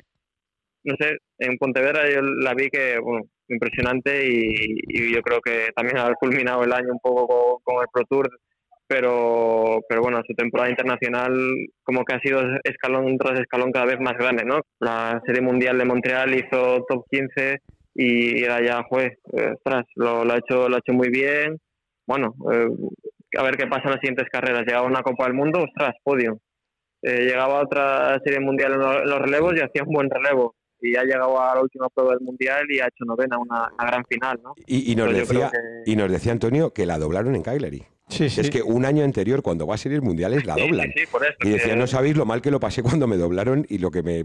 [0.84, 5.98] no sé, en Pontevedra yo la vi que, bueno, impresionante y, yo creo que también
[5.98, 8.30] ha culminado el año un poco con, con el Pro Tour
[8.90, 11.32] pero, pero bueno, su temporada internacional
[11.84, 14.62] como que ha sido escalón tras escalón cada vez más grande, ¿no?
[14.80, 17.60] La Serie Mundial de Montreal hizo top 15
[17.94, 21.60] y era ya, juez, eh, ostras, lo, lo, ha hecho, lo ha hecho muy bien.
[22.08, 22.68] Bueno, eh,
[23.38, 24.66] a ver qué pasa en las siguientes carreras.
[24.66, 26.40] Llegaba a una Copa del Mundo, ostras, podio.
[27.04, 30.96] Eh, llegaba a otra Serie Mundial en los relevos y hacía un buen relevo y
[30.96, 34.40] ha llegado a la última prueba del mundial y ha hecho novena, una, gran final,
[34.42, 34.56] ¿no?
[34.66, 35.52] Y, nos decía,
[35.86, 37.84] y nos decía Antonio que la doblaron en Cagliari.
[38.10, 40.92] Es que un año anterior, cuando va a ser mundiales, la doblan.
[41.44, 44.02] y decía, no sabéis lo mal que lo pasé cuando me doblaron y lo que
[44.02, 44.24] me,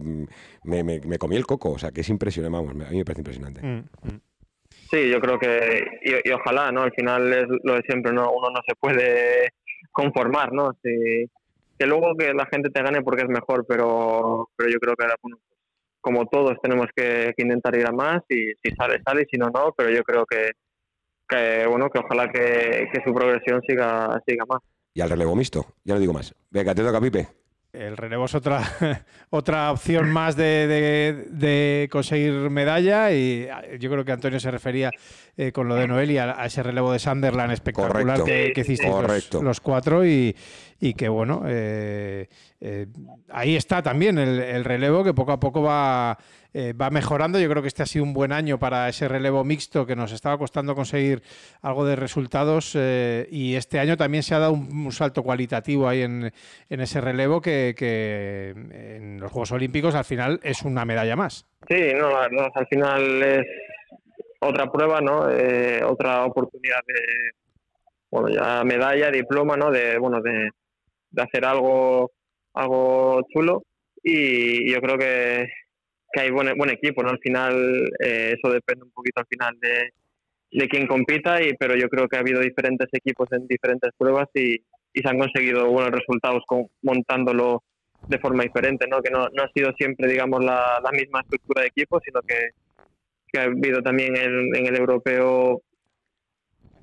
[0.65, 1.73] me, me, comí el coco.
[1.73, 3.61] O sea, que es impresionante, vamos, a mí me parece impresionante.
[3.63, 4.21] Mm, mm.
[4.91, 6.83] Sí, yo creo que, y, ojalá, ¿no?
[6.83, 8.31] Al final es lo de siempre, ¿no?
[8.31, 9.53] Uno no se puede
[9.93, 10.73] conformar, ¿no?
[10.83, 11.29] Si,
[11.79, 15.07] que luego que la gente te gane porque es mejor, pero, pero yo creo que
[16.01, 19.39] como todos tenemos que, que intentar ir a más y si sale, sale y si
[19.39, 20.51] no, no, pero yo creo que
[21.29, 24.61] que bueno, que ojalá que, su progresión siga, siga más.
[24.93, 26.35] Y al relevo mixto, ya no digo más.
[26.51, 27.27] Venga, te toca, Pipe.
[27.75, 28.63] El relevo es otra,
[29.31, 33.49] otra opción más de, conseguir medalla y
[33.81, 34.91] yo creo que Antonio se refería
[35.37, 38.89] eh, con lo de Noelia a ese relevo de Sunderland espectacular que, que hiciste
[39.43, 40.37] los, cuatro y,
[40.81, 42.29] y que bueno, eh,
[42.61, 42.87] eh,
[43.31, 46.17] ahí está también el, relevo que poco a poco va,
[46.55, 47.39] eh, va mejorando.
[47.39, 50.13] Yo creo que este ha sido un buen año para ese relevo mixto que nos
[50.13, 51.23] estaba costando conseguir
[51.61, 56.33] algo de resultados y este año también se ha dado un, salto cualitativo ahí en,
[56.71, 61.47] en ese relevo que, que, en los Juegos Olímpicos al final es una medalla más.
[61.69, 63.47] Sí, no, al final es
[64.41, 65.27] otra prueba, ¿no?
[65.89, 67.33] otra oportunidad de
[68.11, 69.73] bueno, ya medalla, diploma, ¿no?
[69.73, 70.51] De, bueno, de,
[71.11, 72.13] de hacer algo,
[72.53, 73.65] algo chulo
[74.03, 75.49] y yo creo que,
[76.15, 77.11] que hay buen, buen equipo, ¿no?
[77.11, 79.91] Al final eh, eso depende un poquito al final de,
[80.53, 84.29] de quién compita, y, pero yo creo que ha habido diferentes equipos en diferentes pruebas
[84.35, 87.63] y, y se han conseguido buenos resultados con, montándolo
[88.07, 89.01] de forma diferente, ¿no?
[89.01, 92.51] Que no, no ha sido siempre, digamos, la, la misma estructura de equipo, sino que,
[93.27, 95.63] que ha habido también en, en el europeo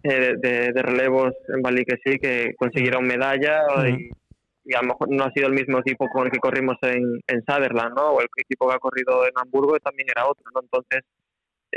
[0.03, 4.09] eh, de, de, relevos en Bali que sí, que consiguieron medalla y,
[4.63, 7.19] y a lo mejor no ha sido el mismo equipo con el que corrimos en,
[7.27, 8.11] en Sutherland, ¿no?
[8.11, 10.61] O el equipo que ha corrido en Hamburgo también era otro, ¿no?
[10.61, 11.03] Entonces,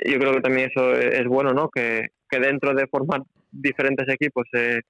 [0.04, 1.68] yo creo que también eso es bueno, ¿no?
[1.70, 4.80] Que, que dentro de formar diferentes equipos se,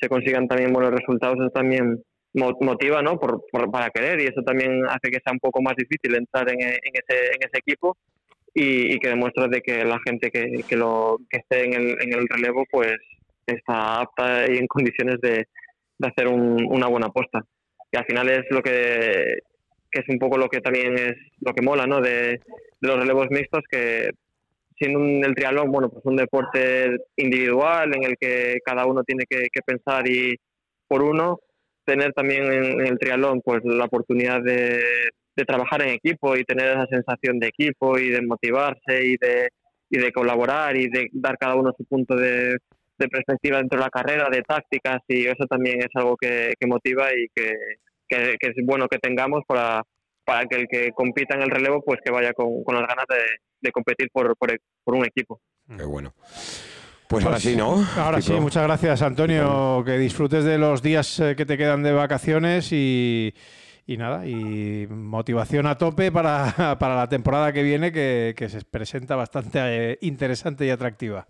[0.00, 2.02] se consigan también buenos resultados, eso también
[2.34, 3.18] motiva, ¿no?
[3.18, 6.60] Por, para querer y eso también hace que sea un poco más difícil entrar en,
[6.60, 7.96] en, ese, en ese equipo
[8.52, 12.12] y, que demuestra de que la gente que, que, lo, que esté en el, en
[12.12, 12.96] el relevo pues
[13.46, 15.46] está apta y en condiciones de,
[15.98, 17.44] de hacer una buena apuesta.
[17.92, 19.38] al final es lo que,
[19.90, 22.00] que es un poco lo que también es lo que mola, ¿no?
[22.00, 22.40] De,
[22.80, 24.10] los relevos mixtos que
[24.76, 29.24] siendo un, el triatlón, bueno, pues un deporte individual en el que cada uno tiene
[29.28, 30.36] que, que pensar y
[30.86, 31.40] por uno,
[31.84, 34.82] tener también en, en el triatlón pues la oportunidad de,
[35.36, 39.48] de trabajar en equipo y tener esa sensación de equipo y de motivarse y de,
[39.90, 42.56] y de colaborar y de dar cada uno su punto de,
[42.98, 46.66] de perspectiva dentro de la carrera, de tácticas y eso también es algo que, que
[46.66, 47.54] motiva y que,
[48.08, 49.82] que, que es bueno que tengamos para,
[50.24, 53.06] para que el que compita en el relevo pues que vaya con, con las ganas
[53.08, 53.22] de,
[53.60, 55.40] de competir por, por, por, un equipo.
[55.76, 56.14] Qué bueno.
[57.08, 57.84] Pues ahora sí, ¿no?
[57.96, 61.92] Ahora sí, muchas gracias Antonio, que disfrutes de los días eh, que te quedan de
[61.92, 63.34] vacaciones y,
[63.86, 68.62] y nada, y motivación a tope para, para la temporada que viene que, que se
[68.64, 71.26] presenta bastante eh, interesante y atractiva.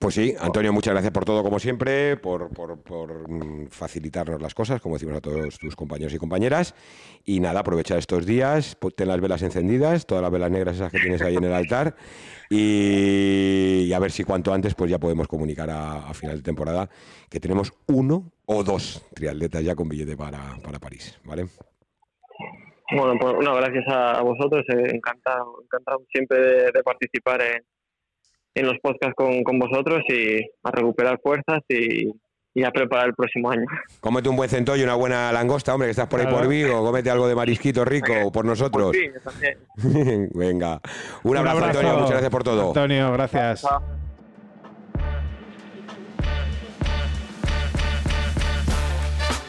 [0.00, 4.54] Pues sí, Antonio, muchas gracias por todo, como siempre, por, por, por, mm, facilitarnos las
[4.54, 6.76] cosas, como decimos a todos tus compañeros y compañeras.
[7.24, 11.00] Y nada, aprovechar estos días, ten las velas encendidas, todas las velas negras esas que
[11.00, 11.96] tienes ahí en el altar,
[12.48, 16.42] y, y a ver si cuanto antes pues ya podemos comunicar a, a, final de
[16.44, 16.88] temporada
[17.28, 21.46] que tenemos uno o dos triatletas ya con billete para, para París, ¿vale?
[22.96, 27.64] Bueno, pues no, gracias a vosotros, eh, encantado, encantado siempre de, de participar en
[28.58, 32.10] en los podcasts con, con vosotros y a recuperar fuerzas y,
[32.54, 33.64] y, a preparar el próximo año.
[34.00, 36.84] Cómete un buen centollo y una buena langosta, hombre, que estás por ahí por Vigo.
[36.84, 38.96] Cómete algo de marisquito rico por nosotros.
[39.22, 39.36] Pues
[39.78, 40.80] sí, Venga.
[41.22, 41.94] Un, un abrazo, abrazo, Antonio.
[41.94, 42.68] Muchas gracias por todo.
[42.68, 43.62] Antonio, gracias.
[43.62, 43.82] Chao.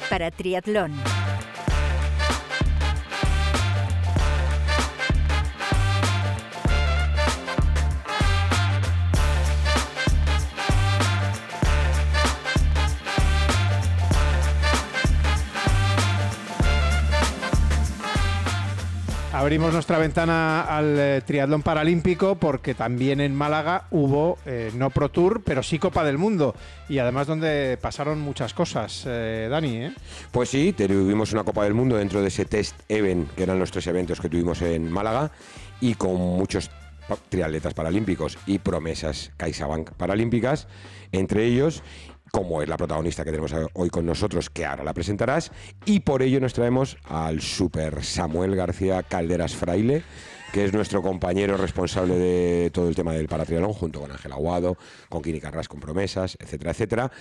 [0.10, 0.94] Para triatlón.
[19.40, 25.08] Abrimos nuestra ventana al eh, triatlón paralímpico porque también en Málaga hubo eh, no Pro
[25.08, 26.54] Tour, pero sí Copa del Mundo
[26.90, 29.94] y además donde pasaron muchas cosas, eh, Dani.
[30.32, 33.72] Pues sí, tuvimos una Copa del Mundo dentro de ese test event que eran los
[33.72, 35.32] tres eventos que tuvimos en Málaga
[35.80, 36.70] y con muchos
[37.30, 40.68] triatletas paralímpicos y promesas CaixaBank paralímpicas
[41.14, 41.82] entre ellos
[42.32, 45.52] como es la protagonista que tenemos hoy con nosotros, que ahora la presentarás,
[45.86, 50.04] y por ello nos traemos al super Samuel García Calderas Fraile,
[50.52, 54.78] que es nuestro compañero responsable de todo el tema del paratriatlón, junto con Ángel Aguado,
[55.08, 57.12] con Kini Carras con promesas, etcétera, etcétera,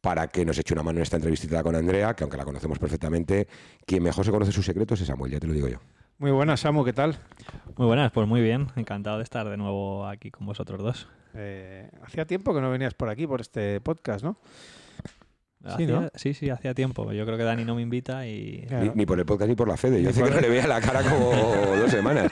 [0.00, 2.78] para que nos eche una mano en esta entrevistita con Andrea, que aunque la conocemos
[2.78, 3.48] perfectamente,
[3.86, 5.78] quien mejor se conoce sus secretos es Samuel, ya te lo digo yo.
[6.18, 7.18] Muy buenas, Samu, ¿qué tal?
[7.76, 11.08] Muy buenas, pues muy bien, encantado de estar de nuevo aquí con vosotros dos.
[11.34, 14.36] Eh, hacía tiempo que no venías por aquí, por este podcast, ¿no?
[15.76, 16.08] Sí, ¿no?
[16.14, 17.10] sí, sí, hacía tiempo.
[17.12, 18.66] Yo creo que Dani no me invita y...
[18.68, 18.84] Claro.
[18.84, 20.02] Ni, ni, por el podcast ni por la Fede.
[20.02, 21.30] Yo sé que no le veía la cara como
[21.76, 22.30] dos semanas.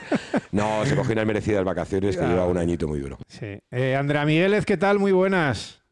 [0.50, 3.16] No, se cogió unas merecidas vacaciones que lleva un añito muy duro.
[3.28, 3.58] Sí.
[3.70, 4.98] Eh, Andrea Migueles, ¿qué tal?
[4.98, 5.82] Muy buenas.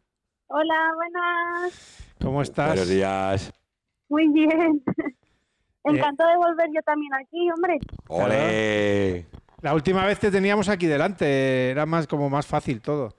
[0.49, 2.15] Hola, buenas.
[2.21, 2.69] ¿Cómo estás?
[2.69, 3.53] Buenos días.
[4.11, 4.83] Muy bien.
[5.85, 7.79] Encantado de volver yo también aquí, hombre.
[8.09, 9.27] ¡Ole!
[9.63, 13.15] La última vez te teníamos aquí delante, era más como más fácil todo.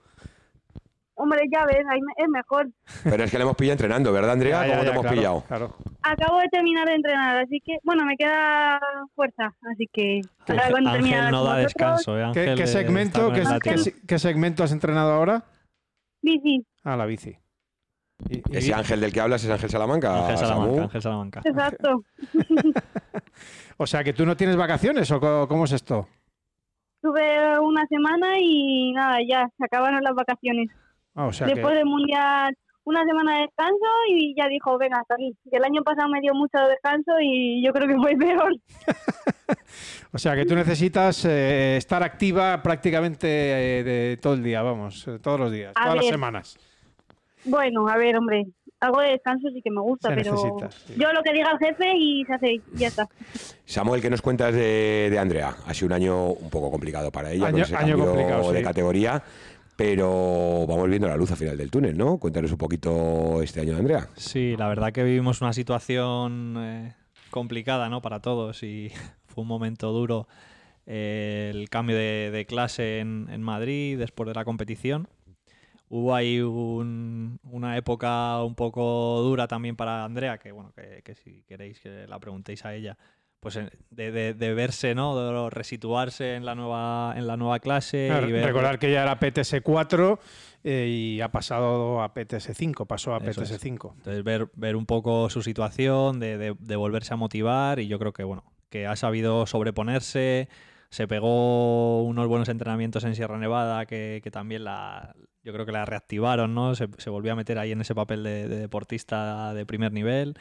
[1.14, 2.68] Hombre, ya ves, ahí es mejor.
[3.04, 4.62] Pero es que le hemos pillado entrenando, ¿verdad, Andrea?
[4.62, 5.44] Ya, ya, ¿Cómo ya, te hemos claro, pillado?
[5.46, 5.76] Claro.
[6.02, 8.80] Acabo de terminar de entrenar, así que, bueno, me queda
[9.14, 10.20] fuerza, así que...
[10.48, 12.30] Ahora cuando Ángel no da descanso, ¿eh?
[12.34, 15.44] ¿Qué, qué segmento, qué, qué, qué segmento has entrenado ahora?
[16.22, 16.66] Bici.
[16.82, 17.36] Ah, la bici.
[18.28, 18.42] Y, y...
[18.56, 20.22] Ese Ángel del que hablas es Ángel Salamanca.
[20.22, 21.40] Ángel Salamanca, Ángel Salamanca.
[21.44, 22.04] Exacto.
[23.76, 26.08] o sea, que tú no tienes vacaciones o cómo es esto?
[27.02, 30.70] Tuve una semana y nada, ya, se acabaron las vacaciones.
[31.14, 31.78] Ah, o sea Después que...
[31.78, 35.36] del Mundial, una semana de descanso y ya dijo, venga, hasta aquí.
[35.50, 38.52] Que el año pasado me dio mucho descanso y yo creo que fue peor.
[40.12, 43.26] o sea que tú necesitas eh, estar activa prácticamente
[43.80, 46.04] eh, de todo el día, vamos, eh, todos los días, A todas ver.
[46.04, 46.58] las semanas.
[47.44, 48.46] Bueno, a ver, hombre,
[48.82, 50.94] algo de descanso sí que me gusta, Se pero necesita, sí.
[50.98, 53.08] yo lo que diga el jefe y se hace y ya está.
[53.64, 55.54] Samuel, ¿qué nos cuentas de, de Andrea?
[55.66, 58.52] Ha sido un año un poco complicado para ella, Año- con ese año cambio complicado,
[58.52, 58.64] de sí.
[58.64, 59.22] categoría,
[59.76, 62.18] pero vamos viendo la luz al final del túnel, ¿no?
[62.18, 64.08] Cuéntanos un poquito este año, Andrea.
[64.16, 66.92] Sí, la verdad que vivimos una situación eh,
[67.30, 68.02] complicada, ¿no?
[68.02, 68.90] Para todos y
[69.26, 70.28] fue un momento duro
[70.86, 75.08] eh, el cambio de, de clase en, en Madrid después de la competición.
[75.94, 81.14] Hubo ahí un- una época un poco dura también para Andrea, que bueno, que, que
[81.14, 82.96] si queréis que la preguntéis a ella,
[83.40, 85.14] pues de, de, verse, ¿no?
[85.14, 88.08] De resituarse en la nueva, en la nueva clase.
[88.26, 90.18] y Recordar que ya era PTS 4
[90.64, 93.94] eh, y ha pasado a PTS 5, pasó a PTS 5.
[93.98, 98.14] Entonces ver, ver un poco su situación, de, de, volverse a motivar y yo creo
[98.14, 100.48] que bueno, que ha sabido sobreponerse,
[100.88, 105.14] se pegó unos buenos entrenamientos en Sierra Nevada que, que también la,
[105.44, 106.74] yo creo que la reactivaron, ¿no?
[106.74, 110.34] Se, volvió a meter ahí en ese papel de, de deportista de primer nivel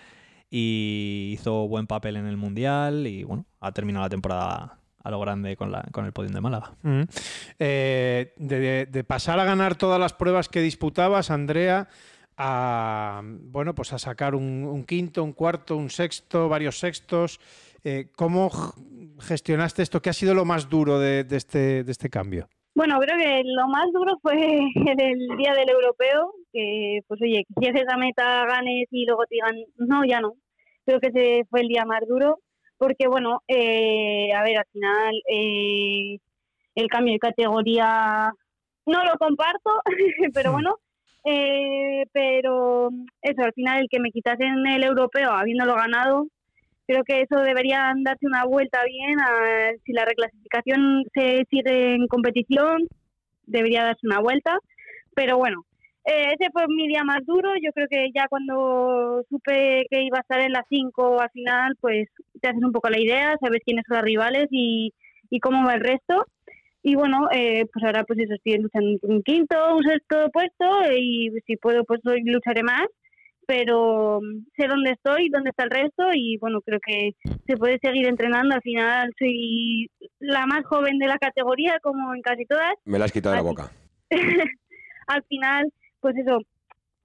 [0.50, 5.20] y hizo buen papel en el Mundial y bueno, ha terminado la temporada a lo
[5.20, 6.74] grande con, la, con el podium de Málaga.
[7.60, 11.88] Eh, de, pasar a ganar todas las pruebas que disputabas, Andrea,
[12.38, 17.40] a bueno, pues a sacar un, quinto, un cuarto, un sexto, varios sextos.
[17.84, 18.52] Eh, ¿Cómo
[19.20, 20.02] gestionaste esto?
[20.02, 22.48] ¿Qué ha sido lo más duro de, este, de este cambio?
[22.74, 24.34] Bueno, creo que lo más duro fue
[24.98, 29.36] el día del europeo, que pues oye, que si esa meta ganes y luego te
[29.36, 30.34] digan, no, ya no.
[30.86, 32.40] Creo que ese fue el día más duro,
[32.78, 36.18] porque bueno, eh, a ver, al final eh,
[36.76, 38.32] el cambio de categoría
[38.86, 39.70] no lo comparto,
[40.34, 40.78] pero bueno,
[41.26, 42.90] eh, pero
[43.22, 46.28] eso, al final el que me quitasen el europeo habiéndolo ganado,
[46.92, 49.20] creo que eso debería darse una vuelta bien.
[49.20, 52.88] A, si la reclasificación se sigue en competición,
[53.46, 54.58] debería darse una vuelta.
[55.16, 55.66] Pero bueno,
[56.06, 57.50] eh, ese fue mi día más duro.
[57.64, 61.76] Yo creo que ya cuando supe que iba a estar en la 5 al final,
[61.80, 62.10] pues
[62.42, 64.94] te haces un poco la idea, sabes quiénes son los rivales y,
[65.30, 66.26] y cómo va el resto.
[66.84, 71.30] Y bueno, eh, pues ahora pues eso, estoy luchando un quinto, un sexto puesto y
[71.46, 72.88] si puedo pues hoy lucharé más
[73.52, 77.12] pero mm, sé dónde estoy, dónde está el resto y bueno, creo que
[77.46, 78.56] se puede seguir entrenando.
[78.56, 79.90] Al final soy
[80.20, 82.76] la más joven de la categoría, como en casi todas.
[82.86, 83.72] Me la has quitado de la boca.
[85.08, 86.40] al final, pues eso,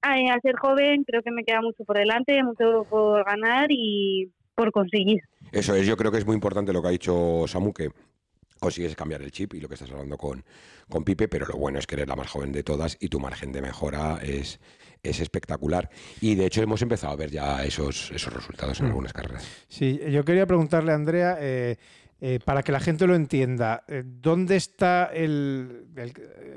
[0.02, 4.70] al ser joven creo que me queda mucho por delante, mucho por ganar y por
[4.70, 5.18] conseguir.
[5.50, 7.90] Eso es, yo creo que es muy importante lo que ha dicho Samu, que
[8.58, 10.44] consigues cambiar el chip y lo que estás hablando con,
[10.88, 13.20] con Pipe, pero lo bueno es que eres la más joven de todas y tu
[13.20, 14.60] margen de mejora es,
[15.02, 15.90] es espectacular.
[16.20, 18.88] Y de hecho hemos empezado a ver ya esos, esos resultados en mm.
[18.88, 19.46] algunas carreras.
[19.68, 21.76] Sí, yo quería preguntarle a Andrea, eh,
[22.20, 25.86] eh, para que la gente lo entienda, eh, ¿dónde está el,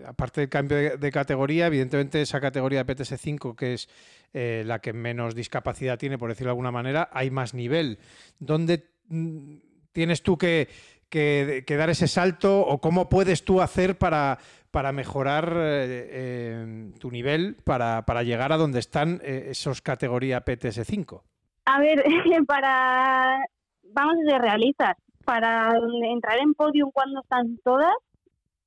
[0.05, 3.89] aparte del cambio de, categoría, evidentemente esa categoría de PTS5, que es
[4.31, 7.97] la que menos discapacidad tiene, por decirlo de alguna manera, hay más nivel?
[8.37, 9.55] ¿Dónde mm,
[9.91, 10.69] tienes tú que,
[11.09, 14.37] que, dar ese salto o cómo puedes tú hacer para,
[14.71, 21.21] para mejorar eh, tu nivel, para, para, llegar a donde están eh, esos categoría PTS5?
[21.65, 22.03] A ver,
[22.47, 23.39] para,
[23.93, 24.95] vamos a ser realistas,
[25.25, 25.71] para
[26.03, 27.93] entrar en podium cuando están todas,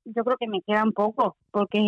[0.04, 1.78] yo creo que me queda un poco, porque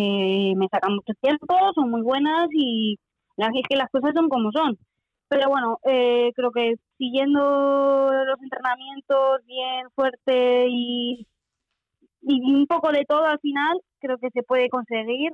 [0.55, 2.97] me sacan mucho tiempo, son muy buenas y
[3.37, 4.77] la es que las cosas son como son.
[5.27, 11.27] Pero bueno, eh, creo que siguiendo los entrenamientos bien fuerte y,
[12.21, 15.31] y un poco de todo al final, creo que se puede conseguir.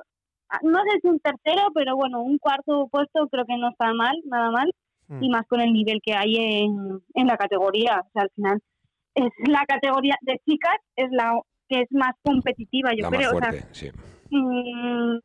[0.49, 3.93] Ah, no sé si un tercero, pero bueno, un cuarto puesto creo que no está
[3.93, 4.71] mal, nada mal.
[5.19, 5.31] Y mm.
[5.31, 7.99] más con el nivel que hay en, en la categoría.
[7.99, 8.61] O sea, al final
[9.15, 11.37] es la categoría de chicas, es la
[11.67, 13.33] que es más competitiva, yo creo.
[13.33, 13.89] Más fuerte, sí.
[14.29, 15.19] Mm,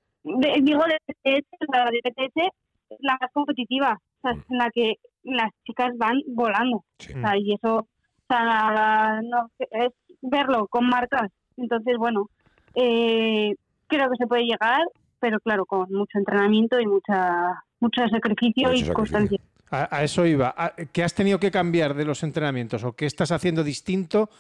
[0.63, 2.51] digo de PTS, la de PTS
[2.91, 4.45] es la más competitiva, o sea, mm.
[4.51, 6.77] en la que las chicas van volando.
[6.77, 7.87] O sea, y eso, o
[8.29, 11.31] sea, no, es verlo con marcas.
[11.57, 12.29] Entonces, bueno,
[12.75, 13.55] eh,
[13.87, 14.83] creo que se puede llegar,
[15.19, 19.39] pero claro, con mucho entrenamiento y mucha mucho sacrificio y constancia.
[19.71, 20.55] A, eso iba.
[20.93, 24.31] ¿Qué has tenido que cambiar de los entrenamientos o qué estás haciendo distinto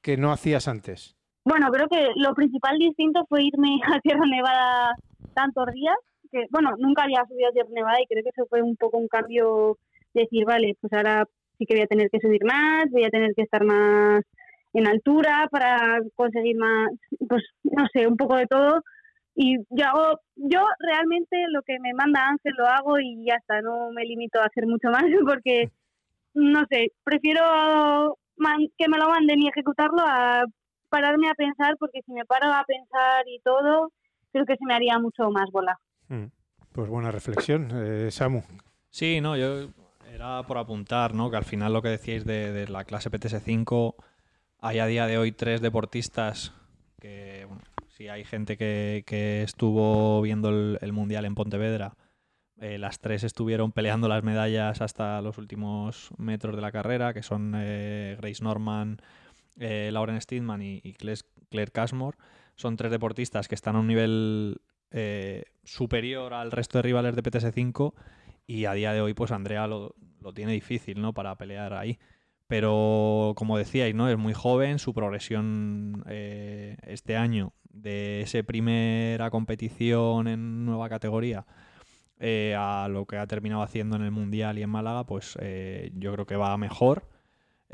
[0.00, 1.16] que no hacías antes?
[1.44, 4.94] Bueno, creo que lo principal distinto fue irme a Tierra Nevada
[5.34, 5.96] tantos días,
[6.32, 8.98] que bueno, nunca había subido a Tierra Nevada y creo que eso fue un poco
[8.98, 9.78] un cambio
[10.14, 11.24] decir, vale, pues ahora
[11.58, 14.22] sí que voy a tener que subir más, voy a tener que estar más
[14.72, 16.90] en altura para conseguir más,
[17.28, 18.82] pues no sé, un poco de todo.
[19.34, 23.62] Y yo hago, yo realmente lo que me manda Ángel lo hago y ya está,
[23.62, 25.70] no me limito a hacer mucho más porque,
[26.34, 28.18] no sé, prefiero
[28.76, 30.44] que me lo manden y ejecutarlo a
[30.88, 33.92] pararme a pensar porque si me paro a pensar y todo,
[34.32, 35.78] creo que se me haría mucho más bola.
[36.12, 36.26] Hmm.
[36.72, 38.42] Pues buena reflexión, eh, Samu.
[38.90, 39.70] Sí, no, yo
[40.12, 41.30] era por apuntar, ¿no?
[41.30, 43.94] Que al final lo que decíais de, la clase PTS5,
[44.58, 46.52] hay a día de hoy tres deportistas
[47.00, 51.94] que, bueno, si hay gente que, estuvo viendo el, Mundial en Pontevedra,
[52.60, 57.22] eh, las tres estuvieron peleando las medallas hasta los últimos metros de la carrera, que
[57.22, 59.00] son eh, Grace Norman,
[59.58, 62.18] eh, Lauren Steedman y, Claire Cashmore.
[62.56, 64.60] Son tres deportistas que están a un nivel
[65.64, 67.94] superior al resto de rivales de PTS5
[68.46, 71.12] y a día de hoy pues Andrea lo, lo tiene difícil, ¿no?
[71.12, 71.98] Para pelear ahí.
[72.46, 74.08] pero como decíais, ¿no?
[74.08, 81.46] Es muy joven, su progresión eh, este año de esa primera competición en nueva categoría
[82.18, 85.90] eh, a lo que ha terminado haciendo en el Mundial y en Málaga, pues eh,
[85.96, 87.08] yo creo que va mejor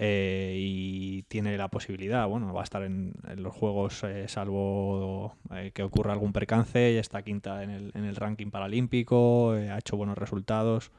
[0.00, 5.34] y tiene la posibilidad, bueno, va a estar en, los Juegos salvo
[5.74, 9.96] que ocurra algún percance, ya está quinta en el, en el ranking paralímpico, ha hecho
[9.96, 10.92] buenos resultados.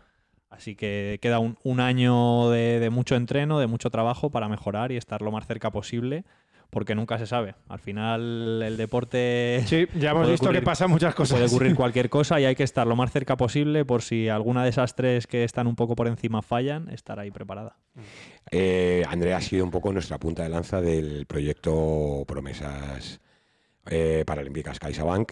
[0.50, 5.22] Así que queda un, año de, mucho entreno, de mucho trabajo para mejorar y estar
[5.22, 6.26] lo más cerca posible,
[6.70, 7.56] porque nunca se sabe.
[7.68, 9.64] Al final el deporte...
[9.66, 11.38] Sí, ya hemos visto que pasa muchas cosas.
[11.38, 14.64] Puede ocurrir cualquier cosa y hay que estar lo más cerca posible por si alguna
[14.64, 17.78] de esas tres que están un poco por encima fallan, estar ahí preparada.
[18.52, 23.20] Eh, Andrea ha sido un poco nuestra punta de lanza del proyecto Promesas
[23.90, 25.32] eh, Paralímpicas CaixaBank.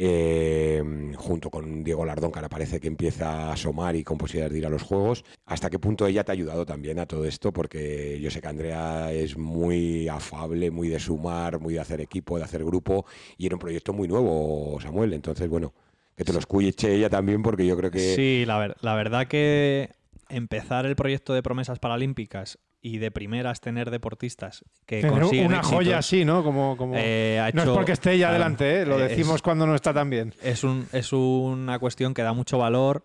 [0.00, 0.80] Eh,
[1.16, 4.58] junto con Diego Lardón, que ahora parece que empieza a asomar y con posibilidades de
[4.60, 5.24] ir a los Juegos.
[5.44, 7.52] ¿Hasta qué punto ella te ha ayudado también a todo esto?
[7.52, 12.38] Porque yo sé que Andrea es muy afable, muy de sumar, muy de hacer equipo,
[12.38, 15.14] de hacer grupo, y era un proyecto muy nuevo, Samuel.
[15.14, 15.74] Entonces, bueno,
[16.16, 18.14] que te lo escuche ella también, porque yo creo que...
[18.14, 19.90] Sí, la, la verdad que
[20.28, 25.98] empezar el proyecto de promesas paralímpicas y de primeras tener deportistas que consiguen una joya
[25.98, 26.44] así, ¿no?
[26.44, 26.94] Como, como...
[26.96, 28.86] Eh, no es porque esté ella adelante, ¿eh?
[28.86, 30.34] lo decimos cuando no está tan bien.
[30.42, 33.04] Es, un, es una cuestión que da mucho valor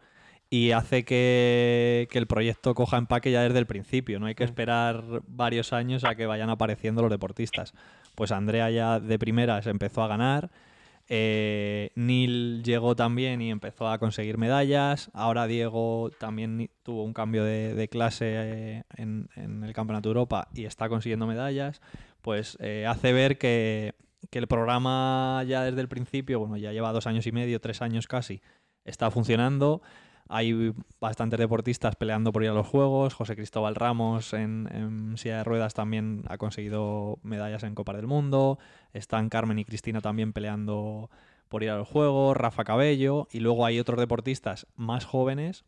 [0.49, 4.19] y hace que, que, el proyecto coja empaque ya desde el principio.
[4.19, 4.49] No hay que mm.
[4.49, 7.73] esperar varios años a que vayan apareciendo los deportistas.
[8.13, 10.51] Pues Andrea ya de primeras empezó a ganar
[11.09, 15.11] eh, Neil llegó también y empezó a conseguir medallas.
[15.13, 20.65] Ahora Diego también tuvo un cambio de, clase eh, en, el Campeonato de Europa y
[20.65, 21.81] está consiguiendo medallas.
[22.21, 23.95] Pues eh, hace ver que,
[24.29, 27.81] que, el programa ya desde el principio, bueno, ya lleva dos años y medio, tres
[27.81, 28.41] años casi,
[28.85, 29.81] está funcionando.
[30.29, 33.13] Hay bastantes deportistas peleando por ir a los Juegos.
[33.13, 38.57] José Cristóbal Ramos en, silla de ruedas también ha conseguido medallas en Copa del Mundo.
[38.93, 41.09] Están Carmen y Cristina también peleando
[41.49, 42.37] por ir a los Juegos.
[42.37, 43.27] Rafa Cabello.
[43.31, 45.65] Y luego hay otros deportistas más jóvenes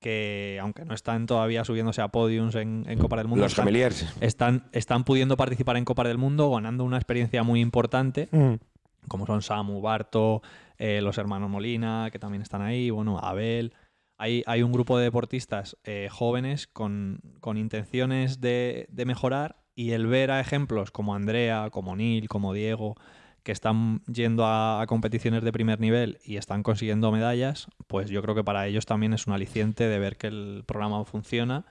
[0.00, 3.58] que, aunque no están todavía subiéndose a podiums en, Copa del Mundo, los
[4.20, 8.28] están, están, pudiendo participar en Copa del Mundo, ganando una experiencia muy importante.
[8.30, 8.54] Mm.
[9.08, 10.42] Como son Samu, Barto,
[10.76, 13.72] eh, los hermanos Molina, que también están ahí, bueno, Abel
[14.24, 17.20] hay, un grupo de deportistas eh, jóvenes con,
[17.54, 22.96] intenciones de, mejorar y el ver a ejemplos como Andrea, como Neil, como Diego,
[23.42, 28.34] que están yendo a, competiciones de primer nivel y están consiguiendo medallas, pues yo creo
[28.34, 31.66] que para ellos también es un aliciente de ver que el programa funciona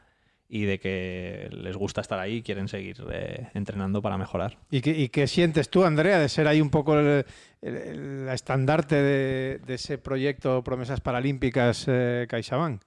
[0.53, 4.59] y de que les gusta estar ahí y quieren seguir eh, entrenando para mejorar.
[4.69, 7.25] ¿Y qué, sientes tú, Andrea, de ser ahí un poco el,
[8.29, 12.83] estandarte de, ese proyecto Promesas Paralímpicas eh, CaixaBank?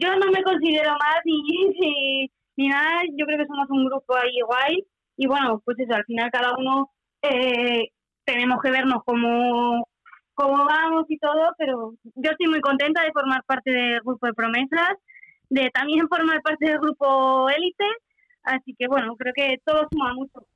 [0.00, 4.40] Yo no me considero más ni, ni, nada, yo creo que somos un grupo ahí
[4.46, 4.82] guay
[5.18, 6.90] y bueno, pues eso, al final cada uno
[7.20, 7.90] eh,
[8.24, 9.86] tenemos que vernos como
[10.32, 14.32] cómo vamos y todo, pero yo estoy muy contenta de formar parte del grupo de
[14.32, 14.96] promesas
[15.50, 17.84] de también formar parte del grupo élite.
[18.42, 20.46] Así que bueno, creo que todo suma mucho.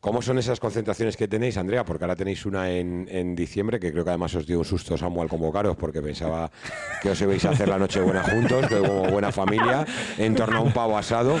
[0.00, 1.84] ¿Cómo son esas concentraciones que tenéis, Andrea?
[1.84, 4.98] Porque ahora tenéis una en, en, diciembre, que creo que además os dio un susto
[4.98, 6.50] Samuel al convocaros, porque pensaba
[7.00, 9.86] que os ibais a hacer la noche buena juntos, como buena familia,
[10.18, 11.38] en torno a un pavo asado.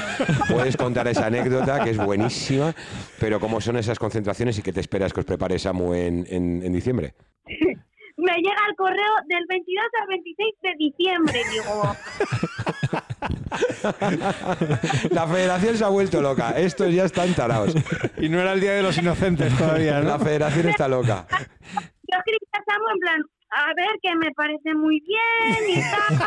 [0.48, 2.74] Puedes contar esa anécdota, que es buenísima,
[3.20, 6.62] pero ¿cómo son esas concentraciones y qué te esperas que os prepare Samu en, en,
[6.62, 7.14] en diciembre?
[8.16, 11.82] me llega el correo del 22 al 26 de diciembre, digo.
[15.10, 16.50] La federación se ha vuelto loca.
[16.58, 17.74] Estos ya están tarados.
[18.18, 20.08] Y no era el Día de los Inocentes todavía, ¿no?
[20.08, 21.26] La federación está loca.
[21.30, 22.22] Yo a
[22.92, 26.18] en plan, a ver, que me parece muy bien y tal,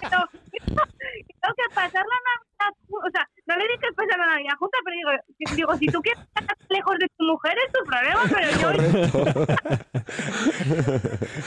[0.00, 0.18] pero
[0.66, 4.96] tengo que pasar la Navidad, o sea, no le dije pasar la Navidad junta, pero
[4.96, 5.10] digo,
[5.56, 8.70] digo si tú quieres estar lejos de tu mujer es tu problema, pero yo...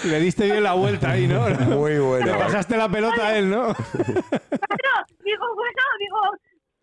[0.09, 1.47] le diste bien la vuelta ahí, ¿no?
[1.75, 2.25] Muy bueno.
[2.25, 3.73] Le pasaste la pelota a él, ¿no?
[3.73, 6.19] Claro, digo, bueno, digo,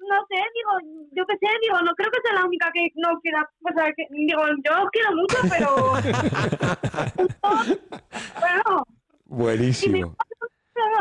[0.08, 0.72] no sé, digo,
[1.12, 3.92] yo qué sé, digo, no creo que sea la única que no quiera, o sea,
[3.94, 5.68] que, digo, yo os quiero mucho, pero...
[8.40, 8.86] bueno.
[9.26, 10.16] Buenísimo.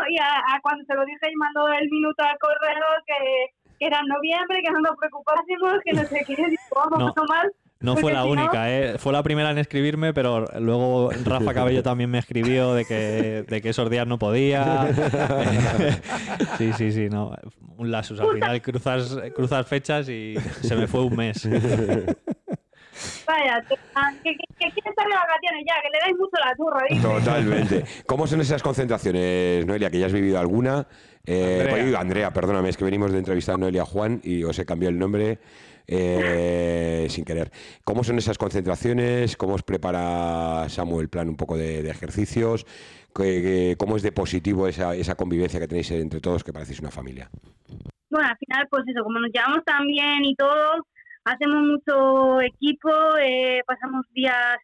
[0.10, 4.08] Y, a, cuando se lo dije y mandó el minuto al correo que, era en
[4.08, 7.48] noviembre, que no nos preocupásemos, que no sé qué, digo, vamos a tomar
[7.82, 8.98] no fue la única, ¿eh?
[8.98, 13.62] fue la primera en escribirme, pero luego Rafa Cabello también me escribió de que, de
[13.62, 14.90] que esos días no podía.
[16.58, 17.34] sí, sí, sí, no.
[17.78, 18.20] Un lasus.
[18.20, 21.48] Al final cruzas, cruzas fechas y se me fue un mes.
[23.26, 26.82] Vaya, que, que, estar de vacaciones ya, que le dais mucho la turra.
[27.02, 27.86] Totalmente.
[28.06, 30.86] ¿Cómo son esas concentraciones, Noelia, que ya has vivido alguna?
[31.26, 31.74] Eh, Andrea.
[31.86, 34.92] oye, Andrea, perdóname, es que venimos de entrevistar a Noelia Juan y os he cambiado
[34.94, 35.40] el nombre
[35.88, 37.52] eh, sin querer.
[37.84, 39.36] ¿Cómo son esas concentraciones?
[39.38, 42.66] ¿Cómo os prepara Samuel el plan un poco de, de ejercicios?
[43.14, 46.80] ¿Qué- qué- ¿Cómo es de positivo esa, esa convivencia que tenéis entre todos, que parecéis
[46.80, 47.30] una familia?
[48.10, 50.86] Bueno, al final, pues eso, como nos llevamos tan bien y todo,
[51.26, 52.90] hacemos mucho equipo,
[53.22, 54.58] eh, pasamos días,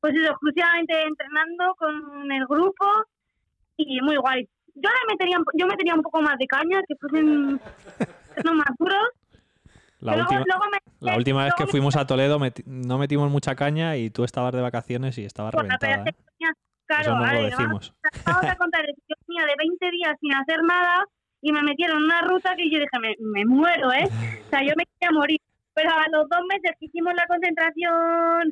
[0.00, 2.86] pues eso, exclusivamente entrenando con el grupo
[3.76, 4.48] y muy guay.
[4.76, 7.60] Yo le metería, un- yo metería un poco más de caña, que fuesen
[8.44, 9.08] no más duros.
[10.00, 13.54] La última, luego, me- la última vez que fuimos a Toledo meti- no metimos mucha
[13.54, 16.10] caña y tú estabas de vacaciones y estabas Bueno, reventada.
[16.10, 16.14] ¿eh?
[16.38, 16.52] tenía-
[16.86, 17.94] claro, Eso no a lo decimos.
[18.02, 21.04] Vamos, vamos a contar, yo venía de 20 días sin hacer nada
[21.40, 24.04] y me metieron en una ruta que yo dije, me, me muero, ¿eh?
[24.46, 25.40] O sea, yo me quería morir.
[25.74, 28.50] Pero a los dos meses que hicimos la concentración,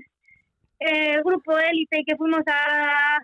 [0.81, 3.19] eh, el grupo élite y que fuimos a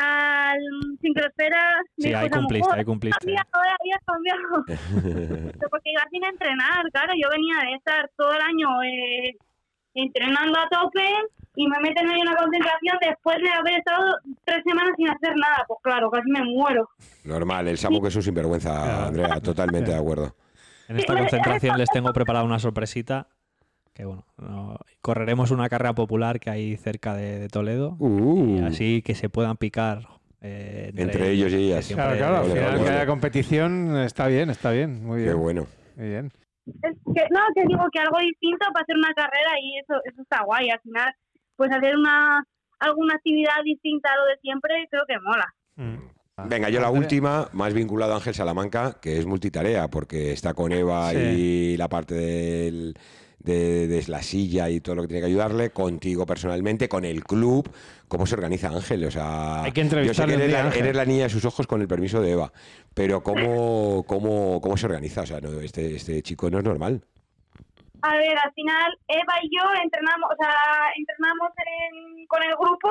[0.00, 0.58] al
[1.00, 3.18] sincrosfera, Sí, ahí cumpliste, "Joder, ahí cumpliste.
[3.26, 3.48] cambiado,
[3.84, 4.64] eh, cambiado.
[5.70, 9.36] Porque iba sin entrenar, claro, yo venía de estar todo el año eh,
[9.94, 11.04] entrenando a tope
[11.56, 15.64] y me meten en una concentración después de haber estado tres semanas sin hacer nada.
[15.68, 16.88] Pues claro, casi me muero.
[17.24, 19.06] Normal, el Samu que es un sinvergüenza.
[19.08, 20.34] Andrea, totalmente de acuerdo.
[20.88, 23.28] En esta concentración les tengo preparada una sorpresita.
[24.00, 27.96] Que bueno, no- correremos una carrera popular que hay cerca de, de Toledo.
[27.98, 30.08] Uh, Y así que se puedan picar
[30.40, 31.84] eh, Entre ellos y que ellas.
[31.84, 35.38] siempre- Claro, claro, al final que haya competición está bien, está bien, muy qué bien.
[35.38, 35.66] bueno.
[35.96, 36.32] Muy bien.
[36.82, 40.22] Es que, no, te digo que algo distinto para hacer una carrera y eso, eso
[40.22, 40.70] está guay.
[40.70, 41.12] Al final,
[41.56, 42.42] pues hacer una
[42.78, 45.46] alguna actividad distinta a lo de siempre, creo que mola.
[45.76, 46.48] Mm.
[46.48, 50.72] Venga, yo la última, más vinculado a Ángel Salamanca, que es multitarea, porque está con
[50.72, 51.18] Eva Sí.
[51.18, 52.94] y la parte del-
[53.40, 57.24] de, de la silla y todo lo que tiene que ayudarle, contigo personalmente, con el
[57.24, 57.68] club.
[58.08, 59.04] ¿Cómo se organiza Ángel?
[59.04, 61.22] O sea, Hay que yo sé entrevistarle que un eres día, la, eres la niña
[61.24, 62.52] de sus ojos con el permiso de Eva,
[62.94, 65.22] pero ¿cómo, cómo, cómo se organiza?
[65.22, 67.02] O sea, no, este, este chico no es normal.
[68.02, 70.54] A ver, al final Eva y yo entrenamos, o sea,
[70.96, 72.88] entrenamos en- con el grupo,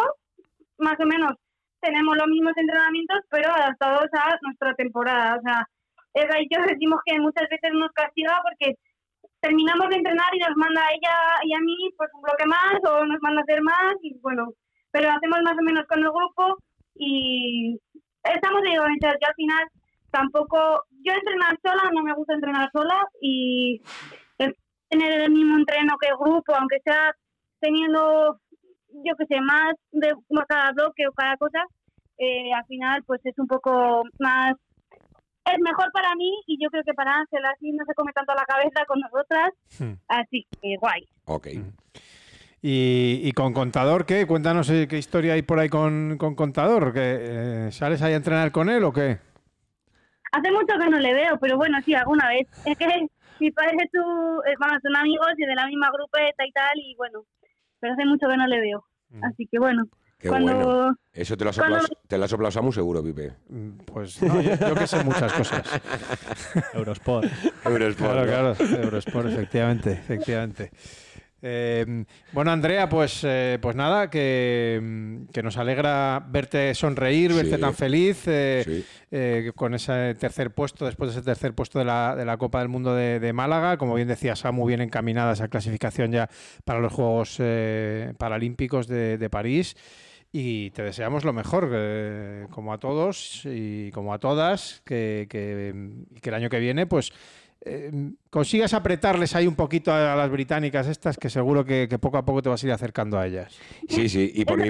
[0.78, 1.34] más o menos
[1.82, 5.38] tenemos los mismos entrenamientos, pero adaptados a nuestra temporada.
[5.38, 5.68] O sea,
[6.14, 8.76] Eva y yo decimos que muchas veces nos castiga porque
[9.42, 12.76] terminamos de entrenar y nos manda a ella y a mí pues un bloque más
[12.84, 14.50] o nos manda hacer más y bueno,
[14.92, 16.58] pero hacemos más o menos con el grupo
[16.96, 17.80] y
[18.24, 19.18] estamos ahí organizados.
[19.22, 19.68] Yo al final
[20.12, 23.82] tampoco, yo entrenar sola, no me gusta entrenar sola y
[24.90, 27.14] tener el mismo entreno que el grupo, aunque sea
[27.60, 28.40] teniendo,
[29.06, 30.14] yo que sé, más de
[30.48, 31.64] cada bloque o cada cosa,
[32.18, 34.54] eh, al final pues es un poco más,
[35.54, 38.34] es mejor para mí y yo creo que para Ángel así no se come tanto
[38.34, 39.94] la cabeza con nosotras, Hmm.
[40.08, 41.08] así que guay.
[41.26, 41.48] Ok.
[42.62, 44.28] Y, y con Contador, ¿qué?
[44.28, 46.94] Cuéntanos eh, qué historia hay por ahí con, con Contador.
[46.94, 47.18] ¿Que,
[47.68, 49.18] eh, ¿Sales ahí a entrenar con él o qué?
[50.32, 52.48] Hace mucho que no le veo, pero bueno, sí, alguna vez.
[52.66, 53.08] Es que
[53.40, 54.00] mi padre es su,
[54.46, 57.24] eh, bueno, son amigos y de la misma grupeta y tal, y bueno,
[57.80, 58.84] pero hace mucho que no le veo.
[59.12, 59.24] Mm.
[59.24, 59.86] Así que bueno,
[60.20, 60.54] Qué cuando...
[60.54, 60.96] bueno.
[61.14, 63.32] Eso te lo has soplado, te lo has soplado Samu seguro, Pipe.
[63.50, 65.64] Mm, Pues no, yo, yo que sé muchas cosas.
[66.74, 67.28] Eurosport.
[67.66, 68.56] Eurosport, Claro, ¿no?
[68.56, 70.72] claro, Eurosport, efectivamente, efectivamente.
[71.42, 72.04] Eh,
[72.34, 77.62] bueno, Andrea, pues, eh, pues nada, que, mm, que nos alegra verte sonreír, verte Sí.
[77.62, 78.86] tan feliz eh, Sí.
[79.12, 82.60] eh, con ese tercer puesto, después de ese tercer puesto de la, de la Copa
[82.60, 83.78] del Mundo de, de Málaga.
[83.78, 86.30] Como bien decía Samu, bien encaminada esa clasificación ya
[86.66, 89.78] para los Juegos eh, Paralímpicos de, de París.
[90.32, 95.70] Y te deseamos lo mejor, eh, como a todos y como a todas, que, que,
[96.22, 97.12] el año que viene, pues
[97.62, 97.92] eh,
[98.30, 102.26] consigas apretarles ahí un poquito a, las británicas estas, que seguro que, que poco a
[102.26, 103.58] poco te vas a ir acercando a ellas.
[103.88, 104.70] Sí, sí, y por mi,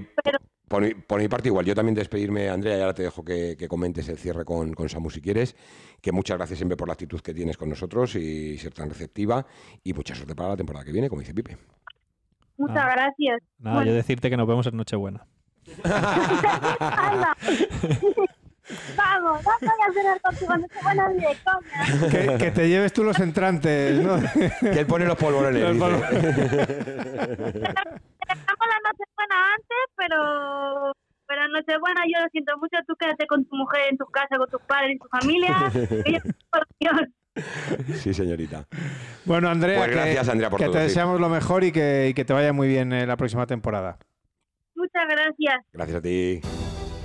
[0.69, 3.57] por, mi, por mi parte igual, yo también despedirme, Andrea, y ahora te dejo que,
[3.57, 5.57] que comentes el cierre con, con Samu si quieres,
[6.01, 9.45] que muchas gracias siempre por la actitud que tienes con nosotros y ser tan receptiva,
[9.83, 11.57] y mucha suerte para la temporada que viene, como dice Pipe.
[12.57, 12.91] Muchas Ah.
[12.95, 13.41] gracias.
[13.59, 13.91] Nada, Bueno.
[13.91, 15.27] yo decirte que nos vemos en Nochebuena.
[18.95, 21.85] Vamos, no voy a cenar contigo, no te van a ir de coña.
[22.11, 24.19] Que, que te lleves tú los entrantes, ¿no?
[24.59, 26.11] que él pone los polvorones, Los polvorones.
[26.11, 26.35] Dejamos
[28.67, 30.93] la noche buena antes, pero
[31.27, 34.35] pero en Nochebuena yo lo siento mucho, tú quédate con tu mujer en tu casa,
[34.37, 35.71] con tus padres y tu familia.
[37.95, 38.65] Sí, señorita.
[39.25, 40.85] Bueno, Andrea, Pues gracias, Andrea, por que todo, te sí.
[40.87, 43.99] deseamos lo mejor y que, y que te vaya muy bien eh, la próxima temporada.
[44.79, 45.65] Muchas gracias.
[45.73, 46.39] Gracias a ti.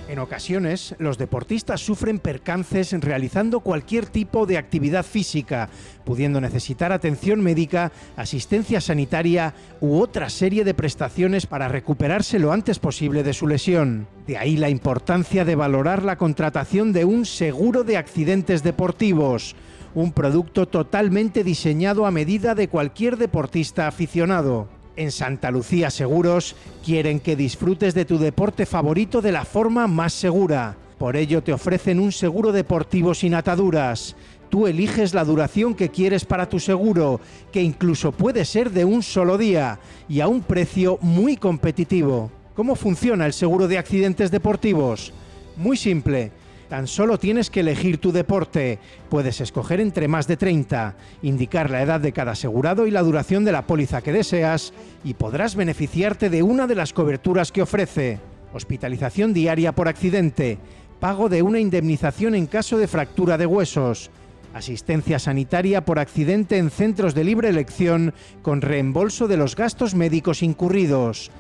[0.06, 5.70] En ocasiones, los deportistas sufren percances realizando cualquier tipo de actividad física,
[6.04, 12.78] pudiendo necesitar atención médica, asistencia sanitaria u otra serie de prestaciones para recuperarse lo antes
[12.78, 14.06] posible de su lesión.
[14.28, 19.56] De ahí la importancia de valorar la contratación de un seguro de accidentes deportivos,
[19.94, 24.68] un producto totalmente diseñado a medida de cualquier deportista aficionado.
[24.96, 26.54] En Santa Lucía Seguros
[26.84, 30.76] quieren que disfrutes de tu deporte favorito de la forma más segura.
[30.98, 34.14] Por ello te ofrecen un seguro deportivo sin ataduras.
[34.50, 39.02] Tú eliges la duración que quieres para tu seguro, que incluso puede ser de un
[39.02, 42.30] solo día y a un precio muy competitivo.
[42.54, 45.12] ¿Cómo funciona el seguro de accidentes deportivos?
[45.56, 46.30] Muy simple.
[46.74, 48.80] Tan solo tienes que elegir tu deporte.
[49.08, 53.44] Puedes escoger entre más de 30, indicar la edad de cada asegurado y la duración
[53.44, 54.72] de la póliza que deseas
[55.04, 58.18] y podrás beneficiarte de una de las coberturas que ofrece.
[58.52, 60.58] Hospitalización diaria por accidente,
[60.98, 64.10] pago de una indemnización en caso de fractura de huesos,
[64.52, 70.42] asistencia sanitaria por accidente en centros de libre elección con reembolso de los gastos médicos
[70.42, 71.30] incurridos,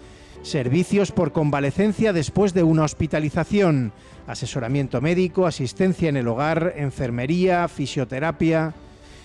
[0.44, 3.92] servicios por convalecencia después de una hospitalización,
[4.26, 8.74] asesoramiento médico, asistencia en el hogar, enfermería, fisioterapia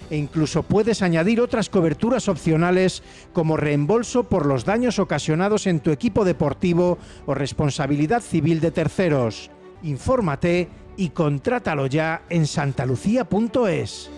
[0.09, 5.91] e incluso puedes añadir otras coberturas opcionales como reembolso por los daños ocasionados en tu
[5.91, 6.97] equipo deportivo
[7.27, 9.51] o responsabilidad civil de terceros.
[9.83, 10.67] Infórmate
[10.97, 14.09] y contrátalo ya en santalucía.es.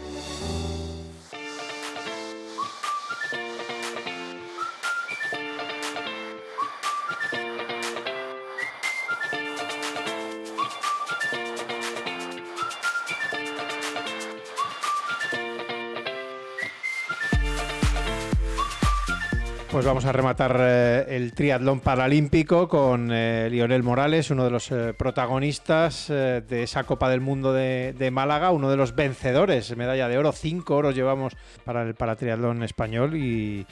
[19.81, 24.71] Pues vamos a rematar eh, el triatlón paralímpico con eh, Lionel Morales, uno de los
[24.71, 30.07] eh, protagonistas eh, de esa Copa del Mundo de, Málaga, uno de los vencedores, medalla
[30.07, 31.35] de oro, cinco oros llevamos
[31.65, 33.65] para el para triatlón español y,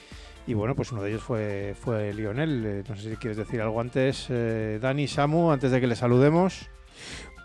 [0.48, 2.82] y bueno, pues uno de ellos fue, fue Lionel.
[2.88, 4.26] No sé si quieres decir algo antes,
[4.80, 6.68] Dani, Samu, antes de que le saludemos.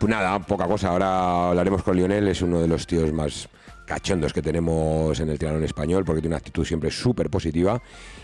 [0.00, 0.88] Pues nada, poca cosa.
[0.88, 3.48] Ahora hablaremos con Lionel, es uno de los tíos más
[3.86, 7.80] cachondos que tenemos en el triatlón español porque tiene una actitud siempre súper positiva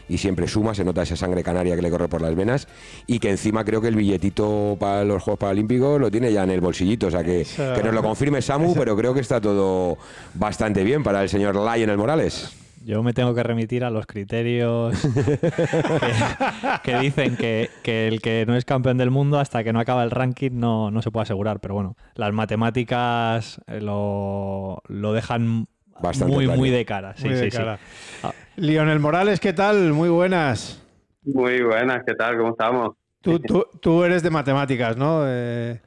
[0.08, 2.68] y siempre suma, se nota esa sangre canaria que le corre por las venas
[3.06, 6.50] y que encima creo que el billetito para los Juegos Paralímpicos lo tiene ya en
[6.50, 9.40] el bolsillito, o sea que, Eso- que nos lo confirme Samu, pero creo que está
[9.40, 9.98] todo
[10.34, 12.56] bastante bien para el señor Lionel Morales.
[12.84, 18.44] Yo me tengo que remitir a los criterios que, que dicen que, que el que
[18.46, 21.22] no es campeón del mundo hasta que no acaba el ranking no, no se puede
[21.22, 21.60] asegurar.
[21.60, 25.68] Pero bueno, las matemáticas eh, lo, lo dejan
[26.00, 26.58] Bastante muy, claro.
[26.60, 27.14] muy de cara.
[27.16, 27.56] Sí, Muy de sí, sí.
[27.56, 27.78] cara.
[28.22, 28.32] Ah.
[28.56, 29.92] Lionel Morales, ¿qué tal?
[29.92, 30.82] Muy buenas.
[31.24, 32.36] Muy buenas, ¿qué tal?
[32.38, 32.96] ¿Cómo estamos?
[33.20, 35.22] Tú, tú- tú eres de matemáticas, ¿no?
[35.26, 35.80] Eh,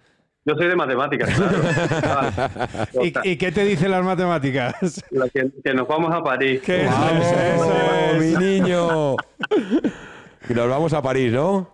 [0.45, 1.57] Yo soy de matemáticas, claro.
[2.03, 5.03] Ah, ¿y, y qué te dicen las matemáticas?
[5.33, 6.61] que, que nos vamos a París.
[6.61, 7.67] Que eso ¡Vamos,
[8.13, 9.15] es, mi niño!
[10.49, 11.69] Y nos vamos a París, ¿no?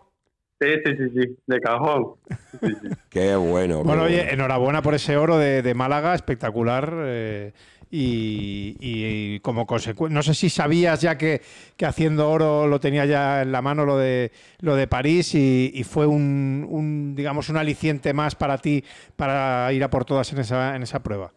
[0.59, 2.13] Sí, sí, sí, sí, de cajón.
[2.61, 2.89] Sí, sí.
[3.09, 3.79] Qué bueno.
[3.81, 4.31] qué Bueno, oye, bueno.
[4.31, 6.91] enhorabuena por ese oro de, de Málaga, espectacular.
[7.03, 7.53] eh,
[7.91, 11.41] y, y como consecuencia, no sé si sabías ya que,
[11.75, 14.31] que haciendo oro lo tenía ya en la mano lo de
[14.61, 18.83] lo de París y, y fue un, un, digamos un aliciente más para ti
[19.15, 21.31] para ir a por todas en esa en esa prueba.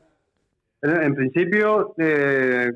[0.82, 2.72] En, principio, eh,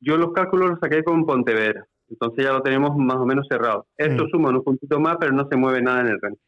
[0.00, 1.84] yo los cálculos los saqué con Pontevedra.
[2.08, 3.86] Entonces ya lo tenemos más o menos cerrado.
[3.96, 4.28] Esto Mm.
[4.30, 6.40] suma unos puntitos más, pero no se mueve nada en el ranking.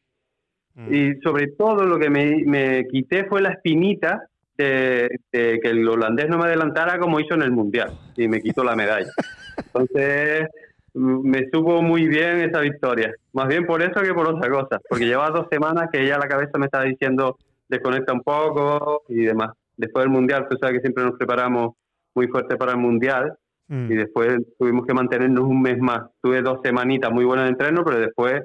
[0.74, 0.94] Mm.
[0.94, 5.88] Y sobre todo lo que me, me quité fue la espinita de, de que el
[5.88, 9.10] holandés no me adelantara como hizo en el Mundial y me quitó la medalla.
[9.56, 10.48] Entonces
[10.94, 13.12] mm, me supo muy bien esa victoria.
[13.32, 16.28] Más bien por eso que por otra cosa, porque llevaba dos semanas que ya la
[16.28, 17.36] cabeza me estaba diciendo
[17.68, 19.50] desconecta un poco y demás.
[19.76, 21.72] Después del Mundial, tú sabes que siempre nos preparamos
[22.14, 23.34] muy fuerte para el Mundial
[23.66, 23.90] Mm.
[23.90, 24.28] y después
[24.58, 26.02] tuvimos que mantenernos un mes más.
[26.22, 28.42] Tuve dos semanitas muy buenas de entreno, pero después,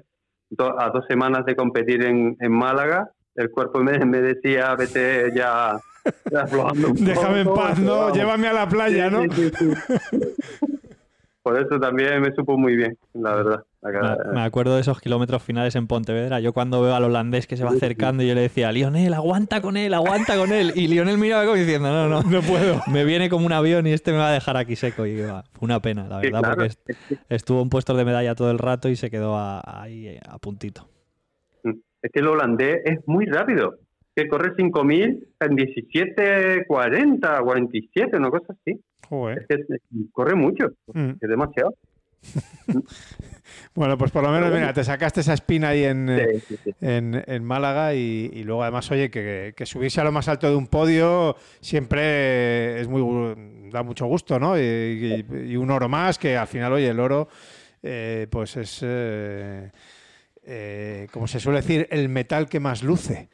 [0.50, 5.30] do- a dos semanas de competir en, en Málaga, el cuerpo me, me decía, vete
[5.36, 5.74] ya
[7.00, 7.98] Déjame en paz, ¿no?
[8.00, 8.18] vamos.
[8.18, 9.24] Llévame a la playa, Sí, ¿no?
[9.34, 9.72] sí, sí,
[10.12, 10.18] sí.
[11.42, 13.64] Por eso también me supo muy bien, la verdad.
[13.82, 16.42] Me, me acuerdo de esos kilómetros finales en Pontevedra.
[16.42, 19.78] Yo cuando veo al holandés que se va acercando, yo le decía, Lionel, aguanta con
[19.78, 20.74] él, aguanta con él.
[20.76, 22.82] Y Lionel miraba como diciendo, no, no, No puedo.
[22.92, 25.06] me viene como un avión y este me va a dejar aquí seco.
[25.06, 26.56] Y va, fue una pena, la Sí, verdad, claro.
[26.56, 30.38] porque est- estuvo en puestos de medalla todo el rato y se quedó ahí a
[30.40, 30.90] puntito.
[31.64, 33.76] Es que el holandés es muy rápido.
[34.22, 38.80] Que corre 5.000 en 17.40, 47, una cosa así.
[39.08, 39.46] Joder.
[39.48, 39.78] Es que
[40.12, 41.12] corre mucho, Mm.
[41.22, 41.74] es demasiado.
[43.74, 46.72] Bueno, pues por lo menos, mira, te sacaste esa espina ahí en, Sí, sí, sí.
[46.82, 50.48] en, en Málaga y, y luego además, oye, que, que subirse a lo más alto
[50.50, 53.02] de un podio siempre es muy
[53.72, 54.56] da mucho gusto, ¿no?
[54.58, 57.28] Y, y- y un oro más, que al final, oye, el oro,
[57.82, 59.72] eh, pues es, eh,
[60.52, 63.30] eh, como se suele decir, el metal que más luce.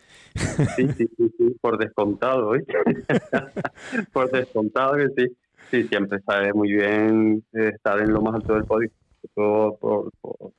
[0.76, 2.74] Sí, sí, sí, sí, por descontado, ¿viste?
[4.14, 5.38] por descontado que sí.
[5.72, 8.90] Sí, siempre sabe muy bien eh, estar en lo más alto del podio.
[9.24, 10.52] Eso por, por,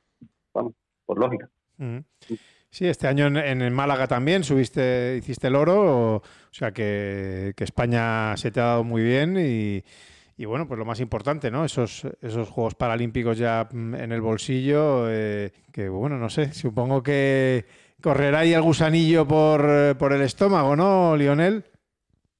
[0.53, 0.73] vamos,
[1.05, 1.47] por lógica.
[1.77, 2.03] Ujú.
[2.69, 7.53] Sí, este año en, en Málaga también subiste, hiciste el oro, o, o sea que,
[7.55, 9.83] que España se te ha dado muy bien y,
[10.37, 11.65] y bueno, pues lo más importante, ¿no?
[11.65, 17.01] Esos, esos Juegos Paralímpicos ya mm, en el bolsillo, eh, que bueno, no sé, supongo
[17.01, 17.65] que
[18.01, 21.65] correrá ahí el gusanillo por, eh, por el estómago, ¿no, Lionel?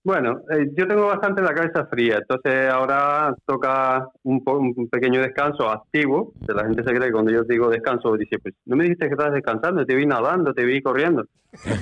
[0.08, 5.20] Bueno, eh, yo tengo bastante la cabeza fría, entonces ahora toca un, po- un pequeño
[5.22, 6.32] descanso activo.
[6.48, 9.08] Que la gente se cree que cuando yo digo descanso, dice, pues no me dijiste
[9.08, 11.26] que estabas descansando, te vi nadando, te vi corriendo.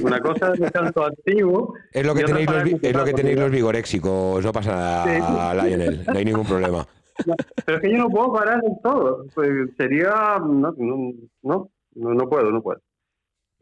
[0.01, 1.75] Una cosa es descanso activo.
[1.93, 6.03] Es lo que tenéis los, es lo que tenéis los vigoréxicos, no pasa nada, Lionel,
[6.07, 6.83] no hay ningún problema.
[7.65, 9.25] Pero es que yo no puedo parar en todo.
[9.35, 10.39] Pues sería.
[10.39, 12.81] No, no, no, no puedo, no puedo.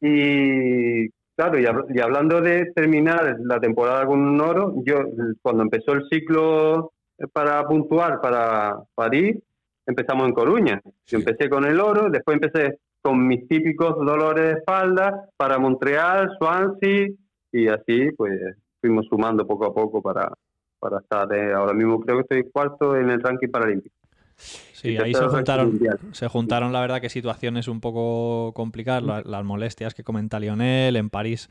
[0.01, 1.09] Y
[1.51, 4.97] claro, y, hab- y hablando de terminar la temporada con un oro, yo
[5.41, 6.91] cuando empezó el ciclo
[7.31, 9.37] para puntuar para París,
[9.85, 10.81] empezamos en Coruña.
[11.05, 16.29] Yo empecé con el oro, después empecé con mis típicos dolores de espalda para Montreal,
[16.39, 17.09] Swansea,
[17.51, 18.39] y así pues
[18.81, 20.31] fuimos sumando poco a poco para,
[20.79, 23.95] para estar eh, ahora mismo creo que estoy cuarto en el ranking paralímpico.
[24.73, 25.79] Sí, ahí se juntaron,
[26.11, 30.95] se juntaron, la verdad, que situaciones un poco complicadas, la- las molestias que comenta Lionel.
[30.97, 31.49] En París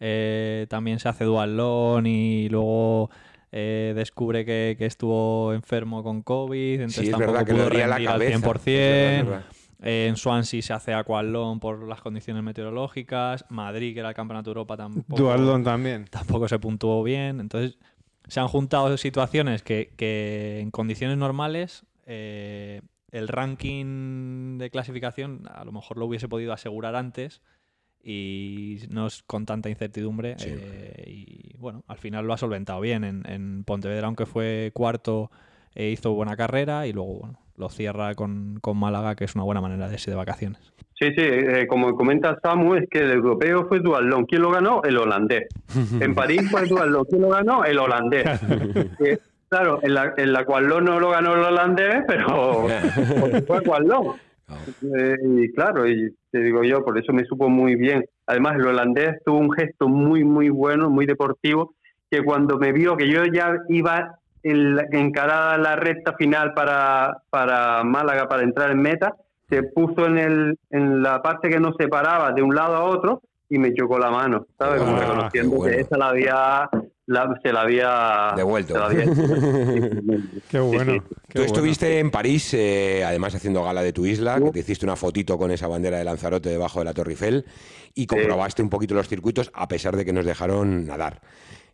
[0.00, 3.10] eh, también se hace dualón y luego
[3.52, 7.86] eh, descubre que, que estuvo enfermo con COVID, entonces Sí, es tampoco verdad pudo dolía
[7.86, 8.38] la rendir al cabeza.
[8.38, 8.62] 100%.
[8.64, 9.44] Es verdad, es verdad.
[9.84, 13.44] Eh, en Swansea se hace aquatlón por las condiciones meteorológicas.
[13.48, 16.06] Madrid, que era el campeonato de Europa, tampoco también.
[16.08, 17.40] tampoco se puntuó bien.
[17.40, 17.78] Entonces,
[18.28, 22.80] se han juntado situaciones que, que en condiciones normales eh,
[23.10, 27.42] el ranking de clasificación a lo mejor lo hubiese podido asegurar antes
[28.02, 30.36] y no es con tanta incertidumbre.
[30.38, 30.48] Sí.
[30.50, 33.04] eh, y bueno, al final lo ha solventado bien.
[33.04, 35.30] En, en Pontevedra, aunque fue cuarto,
[35.74, 39.44] eh, hizo buena carrera y luego bueno, lo cierra con, con Málaga, que es una
[39.44, 40.72] buena manera de irse de vacaciones.
[40.98, 44.24] Sí, sí, eh, como comenta Samu, es que el europeo fue dualón.
[44.26, 44.82] ¿Quién lo ganó?
[44.84, 45.48] El holandés.
[46.00, 47.04] En París fue dualón.
[47.08, 47.64] ¿Quién lo ganó?
[47.64, 48.24] El holandés.
[49.52, 52.66] Claro, en la, en la cual no lo ganó el holandés, pero
[53.46, 54.16] fue cualón.
[54.96, 58.02] Eh, y claro, y te digo yo, por eso me supo muy bien.
[58.26, 61.74] Además, el holandés tuvo un gesto muy, muy bueno, muy deportivo,
[62.10, 67.18] que cuando me vio que yo ya iba en la- encarada la recta final para,
[67.28, 69.14] para Málaga, para entrar en meta,
[69.50, 73.20] se puso en, el, en la parte que nos separaba de un lado a otro
[73.50, 74.80] y me chocó la mano, ¿sabes?
[74.80, 75.74] Como Ah, reconociendo bueno.
[75.76, 76.70] que esa la había,
[77.12, 78.32] la- se la había...
[78.36, 78.74] Devuelto.
[78.74, 79.04] se la había-
[80.50, 80.92] Qué bueno.
[80.94, 81.00] sí.
[81.00, 81.44] qué Tú bueno.
[81.46, 85.38] estuviste en París, eh, además haciendo gala de tu isla, que te hiciste una fotito
[85.38, 87.44] con esa bandera de Lanzarote debajo de la Torre Eiffel
[87.94, 91.20] y comprobaste un poquito los circuitos a pesar de que nos dejaron nadar.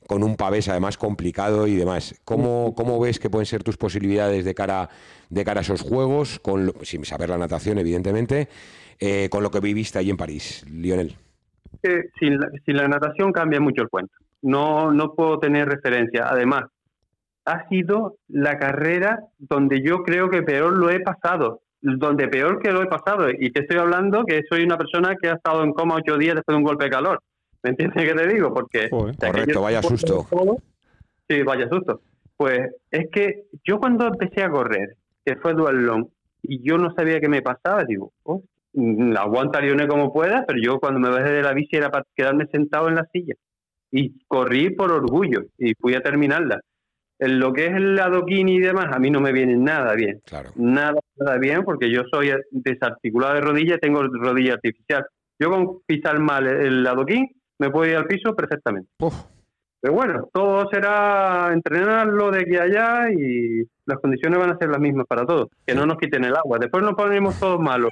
[0.07, 2.15] Con un pavés además complicado y demás.
[2.25, 4.89] ¿Cómo, cómo ves que pueden ser tus posibilidades de cara,
[5.29, 8.49] de cara a esos juegos, con lo- sin saber la natación, evidentemente,
[9.01, 11.15] eh, con lo que viviste allí en París, Lionel?
[12.19, 14.13] sin la, sin la natación cambia mucho el cuento.
[14.43, 16.27] No, no puedo tener referencia.
[16.29, 16.65] Además,
[17.45, 21.63] ha sido la carrera donde yo creo que peor lo he pasado.
[21.81, 23.29] Donde peor que lo he pasado.
[23.31, 26.35] Y te estoy hablando que soy una persona que ha estado en coma ocho días
[26.35, 27.21] después de un golpe de calor.
[27.63, 28.53] ¿Me entiendes qué te digo?
[28.53, 28.89] Porque.
[28.91, 29.15] Joder.
[29.15, 30.27] o sea, que Correcto, vaya susto.
[31.29, 32.01] Sí, vaya susto.
[32.37, 32.61] Pues
[32.91, 36.09] es que yo cuando empecé a correr, que fue dualón,
[36.43, 38.43] y yo no sabía qué me pasaba, digo, oh,
[38.75, 42.07] mm, aguanta Lionel como pueda, pero yo cuando me bajé de la bici era para
[42.15, 43.35] quedarme sentado en la silla.
[43.91, 46.61] Y corrí por orgullo y fui a terminarla.
[47.21, 50.21] En lo que es el adoquín y demás, a mí no me viene nada bien.
[50.25, 50.51] Claro.
[50.55, 55.05] Nada, nada bien, porque yo soy desarticulado de rodilla y tengo rodilla artificial.
[55.41, 57.29] Yo con pisar mal el adoquín
[57.59, 58.91] me puedo ir al piso perfectamente.
[59.01, 59.38] Uf.
[59.81, 64.69] Pero bueno, todo será entrenarlo de aquí a allá y las condiciones van a ser
[64.71, 65.49] las mismas para todos.
[65.65, 66.59] Que no nos quiten el agua.
[66.61, 67.91] Después nos ponemos todos malos.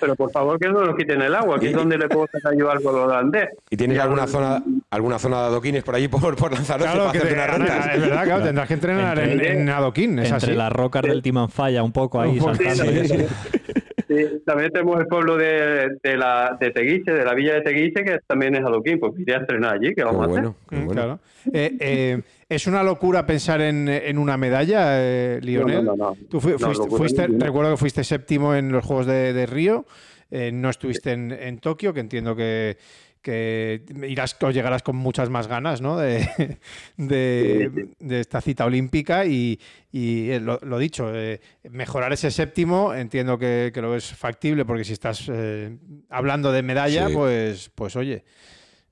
[0.00, 2.52] Pero por favor que no nos quiten el agua, que es donde le puedo sacar
[2.58, 3.48] yo algo a los holandés.
[3.70, 6.90] ¿Y tienes Y alguna al- zona, alguna zona de adoquines por allí por, por Lanzarote
[6.90, 10.30] Claro, para que te- es verdad, claro, tendrás que entrenar en, Entre- en adoquín, es
[10.32, 10.56] Entre así.
[10.58, 12.82] las rocas del Timanfaya, un poco ahí Un poco, saltando.
[12.84, 13.14] sí, y eso.
[14.10, 18.02] Sí, también tenemos el pueblo de, de, la, de Teguise, de la villa de Teguise,
[18.02, 18.98] que también es adoquín.
[18.98, 20.50] Pues iré a entrenar allí, que Qué vamos a hacer.
[20.68, 20.92] qué Mm, bueno.
[21.00, 21.20] claro.
[21.52, 25.84] Eh, eh, ¿Es una locura pensar en, en una medalla, eh, Lionel?
[25.84, 26.16] No, no, no.
[26.28, 29.86] Tú fuiste, fuiste- recuerdo que fuiste séptimo en los Juegos de, de Río,
[30.32, 32.76] eh, no estuviste en, en Tokio, que entiendo que,
[33.22, 35.98] que irás o llegarás con muchas más ganas ¿no?
[35.98, 36.58] de,
[36.96, 39.58] de- de esta cita olímpica y,
[39.92, 41.40] y, eh, lo, lo dicho, eh,
[41.70, 45.76] mejorar ese séptimo entiendo que, que lo es factible porque si estás eh,
[46.08, 47.14] hablando de medalla, Sí.
[47.14, 48.24] pues, pues oye.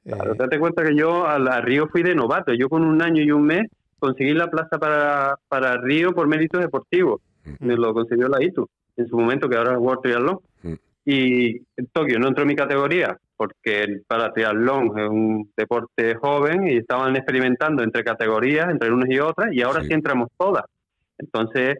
[0.04, 2.52] eh, Claro, date cuenta que yo a, la Río fui de novato.
[2.54, 3.62] Yo con un año y un mes
[3.98, 7.20] conseguí la plaza para, para Río por méritos deportivos.
[7.60, 10.38] Me lo consiguió la ITU en su momento, que ahora es World Triathlon.
[11.04, 16.16] Y en Tokio no entró en mi categoría porque el para triatlón es un deporte
[16.16, 19.86] joven y estaban experimentando entre categorías, entre unas y otras, y ahora Sí.
[19.88, 20.64] sí, entramos todas.
[21.18, 21.78] Entonces,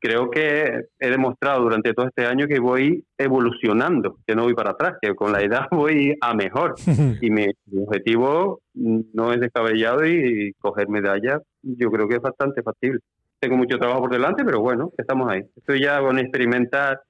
[0.00, 4.72] creo que he demostrado durante todo este año que voy evolucionando, que no voy para
[4.72, 6.74] atrás, que con la edad voy a mejor.
[7.22, 12.62] Y mi, mi objetivo no es descabellado y, coger medallas, yo creo que es bastante
[12.62, 13.00] factible.
[13.40, 15.42] Tengo mucho trabajo por delante, pero bueno, estamos ahí.
[15.56, 17.00] Estoy ya con experimentar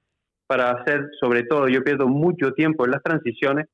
[0.47, 3.65] para hacer, sobre todo, yo pierdo mucho tiempo en las transiciones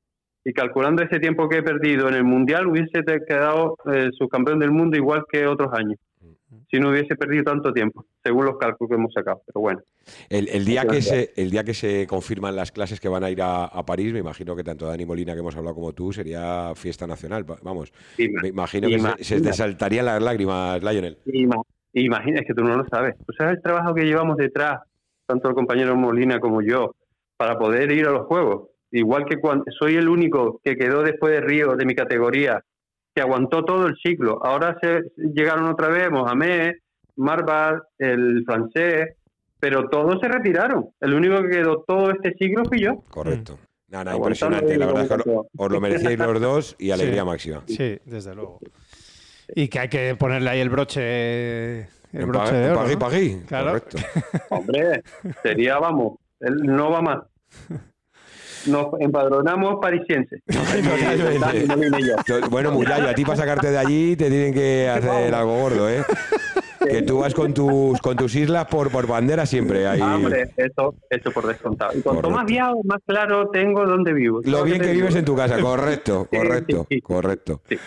[0.48, 4.70] y calculando ese tiempo que he perdido en el Mundial hubiese quedado eh, subcampeón del
[4.70, 5.98] mundo igual que otros años.
[6.70, 9.42] Si no hubiese perdido tanto tiempo, según los cálculos que hemos sacado.
[9.46, 9.80] Pero bueno,
[10.30, 13.30] El, el día que se, el día que se confirman las clases que van a
[13.30, 16.12] ir a, a París, me imagino que tanto Dani Molina que hemos hablado como tú
[16.12, 17.48] sería fiesta nacional.
[17.50, 21.18] Va- Vamos, ima- me imagino que se, se te saltarían las lágrimas, Lionel.
[21.26, 21.62] ima-
[21.92, 23.16] imagina, es que tú no lo sabes.
[23.26, 24.80] ¿Tú sabes el trabajo que llevamos detrás,
[25.26, 26.94] tanto el compañero Molina como yo,
[27.36, 28.68] para poder ir a los Juegos?
[28.96, 32.62] Igual que cuando soy el único que quedó después de Río de mi categoría,
[33.14, 34.40] que aguantó todo el ciclo.
[34.44, 35.02] Ahora se
[35.34, 36.72] llegaron otra vez Mohamed,
[37.16, 39.16] Marbar, el francés,
[39.60, 40.90] pero todos se retiraron.
[41.00, 43.02] El único que quedó todo este siglo fui yo.
[43.10, 43.58] Correcto.
[43.88, 44.78] Nada, Aguantando impresionante.
[44.78, 47.62] La verdad es que os- lo merecíais los dos y alegría máxima.
[47.66, 48.58] Sí, desde luego.
[49.54, 52.76] Y que hay que ponerle ahí el broche, el En broche pa- de oro.
[52.80, 52.98] pagui, ¿no?
[52.98, 53.36] pagui.
[53.46, 53.66] Claro.
[53.72, 53.98] Correcto.
[54.50, 55.02] Hombre,
[55.42, 57.18] sería, vamos, él no va más.
[58.66, 60.42] Nos empadronamos parisienses.
[62.50, 66.02] Bueno, Mulayo, a ti para sacarte de allí te tienen que hacer algo gordo, ¿eh?
[66.88, 69.86] Que tú vas con tus con tus islas por, por bandera siempre.
[69.88, 70.00] Ahí.
[70.00, 71.90] Ah, hombre, eso, eso por descontado.
[71.98, 72.30] Y cuanto Correcto.
[72.30, 74.40] más viajo, más claro tengo dónde vivo.
[74.44, 77.00] Lo bien que vives en tu casa, correcto, Sí, correcto, sí, sí.
[77.00, 77.60] correcto.
[77.68, 77.78] Sí.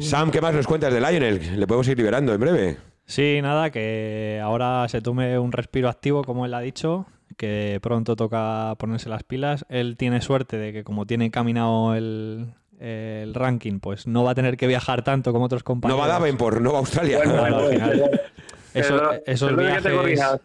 [0.00, 1.58] Sam, ¿qué más nos cuentas de Lionel?
[1.58, 2.76] Le podemos ir liberando en breve.
[3.04, 8.16] Sí, nada, que ahora se tome un respiro activo, como él ha dicho, que pronto
[8.16, 9.64] toca ponerse las pilas.
[9.68, 12.46] Él tiene suerte de que como tiene encaminado el,
[12.78, 16.00] el ranking, pues no va a tener que viajar tanto como otros No compañeros.
[16.00, 17.18] va a Davenport, no va a Australia.
[17.18, 18.10] Bueno, Claro, bueno, al final.
[18.10, 19.50] pero- Eso- pero- esos
[19.82, 20.38] que corrija.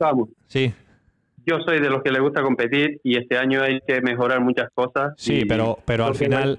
[0.48, 0.74] Sí,
[1.48, 4.70] Yo soy de los que le gusta competir y este año hay que mejorar muchas
[4.74, 5.14] cosas.
[5.16, 6.58] Sí, y- pero- pero al no final-.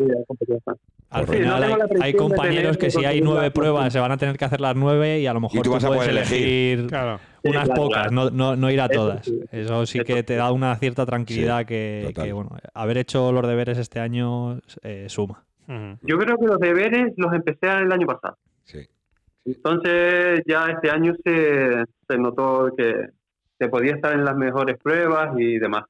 [1.10, 1.44] Al Correcto.
[1.44, 4.60] final no hay, compañeros que si hay nueve pruebas se van a tener que hacer
[4.60, 6.38] las nueve y a lo mejor tú vas a puedes poder elegir.
[6.78, 7.20] elegir Claro.
[7.42, 8.12] Sí, unas claro, pocas, claro.
[8.12, 9.24] no, no, no ir a Eso todas.
[9.24, 9.40] sí.
[9.52, 13.78] Eso sí que te da una cierta tranquilidad que, que, bueno, haber hecho los deberes
[13.78, 15.44] este año eh, suma.
[16.02, 18.36] Yo creo que los deberes los empecé el año pasado.
[18.64, 18.80] Sí.
[19.44, 23.10] Entonces ya este año se, se notó que
[23.58, 25.84] se podía estar en las mejores pruebas y demás.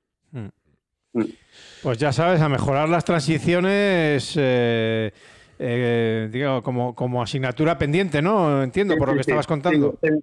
[1.82, 5.10] Pues ya sabes, a mejorar las transiciones, eh,
[5.58, 8.62] eh, digo, como, como asignatura pendiente, ¿no?
[8.62, 9.94] Entiendo por lo que sí, estabas contando.
[10.00, 10.20] Tengo,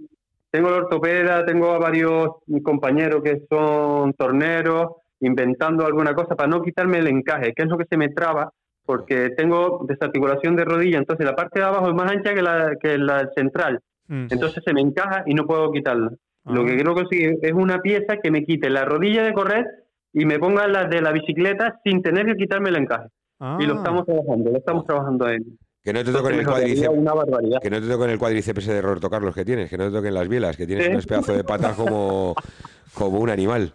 [0.52, 2.30] tengo la ortopeda, tengo a varios
[2.64, 4.88] compañeros que son torneros,
[5.22, 8.52] inventando alguna cosa para no quitarme el encaje, que es lo que se me traba,
[8.86, 12.76] porque tengo desarticulación de rodilla, entonces la parte de abajo es más ancha que la,
[12.82, 14.28] que la central, Mm.
[14.32, 16.12] entonces se me encaja y no puedo quitarla.
[16.46, 16.66] Lo Ah.
[16.66, 19.66] que quiero conseguir es una pieza que me quite la rodilla de correr
[20.14, 23.08] y me ponga la de la bicicleta sin tener que quitarme el encaje.
[23.60, 23.78] Y lo Ah.
[23.78, 25.44] estamos trabajando, lo estamos trabajando en
[25.84, 26.96] Que no te toquen el cuádriceps.
[26.96, 27.60] una barbaridad.
[27.62, 30.14] Que no te toquen el cuádriceps de Roberto Carlos que tienes, que no te toquen
[30.14, 30.92] las bielas, que tienes Sí.
[30.92, 32.36] unos pedazos de patas como,
[32.94, 33.74] como un animal.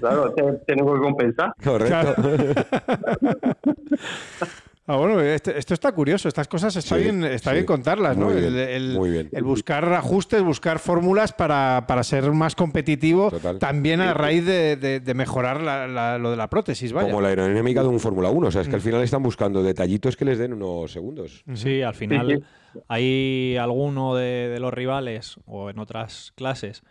[0.00, 1.52] Claro, te- tengo que compensar.
[1.62, 2.14] Correcto.
[4.86, 6.28] Ah, bueno, este- esto está curioso.
[6.28, 7.54] Estas cosas está, Sí, bien, está sí.
[7.54, 8.26] bien contarlas, ¿no?
[8.26, 9.28] Muy bien, el, el- muy bien.
[9.32, 13.58] el buscar ajustes, buscar fórmulas para, para ser más competitivo, Total.
[13.58, 17.08] también a raíz de, de- de mejorar la- la- lo de la prótesis, vaya.
[17.08, 18.48] Como la aerodinámica de un Fórmula 1.
[18.48, 21.42] O sea, es que al final están buscando detallitos que les den unos segundos.
[21.54, 22.44] Sí, al final
[22.88, 26.82] hay alguno de, de los rivales o en otras clases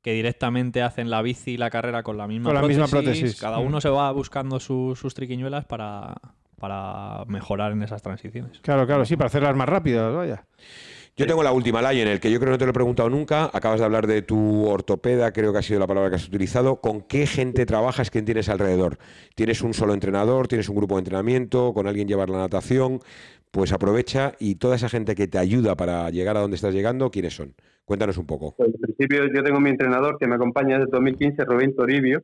[0.00, 2.82] que directamente hacen la bici y la carrera con la misma Con la prótesis.
[2.82, 3.40] misma prótesis.
[3.40, 3.66] Cada Mm.
[3.66, 6.14] uno se va buscando su- sus triquiñuelas para,
[6.62, 8.60] para mejorar en esas transiciones.
[8.60, 10.44] Claro, claro, sí, para hacerlas más rápidas, vaya.
[11.16, 13.10] Yo tengo la última, en el que yo creo que no te lo he preguntado
[13.10, 13.50] nunca.
[13.52, 16.76] Acabas de hablar de tu ortopeda, creo que ha sido la palabra que has utilizado.
[16.76, 18.10] ¿Con qué gente trabajas?
[18.10, 18.98] ¿Quién tienes alrededor?
[19.34, 20.46] ¿Tienes un solo entrenador?
[20.46, 21.74] ¿Tienes un grupo de entrenamiento?
[21.74, 23.00] ¿Con alguien llevar la natación?
[23.50, 27.10] Pues aprovecha y toda esa gente que te ayuda para llegar a donde estás llegando,
[27.10, 27.54] ¿quiénes son?
[27.84, 28.54] Cuéntanos un poco.
[28.56, 32.22] Pues, en principio yo tengo mi entrenador que me acompaña desde 2015, Rubén Toribio,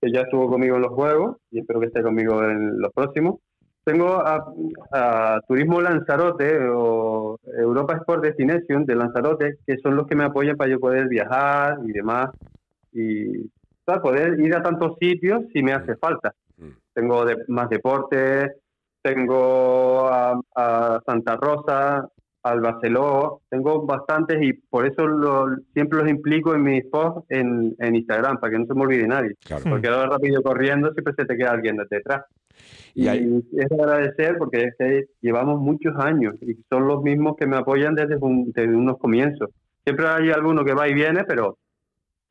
[0.00, 3.40] que ya estuvo conmigo en los Juegos y espero que esté conmigo en los próximos.
[3.88, 10.24] Tengo a, Turismo Lanzarote o Europa Sport Destination de Lanzarote, que son los que me
[10.24, 12.28] apoyan para yo poder viajar y demás
[12.92, 13.50] y
[13.86, 16.34] para poder ir a tantos sitios si me hace falta.
[16.58, 16.68] Mm.
[16.92, 18.52] Tengo más deportes,
[19.00, 20.38] tengo a,
[21.06, 22.06] Santa Rosa,
[22.42, 25.06] al Barceló, tengo bastantes y por eso
[25.72, 29.34] siempre los implico en mis posts en, Instagram, para que no se me olvide nadie.
[29.66, 32.26] Porque ahora rápido corriendo siempre se te queda alguien detrás.
[32.98, 37.56] Y, es agradecer porque es que llevamos muchos años y son los mismos que me
[37.56, 39.50] apoyan desde, unos comienzos.
[39.84, 41.58] Siempre hay alguno que va y viene, pero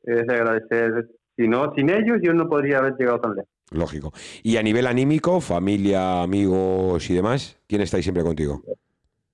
[0.02, 1.08] es de agradecer.
[1.36, 3.50] Si no, sin ellos yo no podría haber llegado tan lejos.
[3.70, 4.12] Lógico.
[4.42, 8.62] Y a nivel anímico, familia, amigos y demás, ¿quién está ahí siempre contigo?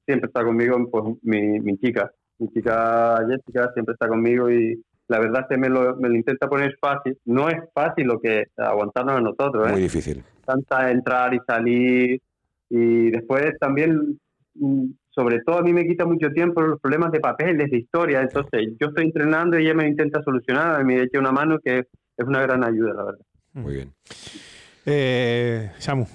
[0.07, 2.13] Siempre está conmigo pues, mi, mi chica.
[2.39, 6.15] Mi chica Jessica siempre está conmigo y la verdad es que me lo, me lo
[6.15, 7.19] intenta poner fácil.
[7.25, 9.69] No es fácil lo que aguantarnos a nosotros.
[9.69, 9.73] ¿eh?
[9.73, 12.21] Muy difícil tanta entrar y salir.
[12.71, 14.19] Y después también,
[14.55, 18.23] mm, sobre todo a mí me quita mucho tiempo los problemas de papeles, de historia.
[18.23, 22.27] Entonces yo estoy entrenando y ella me intenta solucionar, me echa una mano que es
[22.27, 23.27] una gran ayuda, la verdad.
[23.53, 23.93] Muy bien.
[24.87, 26.07] Eh, Samu.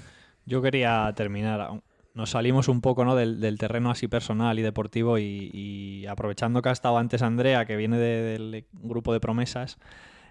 [0.45, 1.69] Yo quería terminar.
[2.15, 3.15] Nos salimos un poco ¿no?
[3.15, 7.97] del, terreno así personal y deportivo y, aprovechando que ha estado antes Andrea, que viene
[7.97, 9.77] del grupo de promesas,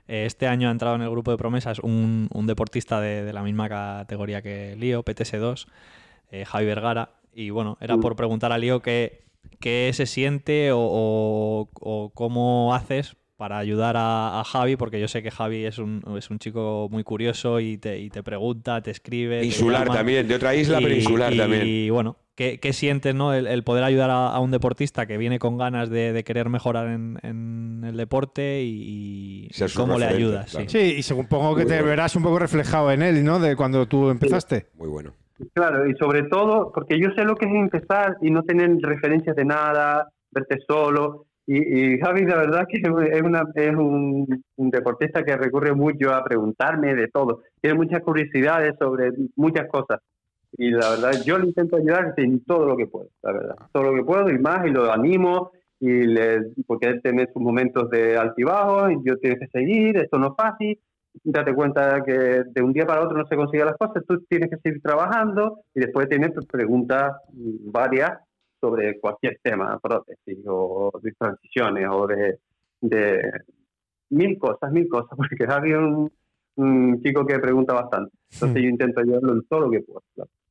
[0.08, 4.42] este año ha entrado en el grupo de promesas un, deportista de, la misma categoría
[4.42, 5.66] que Lío, PTS2,
[6.30, 7.10] eh, Javi Vergara.
[7.34, 9.22] Y bueno, era por preguntar a Lío qué,
[9.60, 11.68] qué se siente o,
[12.14, 16.38] cómo haces para ayudar a, Javi, porque yo sé que Javi es un, es un
[16.38, 19.44] chico muy curioso y te, y te pregunta, te escribe.
[19.44, 21.62] Insular también, de otra isla, pero insular también.
[21.66, 23.34] Y bueno, ¿Qué, sientes, ¿no?
[23.34, 27.96] El, poder ayudar a, un deportista que viene con ganas de, querer mejorar en, el
[27.96, 30.56] deporte y, cómo le ayudas?
[30.68, 30.78] Sí.
[30.98, 33.40] y supongo que te verás un poco reflejado en él, ¿no?
[33.40, 34.68] De cuando tú empezaste.
[34.76, 35.14] Muy bueno.
[35.52, 39.34] Claro, y sobre todo, porque yo sé lo que es empezar y no tener referencias
[39.34, 41.26] de nada, verte solo.
[41.44, 46.22] Y, Javi, la verdad que es, una, es un, un, deportista que recurre mucho a
[46.22, 47.42] preguntarme de todo.
[47.60, 49.98] Tiene muchas curiosidades sobre muchas cosas
[50.58, 53.84] y la verdad yo le intento ayudar en todo lo que puedo, la verdad, todo
[53.84, 57.88] lo que puedo y más y lo animo y le, porque él tiene sus momentos
[57.90, 60.78] de altibajos y yo tengo que seguir, esto no es fácil,
[61.22, 64.50] date cuenta que de un día para otro no se consiguen las cosas, tú tienes
[64.50, 68.18] que seguir trabajando y después tienes preguntas varias
[68.60, 72.40] sobre cualquier tema, prótesis o de transiciones o de,
[72.80, 73.32] de
[74.10, 76.10] mil cosas, mil cosas, porque había un,
[76.56, 78.12] un chico que pregunta bastante.
[78.32, 78.64] Entonces hmm.
[78.64, 80.02] yo intento ayudarlo en todo lo que puedo.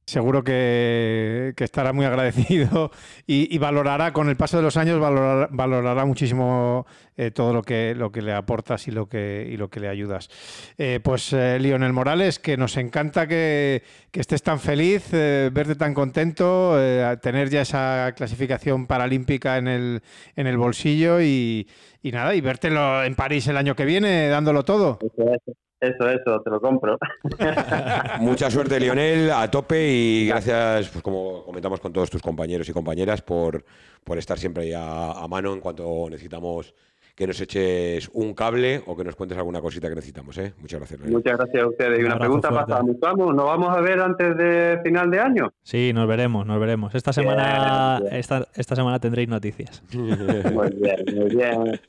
[0.07, 2.91] Seguro que, estará muy agradecido
[3.27, 6.85] y, valorará, con el paso de los años, valorará, muchísimo
[7.17, 9.89] eh, todo lo que, lo que le aportas y lo que, y lo que le
[9.89, 10.29] ayudas.
[10.77, 16.75] Eh, pues eh, Lionel Morales, que nos encanta que, estés tan feliz, verte tan contento,
[17.21, 20.01] tener ya esa clasificación paralímpica en el,
[20.37, 21.67] en el bolsillo y,
[22.01, 24.99] y nada, y vértelo en París el año que viene dándolo todo.
[25.01, 26.97] Eso, eso, te lo compro.
[28.19, 32.73] Mucha suerte, Lionel, a tope y gracias, pues como comentamos con todos tus compañeros y
[32.73, 33.63] compañeras, por,
[34.03, 36.73] por estar siempre ahí a mano en cuanto necesitamos
[37.17, 40.37] que nos eches un cable o que nos cuentes alguna cosita que necesitamos.
[40.37, 40.53] ¿eh?
[40.59, 40.99] Muchas gracias.
[40.99, 41.99] Muchas gracias a ustedes.
[41.99, 45.53] Y una pregunta para ¿nos vamos, ¿nos vamos a ver antes de final de año?
[45.63, 46.93] Sí, nos veremos, nos veremos.
[46.93, 49.81] Esta semana, Esta, esta semana tendréis noticias.
[49.93, 51.79] muy bien, muy bien.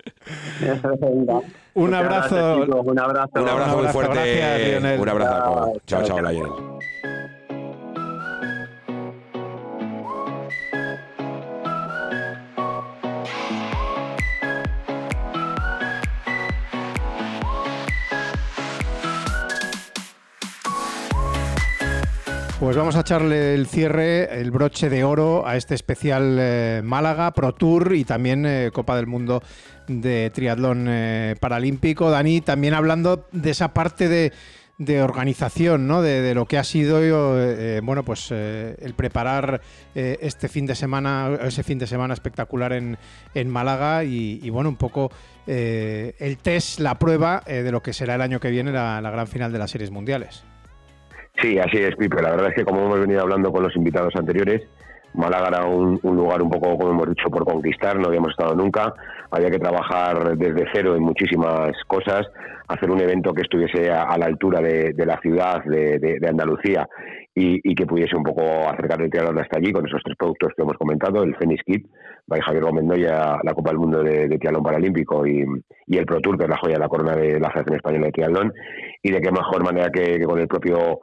[1.74, 3.42] un, abrazo, un abrazo.
[3.42, 3.76] Un abrazo.
[3.76, 4.78] muy fuerte.
[4.98, 5.72] un abrazo.
[5.86, 6.78] Chao, chao, chao
[22.60, 27.30] Pues vamos a echarle el cierre, el broche de oro a este especial eh, Málaga,
[27.30, 29.44] Pro Tour y también eh, Copa del Mundo
[29.86, 32.10] de Triatlón eh, Paralímpico.
[32.10, 34.32] Dani, también hablando de esa parte de,
[35.00, 36.02] organización, ¿no?
[36.02, 37.00] De, lo que ha sido,
[37.82, 39.60] bueno, pues el preparar
[39.94, 42.96] este fin de semana, ese fin de semana espectacular en,
[43.48, 45.10] Málaga y, bueno, un poco
[45.46, 49.52] el test, la prueba de lo que será el año que viene la gran final
[49.52, 50.44] de las series mundiales.
[51.40, 52.20] Sí, así es, Pipe.
[52.20, 54.62] La verdad es que como hemos venido hablando con los invitados anteriores,
[55.14, 58.92] Málaga era un, lugar un poco, como hemos dicho, por conquistar, no habíamos estado nunca,
[59.30, 62.26] había que trabajar desde cero en muchísimas cosas,
[62.68, 66.86] hacer un evento que estuviese a, la altura de, la ciudad de, Andalucía
[67.34, 70.62] y, que pudiese un poco acercar el triatlón hasta allí con esos tres productos que
[70.62, 71.86] hemos comentado, el Fenix Kit,
[72.26, 75.44] by Javier Gómez la Copa del Mundo de, triatlón paralímpico y,
[75.86, 78.12] el Pro Tour, que es la joya de la corona de la Federación Española de
[78.12, 78.52] Triatlón,
[79.02, 81.00] y de qué mejor manera que con el propio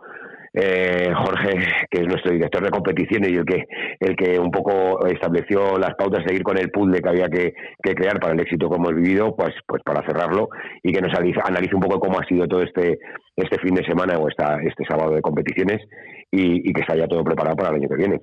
[0.56, 3.66] eh, Jorge, que es nuestro director de competiciones y el que,
[4.00, 7.54] el que un poco estableció las pautas de seguir con el de que había que,
[7.82, 10.50] crear para el éxito que hemos vivido, pues, pues para cerrarlo
[10.82, 13.00] y que nos analice un poco cómo ha sido todo este,
[13.36, 15.82] este fin de semana o esta, este sábado de competiciones
[16.32, 18.22] y, que está ya todo preparado para el año que viene.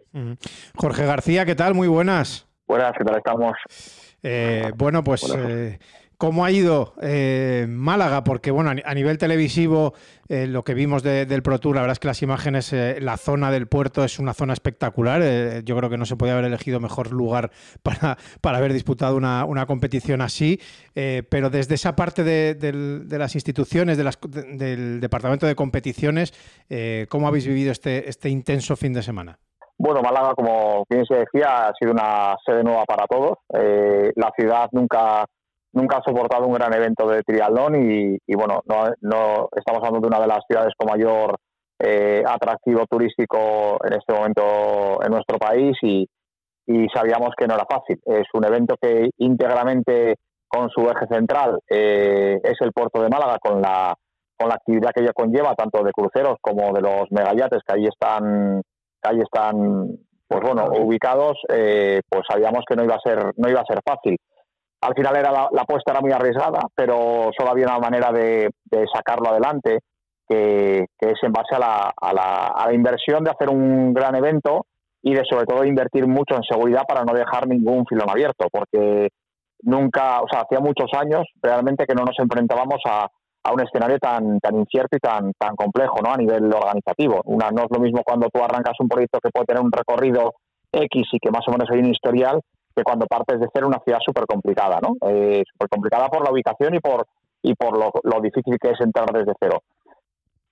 [0.75, 1.75] Jorge García, ¿qué tal?
[1.75, 2.49] Muy buenas.
[2.67, 3.53] Buenas, ¿qué tal estamos?
[4.23, 5.79] Eh, bueno, pues eh,
[6.23, 8.23] ¿Cómo ha ido eh, Málaga?
[8.23, 9.93] Porque bueno, a nivel televisivo,
[10.29, 13.17] eh, lo que vimos del Pro Tour, la verdad es que las imágenes, eh, la
[13.17, 15.21] zona del puerto es una zona espectacular.
[15.65, 17.51] yo creo que no se podía haber elegido mejor lugar
[17.83, 20.61] para, para haber disputado una, competición así.
[20.95, 26.33] pero desde esa parte de, las instituciones, de las, del Departamento de Competiciones,
[27.09, 29.41] ¿cómo habéis vivido este, este intenso fin de semana?
[29.77, 33.39] Bueno, Málaga, como bien se decía, ha sido una sede nueva para todos.
[33.51, 35.27] la ciudad nunca
[35.73, 40.21] nunca ha soportado un gran evento de triatlón y, bueno, no, estamos hablando de una
[40.21, 41.37] de las ciudades con mayor
[41.79, 46.07] eh, atractivo turístico en este momento en nuestro país y,
[46.95, 48.01] sabíamos que no era fácil.
[48.07, 50.17] Es un evento que íntegramente
[50.49, 53.95] con su eje central eh, es el puerto de Málaga con la
[54.39, 57.87] con la actividad que ello conlleva tanto de cruceros como de los megayates que ahí
[57.87, 58.63] están
[59.03, 63.49] que ahí están pues bueno ubicados eh, pues sabíamos que no iba a ser no
[63.49, 64.17] iba a ser fácil
[64.83, 68.51] al final era la, apuesta era muy arriesgada, pero solo había una manera de,
[68.93, 69.79] sacarlo adelante,
[70.29, 72.13] que, es en base a la, a,
[72.67, 74.67] la, inversión de hacer un gran evento
[75.03, 79.09] y de sobre todo invertir mucho en seguridad para no dejar ningún filón abierto, porque
[79.63, 83.09] nunca, o sea, hacía muchos años realmente que no nos enfrentábamos a,
[83.53, 86.13] un escenario tan, tan incierto y tan, tan complejo ¿no?
[86.13, 87.21] a nivel organizativo.
[87.25, 90.35] Una, no es lo mismo cuando tú arrancas un proyecto que puede tener un recorrido
[90.71, 92.41] X y que más o menos hay un historial,
[92.75, 94.97] que cuando partes de ser una ciudad súper complicada, ¿no?
[95.09, 97.07] Eh, súper complicada por la ubicación y por,
[97.43, 99.63] y por lo, difícil que es entrar desde cero.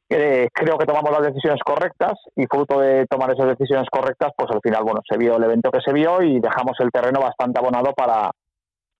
[0.08, 4.50] Eh, creo que tomamos las decisiones correctas y fruto de tomar esas decisiones correctas, pues
[4.50, 7.60] al final, bueno, se vio el evento que se vio y dejamos el terreno bastante
[7.60, 8.32] abonado para,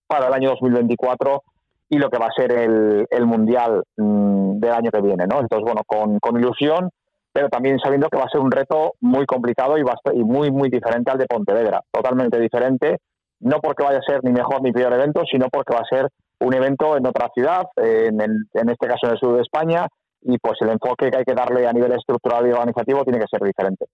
[0.07, 1.43] para el año 2024
[1.89, 5.41] y lo que va a ser el, el Mundial mm, del año que viene, ¿no?
[5.41, 6.89] Entonces, bueno, con, con ilusión,
[7.33, 9.83] pero también sabiendo que va a ser un reto muy complicado y,
[10.13, 12.99] y muy, muy diferente al de Pontevedra, totalmente diferente
[13.41, 16.07] no porque vaya a ser ni mejor ni peor evento, sino porque va a ser
[16.39, 19.87] un evento en otra ciudad, en, en este caso en el sur de España,
[20.21, 23.27] y pues el enfoque que hay que darle a nivel estructural y organizativo tiene que
[23.29, 23.85] ser diferente.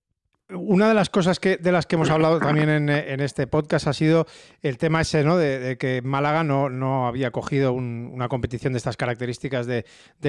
[0.50, 3.92] Una de las cosas que, de las que hemos hablado también en, este podcast ha
[3.92, 4.28] sido
[4.62, 5.36] el tema ese, ¿no?
[5.36, 9.84] De, que Málaga no, no había cogido una competición de estas características de,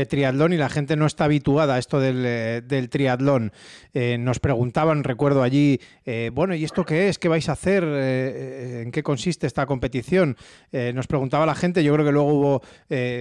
[0.07, 3.53] triatlón y la gente no está habituada a esto del, eh, triatlón.
[3.95, 7.20] Eh, nos preguntaban, recuerdo allí, eh, bueno, ¿y esto qué es?
[7.20, 7.85] ¿Qué vais a hacer?
[7.85, 10.36] ¿En qué consiste esta competición?
[10.73, 12.62] nos preguntaba la gente, yo creo que luego hubo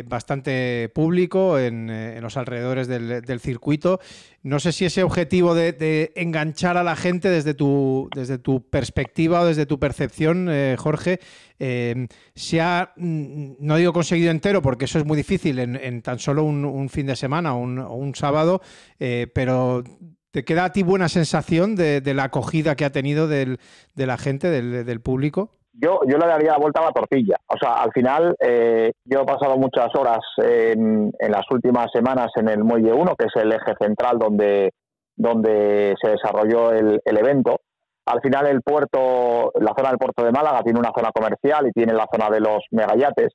[0.07, 3.99] bastante público en, los alrededores del, del circuito.
[4.48, 9.42] No sé si ese objetivo de, enganchar a la gente desde tu, desde tu perspectiva
[9.42, 11.20] o desde tu percepción, eh, Jorge,
[11.60, 16.18] eh, se ha, mm, no digo conseguido entero, porque eso es muy difícil en, tan
[16.18, 18.62] solo un, fin de semana o un, sábado,
[19.00, 19.84] eh, pero
[20.32, 23.58] ¿te queda a ti buena sensación de, la acogida que ha tenido de
[23.96, 25.58] la gente, del público?
[25.80, 27.36] yo, yo le daría la vuelta a la tortilla.
[27.48, 32.32] O sea, al final eh, yo he pasado muchas horas en, en, las últimas semanas
[32.36, 34.72] en el Muelle 1, que es el eje central donde,
[35.18, 37.60] donde se desarrolló el, el, evento.
[38.06, 41.72] Al final el puerto, la zona del puerto de Málaga tiene una zona comercial y
[41.72, 43.34] tiene la zona de los megayates.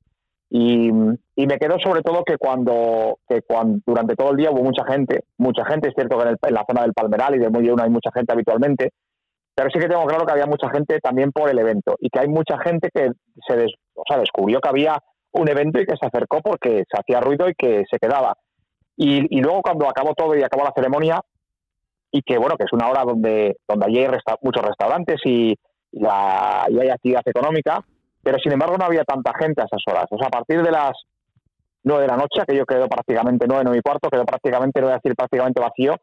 [0.49, 0.91] Y,
[1.37, 4.85] y me quedó sobre todo que cuando, que cuando durante todo el día hubo mucha
[4.87, 7.73] gente, mucha gente, es cierto que en, en la zona del Palmeral y del Muelle
[7.73, 8.93] 1 hay mucha gente habitualmente,
[9.55, 12.21] pero sí que tengo claro que había mucha gente también por el evento y que
[12.21, 13.11] hay mucha gente que
[13.47, 14.99] se o sea, descubrió que había
[15.33, 18.37] un evento y que se acercó porque se hacía ruido y que se quedaba.
[18.97, 21.21] Y, luego cuando acabó todo y acabó la ceremonia,
[22.13, 24.07] y que bueno, que es una hora donde, donde hay
[24.43, 25.55] muchos restaurantes y,
[25.93, 27.83] la, y hay actividad económica,
[28.23, 30.05] pero sin embargo no había tanta gente a esas horas.
[30.11, 30.93] O sea, a partir de las
[31.83, 34.87] nueve de la noche, que yo quedo prácticamente nueve, nueve y cuarto, quedó prácticamente, no
[34.87, 35.97] voy a decir prácticamente vacío,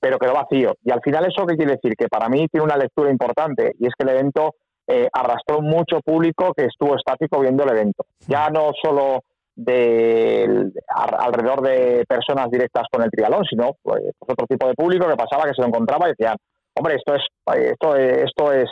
[0.00, 0.74] pero quedó vacío.
[0.82, 1.94] Y al final eso qué quiere decir?
[1.96, 4.54] Que para mí tiene una lectura importante y es que el evento
[4.88, 8.06] eh, arrastró mucho público que estuvo estático viendo el evento.
[8.26, 9.22] Ya no solo
[9.54, 15.16] de alrededor de personas directas con el trialón, sino pues, otro tipo de público que
[15.16, 16.36] pasaba, que se lo encontraba y decían,
[16.74, 17.22] hombre, esto es,
[17.70, 18.70] esto, esto es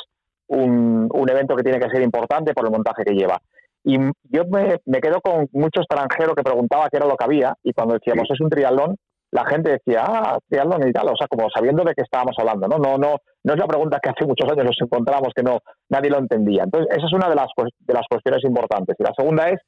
[0.48, 3.38] un, un evento que tiene que ser importante por el montaje que lleva.
[3.84, 7.54] Y yo me, me quedo con mucho extranjero que preguntaba qué era lo que había
[7.62, 8.96] y cuando decíamos es un triatlón,
[9.32, 12.66] la gente decía, ah, triatlón y tal, o sea, como sabiendo de qué estábamos hablando,
[12.66, 12.78] ¿no?
[12.78, 16.10] No, no, no es la pregunta que hace muchos años nos encontramos que no nadie
[16.10, 16.64] lo entendía.
[16.64, 18.96] Entonces, esa es una de las, de las cuestiones importantes.
[18.98, 19.60] Y la segunda es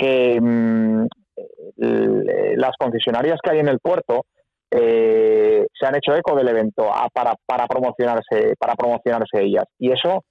[0.00, 1.06] que mm,
[2.56, 4.24] las concesionarias que hay en el puerto
[4.70, 9.64] eh, se han hecho eco del evento para, para, promocionarse, para promocionarse ellas.
[9.78, 10.24] Y eso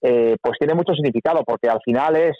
[0.00, 2.36] eh, pues tiene mucho significado, porque al final es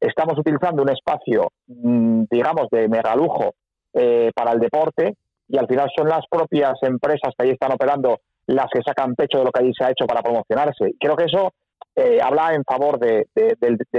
[0.00, 3.54] estamos utilizando un espacio, mm, digamos, de megalujo
[3.94, 5.14] eh, para el deporte
[5.48, 9.38] y al final son las propias empresas que ahí están operando las que sacan pecho
[9.38, 10.92] de lo que allí se ha hecho para promocionarse.
[11.00, 11.52] Creo que eso
[11.94, 13.26] eh, habla en favor de,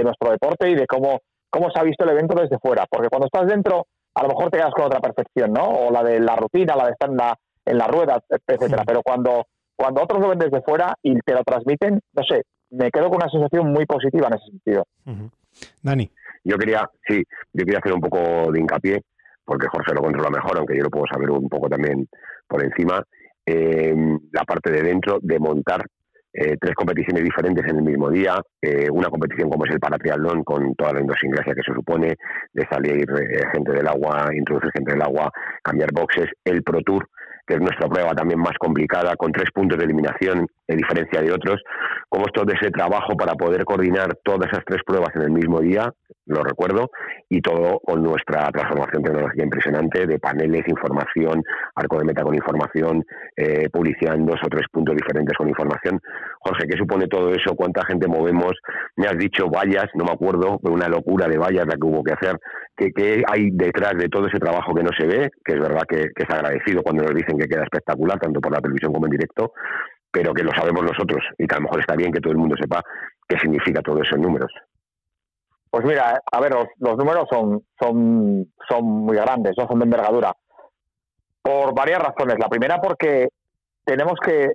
[0.04, 1.18] nuestro deporte y de cómo,
[1.50, 4.50] cómo se ha visto el evento desde fuera, porque cuando estás dentro a lo mejor
[4.50, 5.64] te quedas con otra percepción, ¿no?
[5.64, 8.82] O la de la rutina, la de estar en la, en la rueda, etcétera.
[8.84, 9.46] Pero cuando,
[9.76, 13.16] cuando otros lo ven desde fuera y te lo transmiten, no sé, me quedo con
[13.16, 14.84] una sensación muy positiva en ese sentido.
[15.82, 16.10] Dani.
[16.44, 17.22] Yo quería, sí,
[17.52, 19.02] yo quería hacer un poco de hincapié,
[19.44, 22.08] porque Jorge lo controla mejor, aunque yo lo puedo saber un poco también
[22.46, 23.02] por encima,
[23.46, 25.82] la parte de dentro de montar
[26.32, 30.44] eh, tres competiciones diferentes en el mismo día, eh, una competición como es el paratriatlón
[30.44, 32.16] con toda la idiosincrasia que se supone,
[32.52, 35.30] de salir eh, gente del agua, introducir gente del agua,
[35.62, 37.08] cambiar boxes, el Pro Tour,
[37.46, 41.32] que es nuestra prueba también más complicada, con tres puntos de eliminación en diferencia de
[41.32, 41.62] otros,
[42.08, 45.60] cómo es todo ese trabajo para poder coordinar todas esas tres pruebas en el mismo
[45.60, 45.92] día,
[46.26, 46.90] lo recuerdo,
[47.28, 51.42] y todo con nuestra transformación tecnológica impresionante de paneles, información,
[51.74, 53.04] arco de meta con información,
[53.36, 56.00] eh, publicidad en dos o tres puntos diferentes con información.
[56.40, 57.54] Jorge, ¿qué supone todo eso?
[57.56, 58.52] ¿Cuánta gente movemos?
[58.96, 62.12] Me has dicho vallas, no me acuerdo, una locura de vallas la que hubo que
[62.12, 62.36] hacer.
[62.76, 65.30] ¿Qué, hay detrás de todo ese trabajo que no se ve?
[65.44, 68.60] Que es verdad que es agradecido cuando nos dicen que queda espectacular, tanto por la
[68.60, 69.52] televisión como en directo,
[70.18, 72.38] pero que lo sabemos nosotros y que a lo mejor está bien que todo el
[72.38, 72.82] mundo sepa
[73.28, 74.50] qué significa todo eso en números.
[75.70, 79.68] Pues mira, a ver, los, números son, son, son muy grandes, ¿no?
[79.68, 80.32] son de envergadura.
[81.40, 82.36] Por varias razones.
[82.40, 83.28] La primera porque
[83.84, 84.48] tenemos que,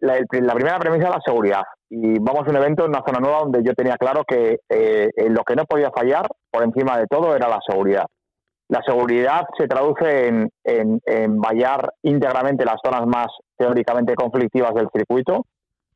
[0.00, 1.62] la, primera premisa es la seguridad.
[1.88, 5.10] Y vamos a un evento en una zona nueva donde yo tenía claro que eh,
[5.28, 8.06] lo que no podía fallar por encima de todo era la seguridad.
[8.68, 15.46] La seguridad se traduce en, en, vallar íntegramente las zonas más teóricamente conflictivas del circuito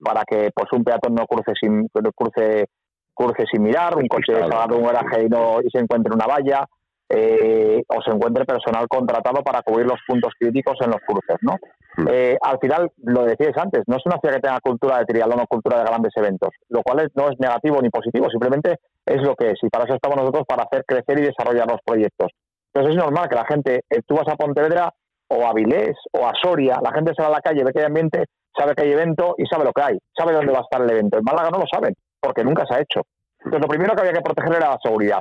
[0.01, 2.67] para que pues un peatón no cruce sin cruce
[3.15, 6.27] cruce sin mirar, un coche salga de un garaje y, no, y se encuentre una
[6.27, 6.65] valla,
[7.09, 11.57] eh, o se encuentre personal contratado para cubrir los puntos críticos en los cruces, ¿no?
[11.97, 12.07] Hmm.
[12.11, 15.41] Eh, al final, lo decías antes, no es una ciudad que tenga cultura de triatlón
[15.41, 18.77] o cultura de grandes eventos, lo cual no es negativo ni positivo, simplemente
[19.07, 21.81] es lo que es, y para eso estamos nosotros, para hacer crecer y desarrollar los
[21.85, 22.31] proyectos.
[22.73, 24.93] Entonces es normal que la gente, eh, tú vas a Pontevedra
[25.29, 27.87] o a Vilés o a Soria, la gente sale a la calle, ve que hay
[27.87, 28.25] ambiente,
[28.57, 30.91] sabe que hay evento y sabe lo que hay, sabe dónde va a estar el
[30.91, 31.19] evento.
[31.19, 33.03] En Málaga no lo saben, porque nunca se ha hecho.
[33.39, 35.21] Entonces lo primero que había que proteger era la seguridad.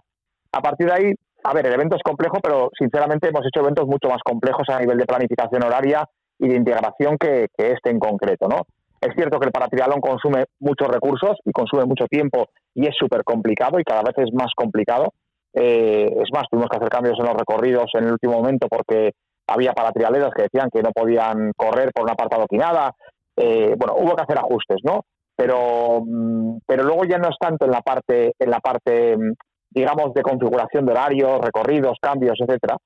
[0.52, 1.14] A partir de ahí,
[1.44, 4.80] a ver, el evento es complejo, pero sinceramente hemos hecho eventos mucho más complejos a
[4.80, 6.04] nivel de planificación horaria
[6.40, 8.64] y de integración que, este en concreto, ¿no?
[9.00, 13.24] Es cierto que el paratrialón consume muchos recursos y consume mucho tiempo y es súper
[13.24, 15.14] complicado y cada vez es más complicado.
[15.54, 19.12] Eh, es más, tuvimos que hacer cambios en los recorridos en el último momento porque
[19.48, 22.94] había paratrialeros que decían que no podían correr por una parte adoquinada.
[23.36, 25.02] Eh, bueno, hubo que hacer ajustes, ¿no?
[25.36, 29.34] Pero, mm, pero luego ya no es tanto en la parte, en la parte, mm,
[29.70, 32.78] digamos, de configuración de horarios, recorridos, cambios, etcétera,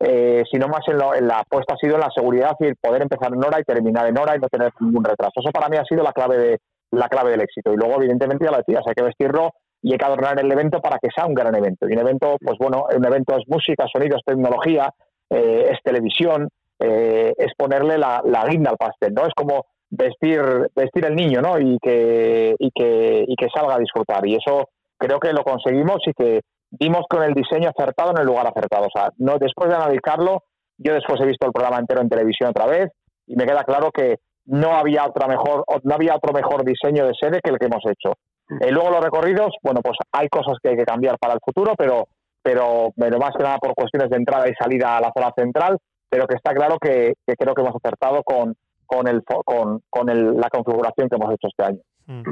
[0.00, 3.02] eh, sino más en, en, la apuesta ha sido en la seguridad y el poder
[3.02, 5.40] empezar en hora y terminar en hora y no tener ningún retraso.
[5.40, 6.58] Eso para mí ha sido la clave de
[6.92, 7.72] la clave del éxito.
[7.72, 9.50] Y luego, evidentemente, ya lo decías, hay que vestirlo
[9.82, 11.88] y hay que adornar el evento para que sea un gran evento.
[11.88, 14.92] Y un evento, pues bueno, un evento es música, sonidos, tecnología,
[15.30, 16.48] eh, es televisión,
[16.78, 19.26] eh, es ponerle la, la, guinda al pastel, ¿no?
[19.26, 20.42] Es como vestir,
[20.74, 21.58] vestir el niño, ¿no?
[21.58, 24.26] Y que, y que, y que salga a disfrutar.
[24.26, 26.40] Y eso creo que lo conseguimos y que
[26.70, 28.86] dimos con el diseño acertado en el lugar acertado.
[28.86, 30.42] O sea, no, después de analizarlo,
[30.78, 32.90] yo después he visto el programa entero en televisión otra vez
[33.26, 37.12] y me queda claro que no había otra mejor, no había otro mejor diseño de
[37.20, 38.14] sede que el que hemos hecho.
[38.48, 38.62] Mm.
[38.62, 41.74] Eh, luego los recorridos, bueno, pues hay cosas que hay que cambiar para el futuro,
[41.76, 42.08] pero,
[42.42, 45.78] pero, pero más que nada por cuestiones de entrada y salida a la zona central,
[46.08, 48.54] pero que está claro que, creo que hemos acertado con,
[48.86, 51.80] con, el, con, con el, la configuración que hemos hecho este año.
[52.06, 52.22] Mm.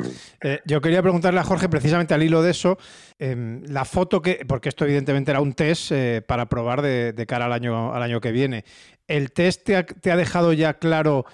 [0.43, 2.79] Eh, yo quería preguntarle a Jorge, precisamente al hilo de eso,
[3.19, 7.45] em, la foto que, porque esto evidentemente era un test eh, para probar de, cara
[7.45, 8.65] al año, al año que viene.
[9.07, 11.27] ¿El test te ha, te ha dejado ya claro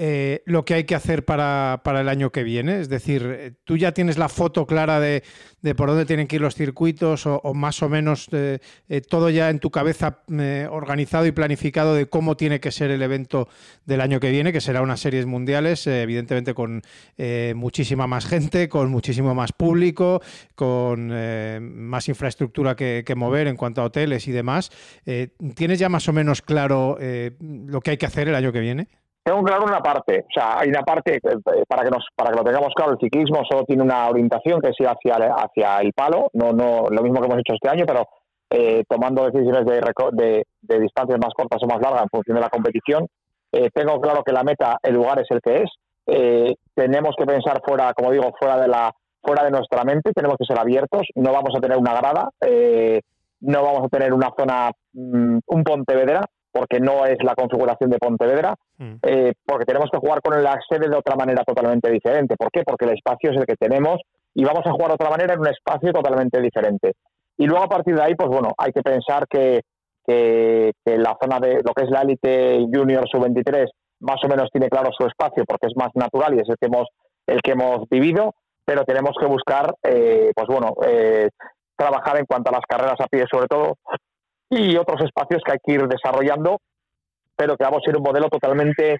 [0.00, 2.78] eh, lo que hay que hacer para, para, el año que viene?
[2.78, 5.24] Es decir, eh, ¿tú ya tienes la foto clara de,
[5.60, 8.60] de por dónde tienen que ir los circuitos o, más o menos eh,
[9.08, 10.20] todo ya en tu cabeza
[10.70, 13.48] organizado y planificado de cómo tiene que ser el evento
[13.86, 16.82] del año que viene, que será unas series mundiales, evidentemente con
[17.56, 20.22] muchísima más gente, con muchísimo más público,
[20.54, 21.08] con
[21.88, 24.70] más infraestructura que, que, mover en cuanto a hoteles y demás?
[25.56, 26.98] ¿Tienes ya más o menos claro
[27.40, 28.88] lo que hay que hacer el año que viene?
[29.28, 32.38] Tengo claro una parte, o sea, hay una parte, eh, para que nos para que
[32.38, 35.92] lo tengamos claro, el ciclismo solo tiene una orientación que es ir hacia, hacia el
[35.92, 38.08] palo, no, no lo mismo que hemos hecho este año, pero
[38.48, 39.82] eh, tomando decisiones de,
[40.12, 43.06] de, de, distancias más cortas o más largas en función de la competición.
[43.52, 46.54] Eh, tengo claro que la meta, el lugar es el que es.
[46.74, 48.90] tenemos que pensar fuera, como digo, fuera de la
[49.20, 52.30] fuera de nuestra mente, tenemos que ser abiertos, no vamos a tener una grada,
[53.40, 56.22] no vamos a tener una zona, mm, un Pontevedra,
[56.58, 58.94] porque no es la configuración de Pontevedra, mm.
[59.02, 62.34] eh, porque tenemos que jugar con la sede de otra manera totalmente diferente.
[62.36, 62.64] ¿Por qué?
[62.64, 64.00] Porque el espacio es el que tenemos
[64.34, 66.94] y vamos a jugar de otra manera en un espacio totalmente diferente.
[67.36, 69.60] Y luego a partir de ahí, pues bueno, hay que pensar que,
[70.04, 73.68] que, la zona de lo que es la élite junior sub-23
[74.00, 76.66] más o menos tiene claro su espacio porque es más natural y es el que
[76.66, 76.88] hemos,
[77.28, 81.28] el que hemos vivido, pero tenemos que buscar, eh, pues bueno, eh,
[81.76, 83.76] trabajar en cuanto a las carreras a pie sobre todo,
[84.50, 86.58] y otros espacios que hay que ir desarrollando,
[87.36, 88.98] pero que vamos a ser un modelo totalmente,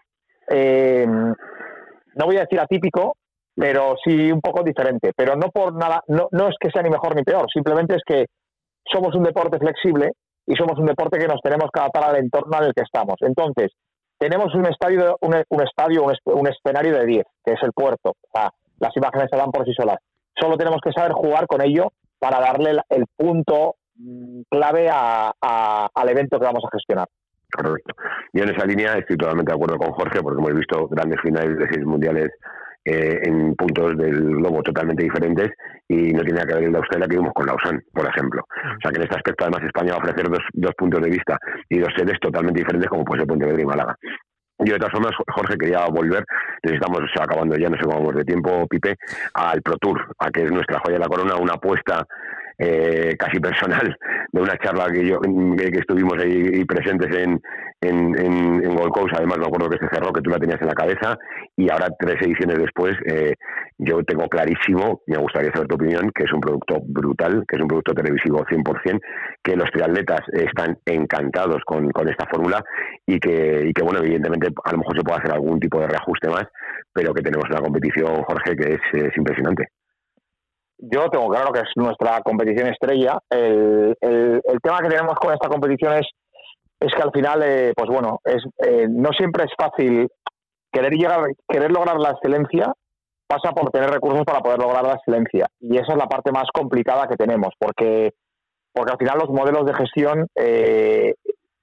[0.48, 3.14] eh, no voy a decir atípico,
[3.54, 5.12] pero sí un poco diferente.
[5.16, 8.02] Pero no por nada, no, no es que sea ni mejor ni peor, simplemente es
[8.06, 8.26] que
[8.90, 10.12] somos un deporte flexible
[10.46, 13.16] y somos un deporte que nos tenemos que adaptar al entorno en el que estamos.
[13.20, 13.72] Entonces,
[14.18, 18.14] tenemos un estadio, un, estadio, un, escenario de 10, que es el puerto.
[18.80, 19.98] las imágenes se dan por sí solas.
[20.34, 26.38] Solo tenemos que saber jugar con ello para darle el punto Mm, clave al evento
[26.38, 27.08] que vamos a gestionar.
[27.50, 27.94] Correcto.
[28.32, 31.58] Yo en esa línea estoy totalmente de acuerdo con Jorge porque hemos visto grandes finales
[31.58, 32.30] de seis mundiales
[32.84, 35.50] eh, en puntos del globo totalmente diferentes
[35.88, 38.42] y no tiene que ver la Australia que vimos con Lausanne, por ejemplo.
[38.42, 41.10] O sea que en este aspecto además España va a ofrecer dos, dos puntos de
[41.10, 41.38] vista
[41.68, 43.96] y dos sedes totalmente diferentes como puede ser Pontevedra y Málaga.
[44.60, 46.24] Yo de todas formas, Jorge, quería volver,
[46.64, 48.96] necesitamos, o acabando ya, no sé cómo vamos de tiempo, Pipe,
[49.34, 52.04] al Pro Tour, a que es nuestra joya de la corona, una apuesta
[52.58, 53.96] eh, casi personal
[54.32, 57.40] de una charla que yo que, estuvimos ahí presentes en,
[57.80, 60.66] en, en, Gold Coast, además me acuerdo que se cerró, que tú la tenías en
[60.66, 61.16] la cabeza,
[61.56, 63.34] y ahora tres ediciones después eh,
[63.78, 67.62] yo tengo clarísimo, me gustaría saber tu opinión, que es un producto brutal, que es
[67.62, 69.00] un producto televisivo 100%,
[69.42, 72.62] que los triatletas están encantados con, con esta fórmula
[73.06, 75.86] y que, y que, bueno, evidentemente a lo mejor se puede hacer algún tipo de
[75.86, 76.44] reajuste más,
[76.92, 79.68] pero que tenemos una competición, Jorge, que es, es impresionante
[80.78, 83.18] yo tengo claro que es nuestra competición estrella.
[83.28, 86.06] El, el, tema que tenemos con esta competición es,
[86.80, 90.08] es que al final, eh, pues bueno, es, eh, no siempre es fácil
[90.72, 92.72] querer llegar, querer lograr la excelencia
[93.26, 96.46] pasa por tener recursos para poder lograr la excelencia y esa es la parte más
[96.52, 98.14] complicada que tenemos porque
[98.72, 101.14] porque al final los modelos de gestión eh,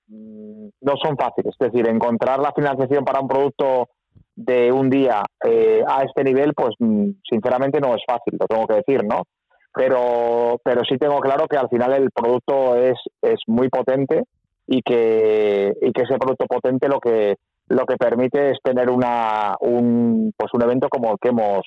[0.08, 3.90] no son fáciles es decir encontrar la financiación para un producto
[4.36, 8.68] de un día eh, a este nivel, pues mm, sinceramente no es fácil, lo tengo
[8.68, 9.24] que decir, ¿no?
[9.74, 14.24] Pero, pero sí tengo claro que al final el producto es, es muy potente
[14.68, 17.36] y que, y que ese producto potente lo que
[17.68, 21.62] lo que permite es tener una un pues un evento como el que hemos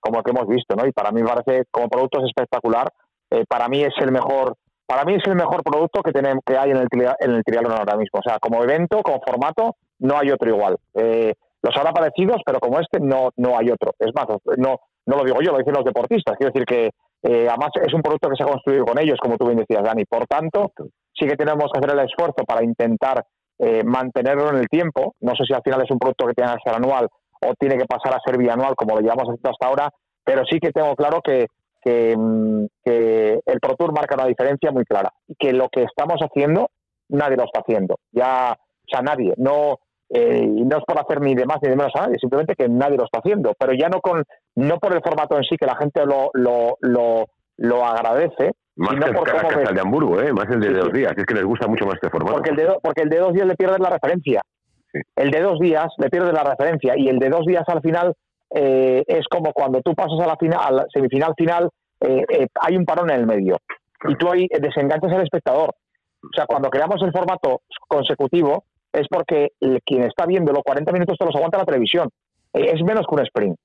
[0.00, 0.86] como el que hemos visto, ¿no?
[0.86, 2.88] Y para mí me parece como producto es espectacular.
[3.30, 4.56] Eh, para mí es el mejor
[4.86, 6.88] para mí es el mejor producto que tenemos que hay en el
[7.20, 8.20] en el triatlón ahora mismo.
[8.20, 10.76] O sea, como evento, como formato, no hay otro igual.
[10.94, 11.34] Eh,
[11.64, 13.92] los habrá parecidos, pero como este no, no hay otro.
[13.98, 14.26] Es más,
[14.58, 14.76] no,
[15.06, 16.36] no lo digo yo, lo dicen los deportistas.
[16.36, 16.90] Quiero decir que
[17.22, 19.82] eh, además es un producto que se ha construido con ellos, como tú bien decías,
[19.82, 20.04] Dani.
[20.04, 20.72] Por tanto,
[21.18, 23.24] sí que tenemos que hacer el esfuerzo para intentar
[23.58, 25.14] eh, mantenerlo en el tiempo.
[25.20, 27.08] No sé si al final es un producto que tenga que ser anual
[27.40, 29.90] o tiene que pasar a ser bianual, como lo llevamos haciendo hasta ahora,
[30.22, 31.46] pero sí que tengo claro que,
[31.82, 36.20] que, mm, el Pro Tour marca una diferencia muy clara y que lo que estamos
[36.20, 36.68] haciendo
[37.08, 37.96] nadie lo está haciendo.
[38.12, 39.32] Ya, o sea, nadie.
[39.38, 39.78] No,
[40.10, 42.54] eh, y no es por hacer ni de más ni de menos a nadie, simplemente
[42.54, 44.22] que nadie lo está haciendo, pero ya no con
[44.56, 47.26] no por el formato en sí, que la gente lo, lo, lo,
[47.56, 48.52] lo agradece.
[48.76, 49.28] Más que, por
[49.68, 50.32] el de Hamburgo, ¿eh?
[50.32, 52.34] más el de dos días, es que les gusta mucho más este formato.
[52.34, 54.40] Porque el de, porque el de dos días le pierdes la referencia.
[55.16, 58.14] El de dos días le pierdes la referencia y el de dos días al final
[58.54, 61.68] eh, es como cuando tú pasas a la, final, a la semifinal final,
[62.00, 63.56] eh, hay un parón en el medio
[64.08, 65.70] y tú ahí desenganchas al espectador.
[66.22, 68.64] O sea, cuando creamos el formato consecutivo,
[68.94, 69.48] es porque
[69.84, 72.08] quien está viendo los 40 minutos te los aguanta la televisión.
[72.52, 73.56] Eh, es menos que un sprint.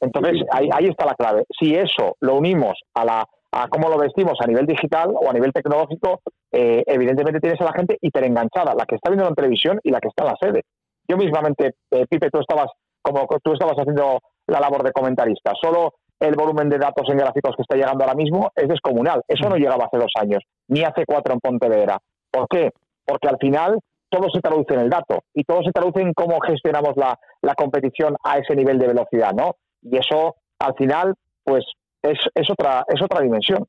[0.00, 1.44] Entonces, ahí, ahí está la clave.
[1.58, 5.32] Si eso lo unimos a la a cómo lo vestimos a nivel digital o a
[5.32, 6.20] nivel tecnológico,
[6.52, 10.00] eh, evidentemente tienes a la gente hiperenganchada, la que está viendo en televisión y la
[10.00, 10.62] que está en la sede.
[11.08, 12.66] Yo mismamente, eh, Pipe, tú estabas
[13.00, 14.18] como tú estabas haciendo
[14.48, 15.52] la labor de comentarista.
[15.60, 19.22] Solo el volumen de datos en gráficos que está llegando ahora mismo es descomunal.
[19.28, 21.98] Eso no llegaba hace dos años, ni hace cuatro en Pontevedra.
[22.30, 22.70] ¿Por qué?
[23.04, 23.78] Porque al final
[24.16, 27.54] todo se traduce en el dato y todo se traduce en cómo gestionamos la, la
[27.54, 29.56] competición a ese nivel de velocidad, ¿no?
[29.82, 31.14] Y eso, al final,
[31.44, 31.64] pues
[32.02, 33.66] es, es, otra, es otra dimensión.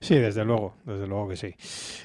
[0.00, 1.54] Sí, desde luego, desde luego que sí.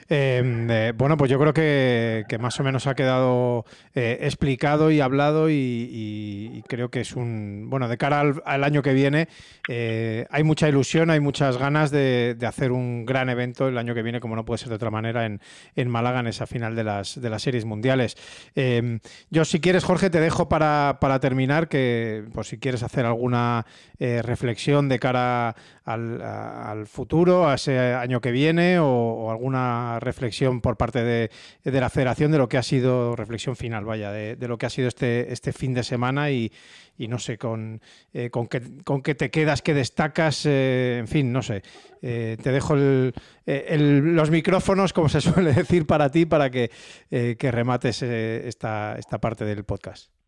[0.07, 5.01] Em, eh, bueno, pues yo creo que, más o menos ha quedado eh, explicado y
[5.01, 9.27] hablado y, creo que es un, bueno, de cara al, año que viene
[9.67, 14.01] eh, hay mucha ilusión, hay muchas ganas de, hacer un gran evento el año que
[14.01, 15.41] viene, como no puede ser de otra manera, en,
[15.75, 18.15] en Málaga, en esa final de las, de las series mundiales.
[18.55, 23.05] Em, yo, si quieres, Jorge, te dejo para, para terminar, que por si quieres hacer
[23.05, 23.65] alguna
[23.99, 25.55] reflexión de cara
[25.89, 31.29] al, futuro, a ese año que viene, o, alguna reflexión por parte de,
[31.63, 34.87] la federación de lo que ha sido, reflexión final, vaya, de, lo que ha sido
[34.87, 36.51] este, este fin de semana y,
[36.99, 37.81] no sé, con,
[38.13, 41.63] eh, con, qué, con qué te quedas, qué destacas, eh, en fin, no sé.
[42.01, 46.69] Eh, te dejo los micrófonos, como se suele decir, para ti, para que,
[47.09, 50.18] que remates esta, esta parte del podcast.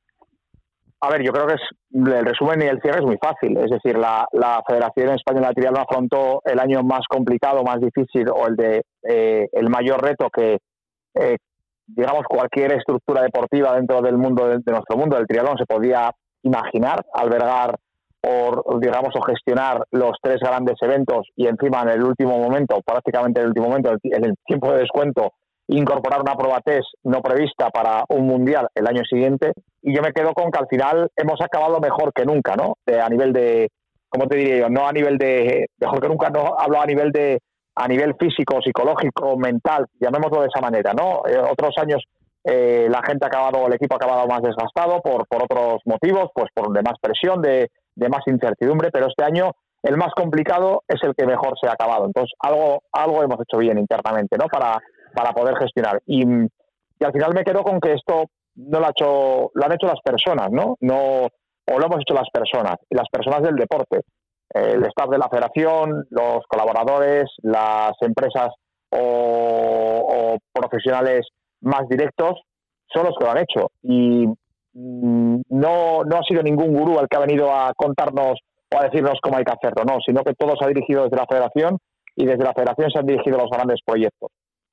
[1.03, 1.61] A ver, yo creo que es,
[1.93, 3.57] el resumen y el cierre es muy fácil.
[3.57, 4.27] Es decir, la,
[4.67, 9.47] Federación Española de Triatlón afrontó el año más complicado, más difícil o el de eh,
[9.51, 10.59] el mayor reto que,
[11.15, 11.37] eh,
[11.87, 16.11] digamos, cualquier estructura deportiva dentro del mundo de, nuestro mundo del triatlón se podía
[16.43, 17.75] imaginar, albergar
[18.23, 23.39] o, digamos, o gestionar los tres grandes eventos y encima en el último momento, prácticamente
[23.39, 25.33] en el último momento, en el tiempo de descuento,
[25.77, 30.11] incorporar una prueba test no prevista para un mundial el año siguiente y yo me
[30.11, 32.75] quedo con que al final hemos acabado mejor que nunca, ¿no?
[32.85, 33.69] a nivel de,
[34.09, 34.69] ¿cómo te diría yo?
[34.69, 37.39] No a nivel de, mejor que nunca, no hablo a nivel de,
[37.75, 41.23] a nivel físico, psicológico, mental, llamémoslo de esa manera, ¿no?
[41.25, 42.03] Eh, otros años
[42.43, 46.29] eh, la gente ha acabado, el equipo ha acabado más desgastado por, por otros motivos,
[46.33, 49.51] pues por de más presión, de, de más incertidumbre, pero este año
[49.83, 52.05] el más complicado es el que mejor se ha acabado.
[52.05, 54.45] Entonces, algo, algo hemos hecho bien internamente, ¿no?
[54.47, 54.79] Para,
[55.13, 56.01] para poder gestionar.
[56.05, 58.25] Y, al final me quedo con que esto
[58.55, 60.75] no lo, ha hecho, lo han hecho las personas, ¿no?
[60.81, 64.01] no O lo hemos hecho las personas, las personas del deporte.
[64.53, 68.49] El staff de la federación, los colaboradores, las empresas
[68.91, 71.27] o, profesionales
[71.61, 72.41] más directos
[72.93, 73.71] son los que lo han hecho.
[73.81, 74.27] Y
[74.73, 78.37] mm, no, no ha sido ningún gurú el que ha venido a contarnos
[78.73, 81.17] o a decirnos cómo hay que hacerlo, no, sino que todo se ha dirigido desde
[81.17, 81.77] la federación
[82.15, 84.29] y desde la federación se han dirigido los grandes proyectos.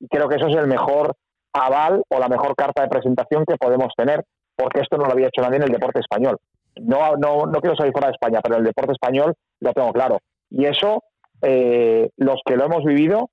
[0.09, 1.15] Creo que eso es el mejor
[1.53, 4.23] aval o la mejor carta de presentación que podemos tener,
[4.55, 6.37] porque esto no lo había hecho nadie en el deporte español.
[6.81, 10.19] No, no, no quiero salir fuera de España, pero el deporte español lo tengo claro.
[10.49, 11.03] Y eso,
[11.41, 13.29] eh, los que lo hemos vivido,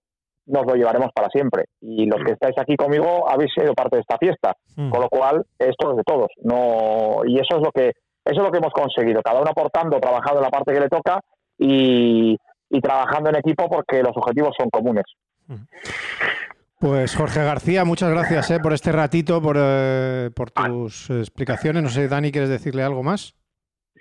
[0.46, 1.64] nos lo llevaremos para siempre.
[1.80, 4.90] Y los que estáis aquí conmigo habéis sido parte de esta fiesta, mm.
[4.90, 6.28] con lo cual esto es de todos.
[6.42, 7.92] No, y eso es lo que
[8.24, 10.88] eso es lo que hemos conseguido, cada uno aportando, trabajando en la parte que le
[10.88, 11.20] toca
[11.56, 12.36] y,
[12.68, 15.04] y trabajando en equipo porque los objetivos son comunes.
[15.46, 15.54] Mm.
[16.78, 21.82] Pues Jorge García, muchas gracias eh, por este ratito, por, eh, por tus explicaciones.
[21.82, 23.34] No sé, Dani, ¿quieres decirle algo más?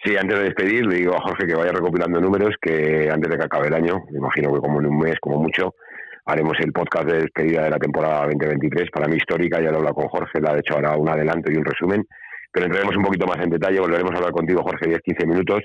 [0.04, 3.38] Sí, antes de despedir, le digo a Jorge que vaya recopilando números, que antes de
[3.38, 5.74] que acabe el año, me imagino que como en un mes, como mucho,
[6.26, 8.92] haremos el podcast de despedida de la temporada 2023.
[8.92, 11.50] Para mí histórica, ya lo he hablado con Jorge, le ha hecho ahora un adelanto
[11.50, 12.06] y un resumen,
[12.52, 15.64] pero entraremos un poquito más en detalle, volveremos a hablar contigo, Jorge, 10-15 minutos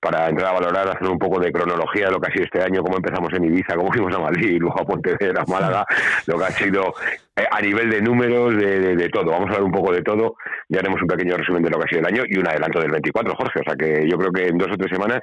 [0.00, 2.62] para entrar a valorar, hacer un poco de cronología de lo que ha sido este
[2.62, 5.86] año, cómo empezamos en Ibiza, cómo fuimos a Madrid, luego a Pontevedra, a Málaga,
[6.26, 6.94] lo que ha sido
[7.36, 9.30] eh, a nivel de números, de, todo.
[9.30, 10.36] Vamos a hablar un poco de todo,
[10.68, 12.80] ya haremos un pequeño resumen de lo que ha sido el año y un adelanto
[12.80, 13.60] del 24, Jorge.
[13.60, 15.20] O sea que yo creo que en dos o tres semanas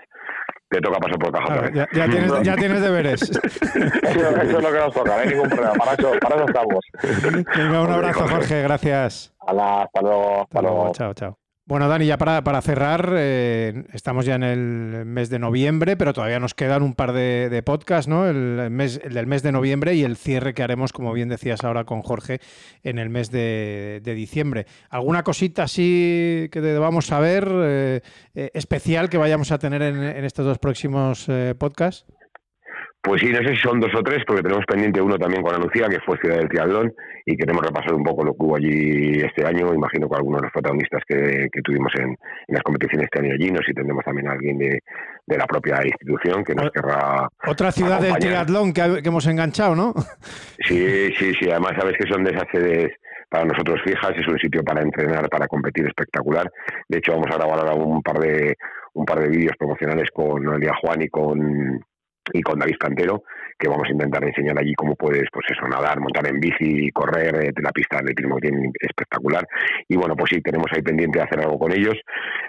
[0.69, 1.71] te toca pasar por caja.
[1.73, 3.21] ya, tienes, ya, tienes, deberes.
[3.23, 5.73] eso, es lo que nos toca, no hay ningún problema.
[5.73, 6.85] Para eso, para eso estamos.
[7.55, 8.61] Venga, un abrazo, Jorge.
[8.61, 9.33] Gracias.
[9.39, 10.41] hasta luego.
[10.41, 10.91] Hasta luego.
[10.93, 11.46] Chao, chao.
[11.67, 16.13] Bueno, Dani, ya para, para cerrar, eh, estamos ya en el mes de noviembre, pero
[16.13, 18.25] todavía nos quedan un par de, podcasts, ¿no?
[18.25, 21.65] El, mes, el del mes de noviembre y el cierre que haremos, como bien decías
[21.65, 22.39] ahora con Jorge,
[22.83, 24.65] en el mes de, diciembre.
[24.89, 28.01] ¿Alguna cosita así que debamos saber eh,
[28.33, 31.27] eh, especial que vayamos a tener en, en estos dos próximos
[31.57, 32.05] podcasts?
[33.07, 35.55] Pues sí, no sé si son dos o tres, porque tenemos pendiente uno también con
[35.55, 36.93] Anuncia, que fue Ciudad del Triatlón,
[37.25, 39.73] y queremos repasar un poco lo que hubo allí este año.
[39.73, 42.17] Imagino que algunos de los protagonistas que, tuvimos en,
[42.49, 44.81] las competiciones este año allí, no sé si tendremos también a alguien de,
[45.27, 47.29] la propia institución que nos querrá.
[47.47, 49.93] Otra ciudad del triatlón que, hemos enganchado, ¿no?
[50.59, 51.49] Sí, sí, sí.
[51.49, 52.91] Además, sabes que son de esas sedes
[53.29, 56.51] para nosotros fijas, es un sitio para entrenar, para competir espectacular.
[56.89, 58.53] De hecho, vamos a grabar ahora un par de
[58.93, 61.79] un par de vídeos promocionales con Noelia Juan y con
[62.33, 63.23] y con David Cantero,
[63.57, 67.35] que vamos a intentar enseñar allí cómo puedes, pues eso, nadar, montar en bici, correr,
[67.43, 68.49] eh, la pista de atletismo que
[68.81, 69.47] espectacular.
[69.87, 71.95] Y bueno, pues sí, tenemos ahí pendiente de hacer algo con ellos.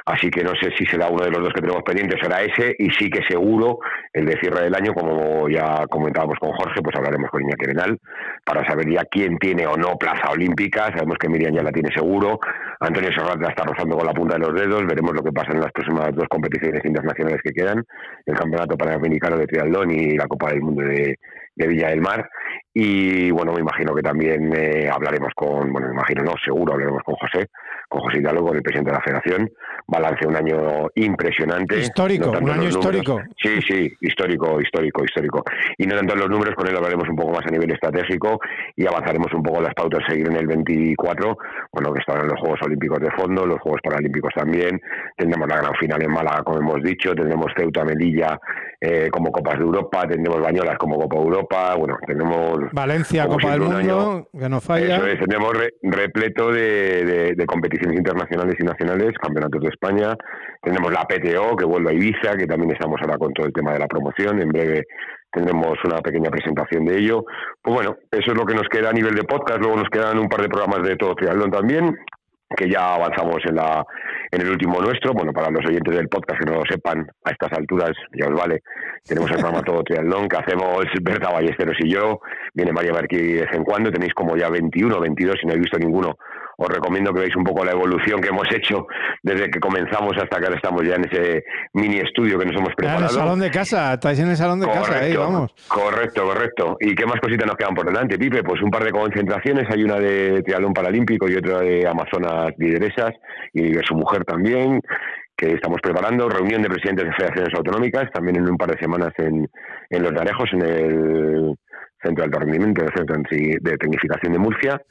[0.05, 2.75] Así que no sé si será uno de los dos que tenemos pendientes, será ese,
[2.79, 3.79] y sí que seguro
[4.13, 7.99] el de cierre del año, como ya comentábamos con Jorge, pues hablaremos con Iñaki Benal
[8.45, 10.87] para saber ya quién tiene o no plaza olímpica.
[10.93, 12.39] Sabemos que Miriam ya la tiene seguro,
[12.81, 15.53] Antonio Serrat la está rozando con la punta de los dedos, veremos lo que pasa
[15.53, 17.85] en las próximas dos competiciones internacionales que quedan,
[18.25, 20.98] el Campeonato Panamericano de Triatlón y la Copa del Mundo de,
[21.67, 22.29] Villa del Mar.
[22.81, 27.03] Y bueno, me imagino que también eh, hablaremos con, bueno, me imagino no, seguro hablaremos
[27.03, 27.49] con José,
[27.89, 29.51] con José Hidalgo, con el presidente de la Federación.
[29.89, 31.81] Balance un año impresionante.
[31.81, 33.21] Histórico, un año histórico.
[33.43, 35.43] Sí, sí, histórico, histórico, histórico.
[35.77, 38.39] Y no tanto en los números, con él hablaremos un poco más a nivel estratégico
[38.77, 41.37] y avanzaremos un poco las pautas a seguir en el 24,
[41.73, 44.81] bueno, que estarán los Juegos Olímpicos de fondo, los Juegos Paralímpicos también.
[45.17, 48.39] Tendremos la gran final en Málaga, como hemos dicho, tendremos Ceuta, Melilla
[48.81, 52.68] eh, como Copas de Europa, tendremos Bañolas como Copa Europa, bueno, tenemos...
[52.73, 54.97] Valencia, Copa del Mundo, que no falla.
[54.97, 60.17] Eso es, tenemos repleto de, de competiciones internacionales y nacionales, campeonatos de España,
[60.63, 63.73] tenemos la PTO que vuelve a Ibiza, que también estamos ahora con todo el tema
[63.73, 64.85] de la promoción, en breve
[65.31, 67.25] tendremos una pequeña presentación de ello.
[67.63, 70.19] Pues bueno, eso es lo que nos queda a nivel de podcast, luego nos quedan
[70.19, 71.97] un par de programas de todo triatlón también,
[72.57, 73.85] que ya avanzamos en la
[74.31, 77.31] en el último nuestro, bueno, para los oyentes del podcast que no lo sepan, a
[77.31, 78.63] estas alturas, ya os vale,
[79.07, 82.21] tenemos el programa Todo Triatlón que hacemos Berta Ballesteros y yo,
[82.53, 85.65] viene María Marquí de vez en cuando, tenéis como ya 21, 22, si no habéis
[85.65, 86.19] visto ninguno,
[86.61, 88.89] os recomiendo que veáis un poco la evolución que hemos hecho
[89.23, 92.75] desde que comenzamos hasta que ahora estamos ya en ese mini estudio que nos hemos
[92.75, 93.05] preparado.
[93.05, 95.55] en el salón de casa, estáis en el salón de casa, ahí, vamos.
[95.69, 96.77] Correcto, correcto.
[96.81, 98.43] ¿Y qué más cositas nos quedan por delante, Pipe?
[98.43, 103.13] Pues un par de concentraciones, hay una de triatlón paralímpico y otra de Amazonas Lideresas
[103.55, 104.81] y de su mujer también
[105.37, 109.13] que estamos preparando, reunión de presidentes de federaciones autonómicas, también en un par de semanas
[109.19, 109.49] en,
[109.91, 111.55] en Los Darejos, en el
[112.03, 114.83] Centro de Alto Rendimiento, el Centro de Tecnificación de Murcia,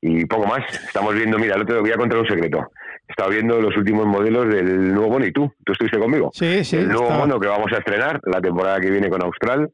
[0.00, 0.64] y poco más.
[0.72, 2.70] Estamos viendo, mira, te voy a contar un secreto.
[3.08, 6.30] He estado viendo los últimos modelos del nuevo mono y tú, tú estuviste conmigo.
[6.34, 6.76] Sí, sí.
[6.78, 9.70] El nuevo mono que vamos a estrenar la temporada que viene con Austral,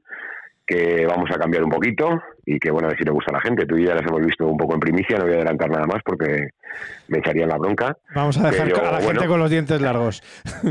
[0.67, 3.35] que vamos a cambiar un poquito y que bueno, a ver si le gusta a
[3.35, 3.67] la gente.
[3.67, 5.87] Tú y ya las hemos visto un poco en primicia, no voy a adelantar nada
[5.87, 6.49] más porque
[7.09, 7.97] me echarían la bronca.
[8.15, 10.23] Vamos a dejar a la gente con los dientes largos.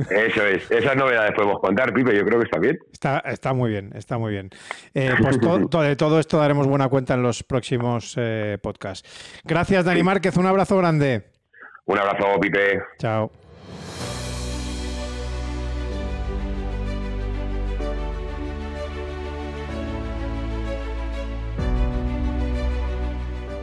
[0.09, 2.79] Eso es, esas novedades podemos contar, Pipe, yo creo que está bien.
[2.91, 4.49] Está, está muy bien, está muy bien.
[4.93, 5.39] Eh, pues
[5.89, 9.41] de todo esto daremos buena cuenta en los próximos eh, podcasts.
[9.43, 11.23] Gracias, Dani Márquez, un abrazo grande.
[11.85, 12.81] Un abrazo, Pipe.
[12.97, 13.31] Chao.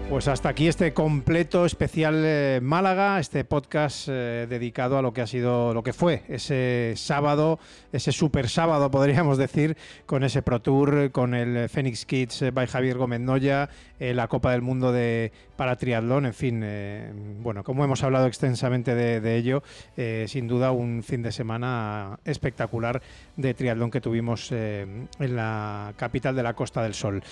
[0.09, 5.21] Pues hasta aquí este completo especial eh, Málaga, este podcast eh, dedicado a lo que
[5.21, 7.59] ha sido, lo que fue ese sábado,
[7.93, 9.77] ese super sábado podríamos decir,
[10.07, 13.69] con ese Pro Tour, con el Phoenix Kids by Javier Gómez Noya,
[14.01, 16.65] eh, la Copa del Mundo de para triatlón, en fin,
[17.43, 19.65] bueno, como hemos hablado extensamente de, de ello,
[20.27, 23.03] sin duda un fin de semana espectacular
[23.37, 27.25] de triatlón que tuvimos en la capital de la Costa del Sol.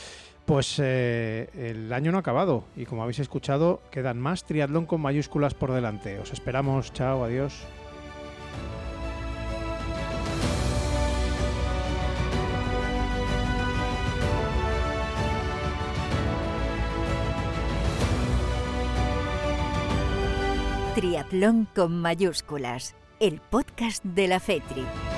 [0.46, 5.00] Pues eh, el año no ha acabado y como habéis escuchado, quedan más triatlón con
[5.00, 6.20] mayúsculas por delante.
[6.20, 7.66] Os esperamos, chao, adiós.
[20.94, 25.15] Triatlón con mayúsculas, el podcast de la FETRI.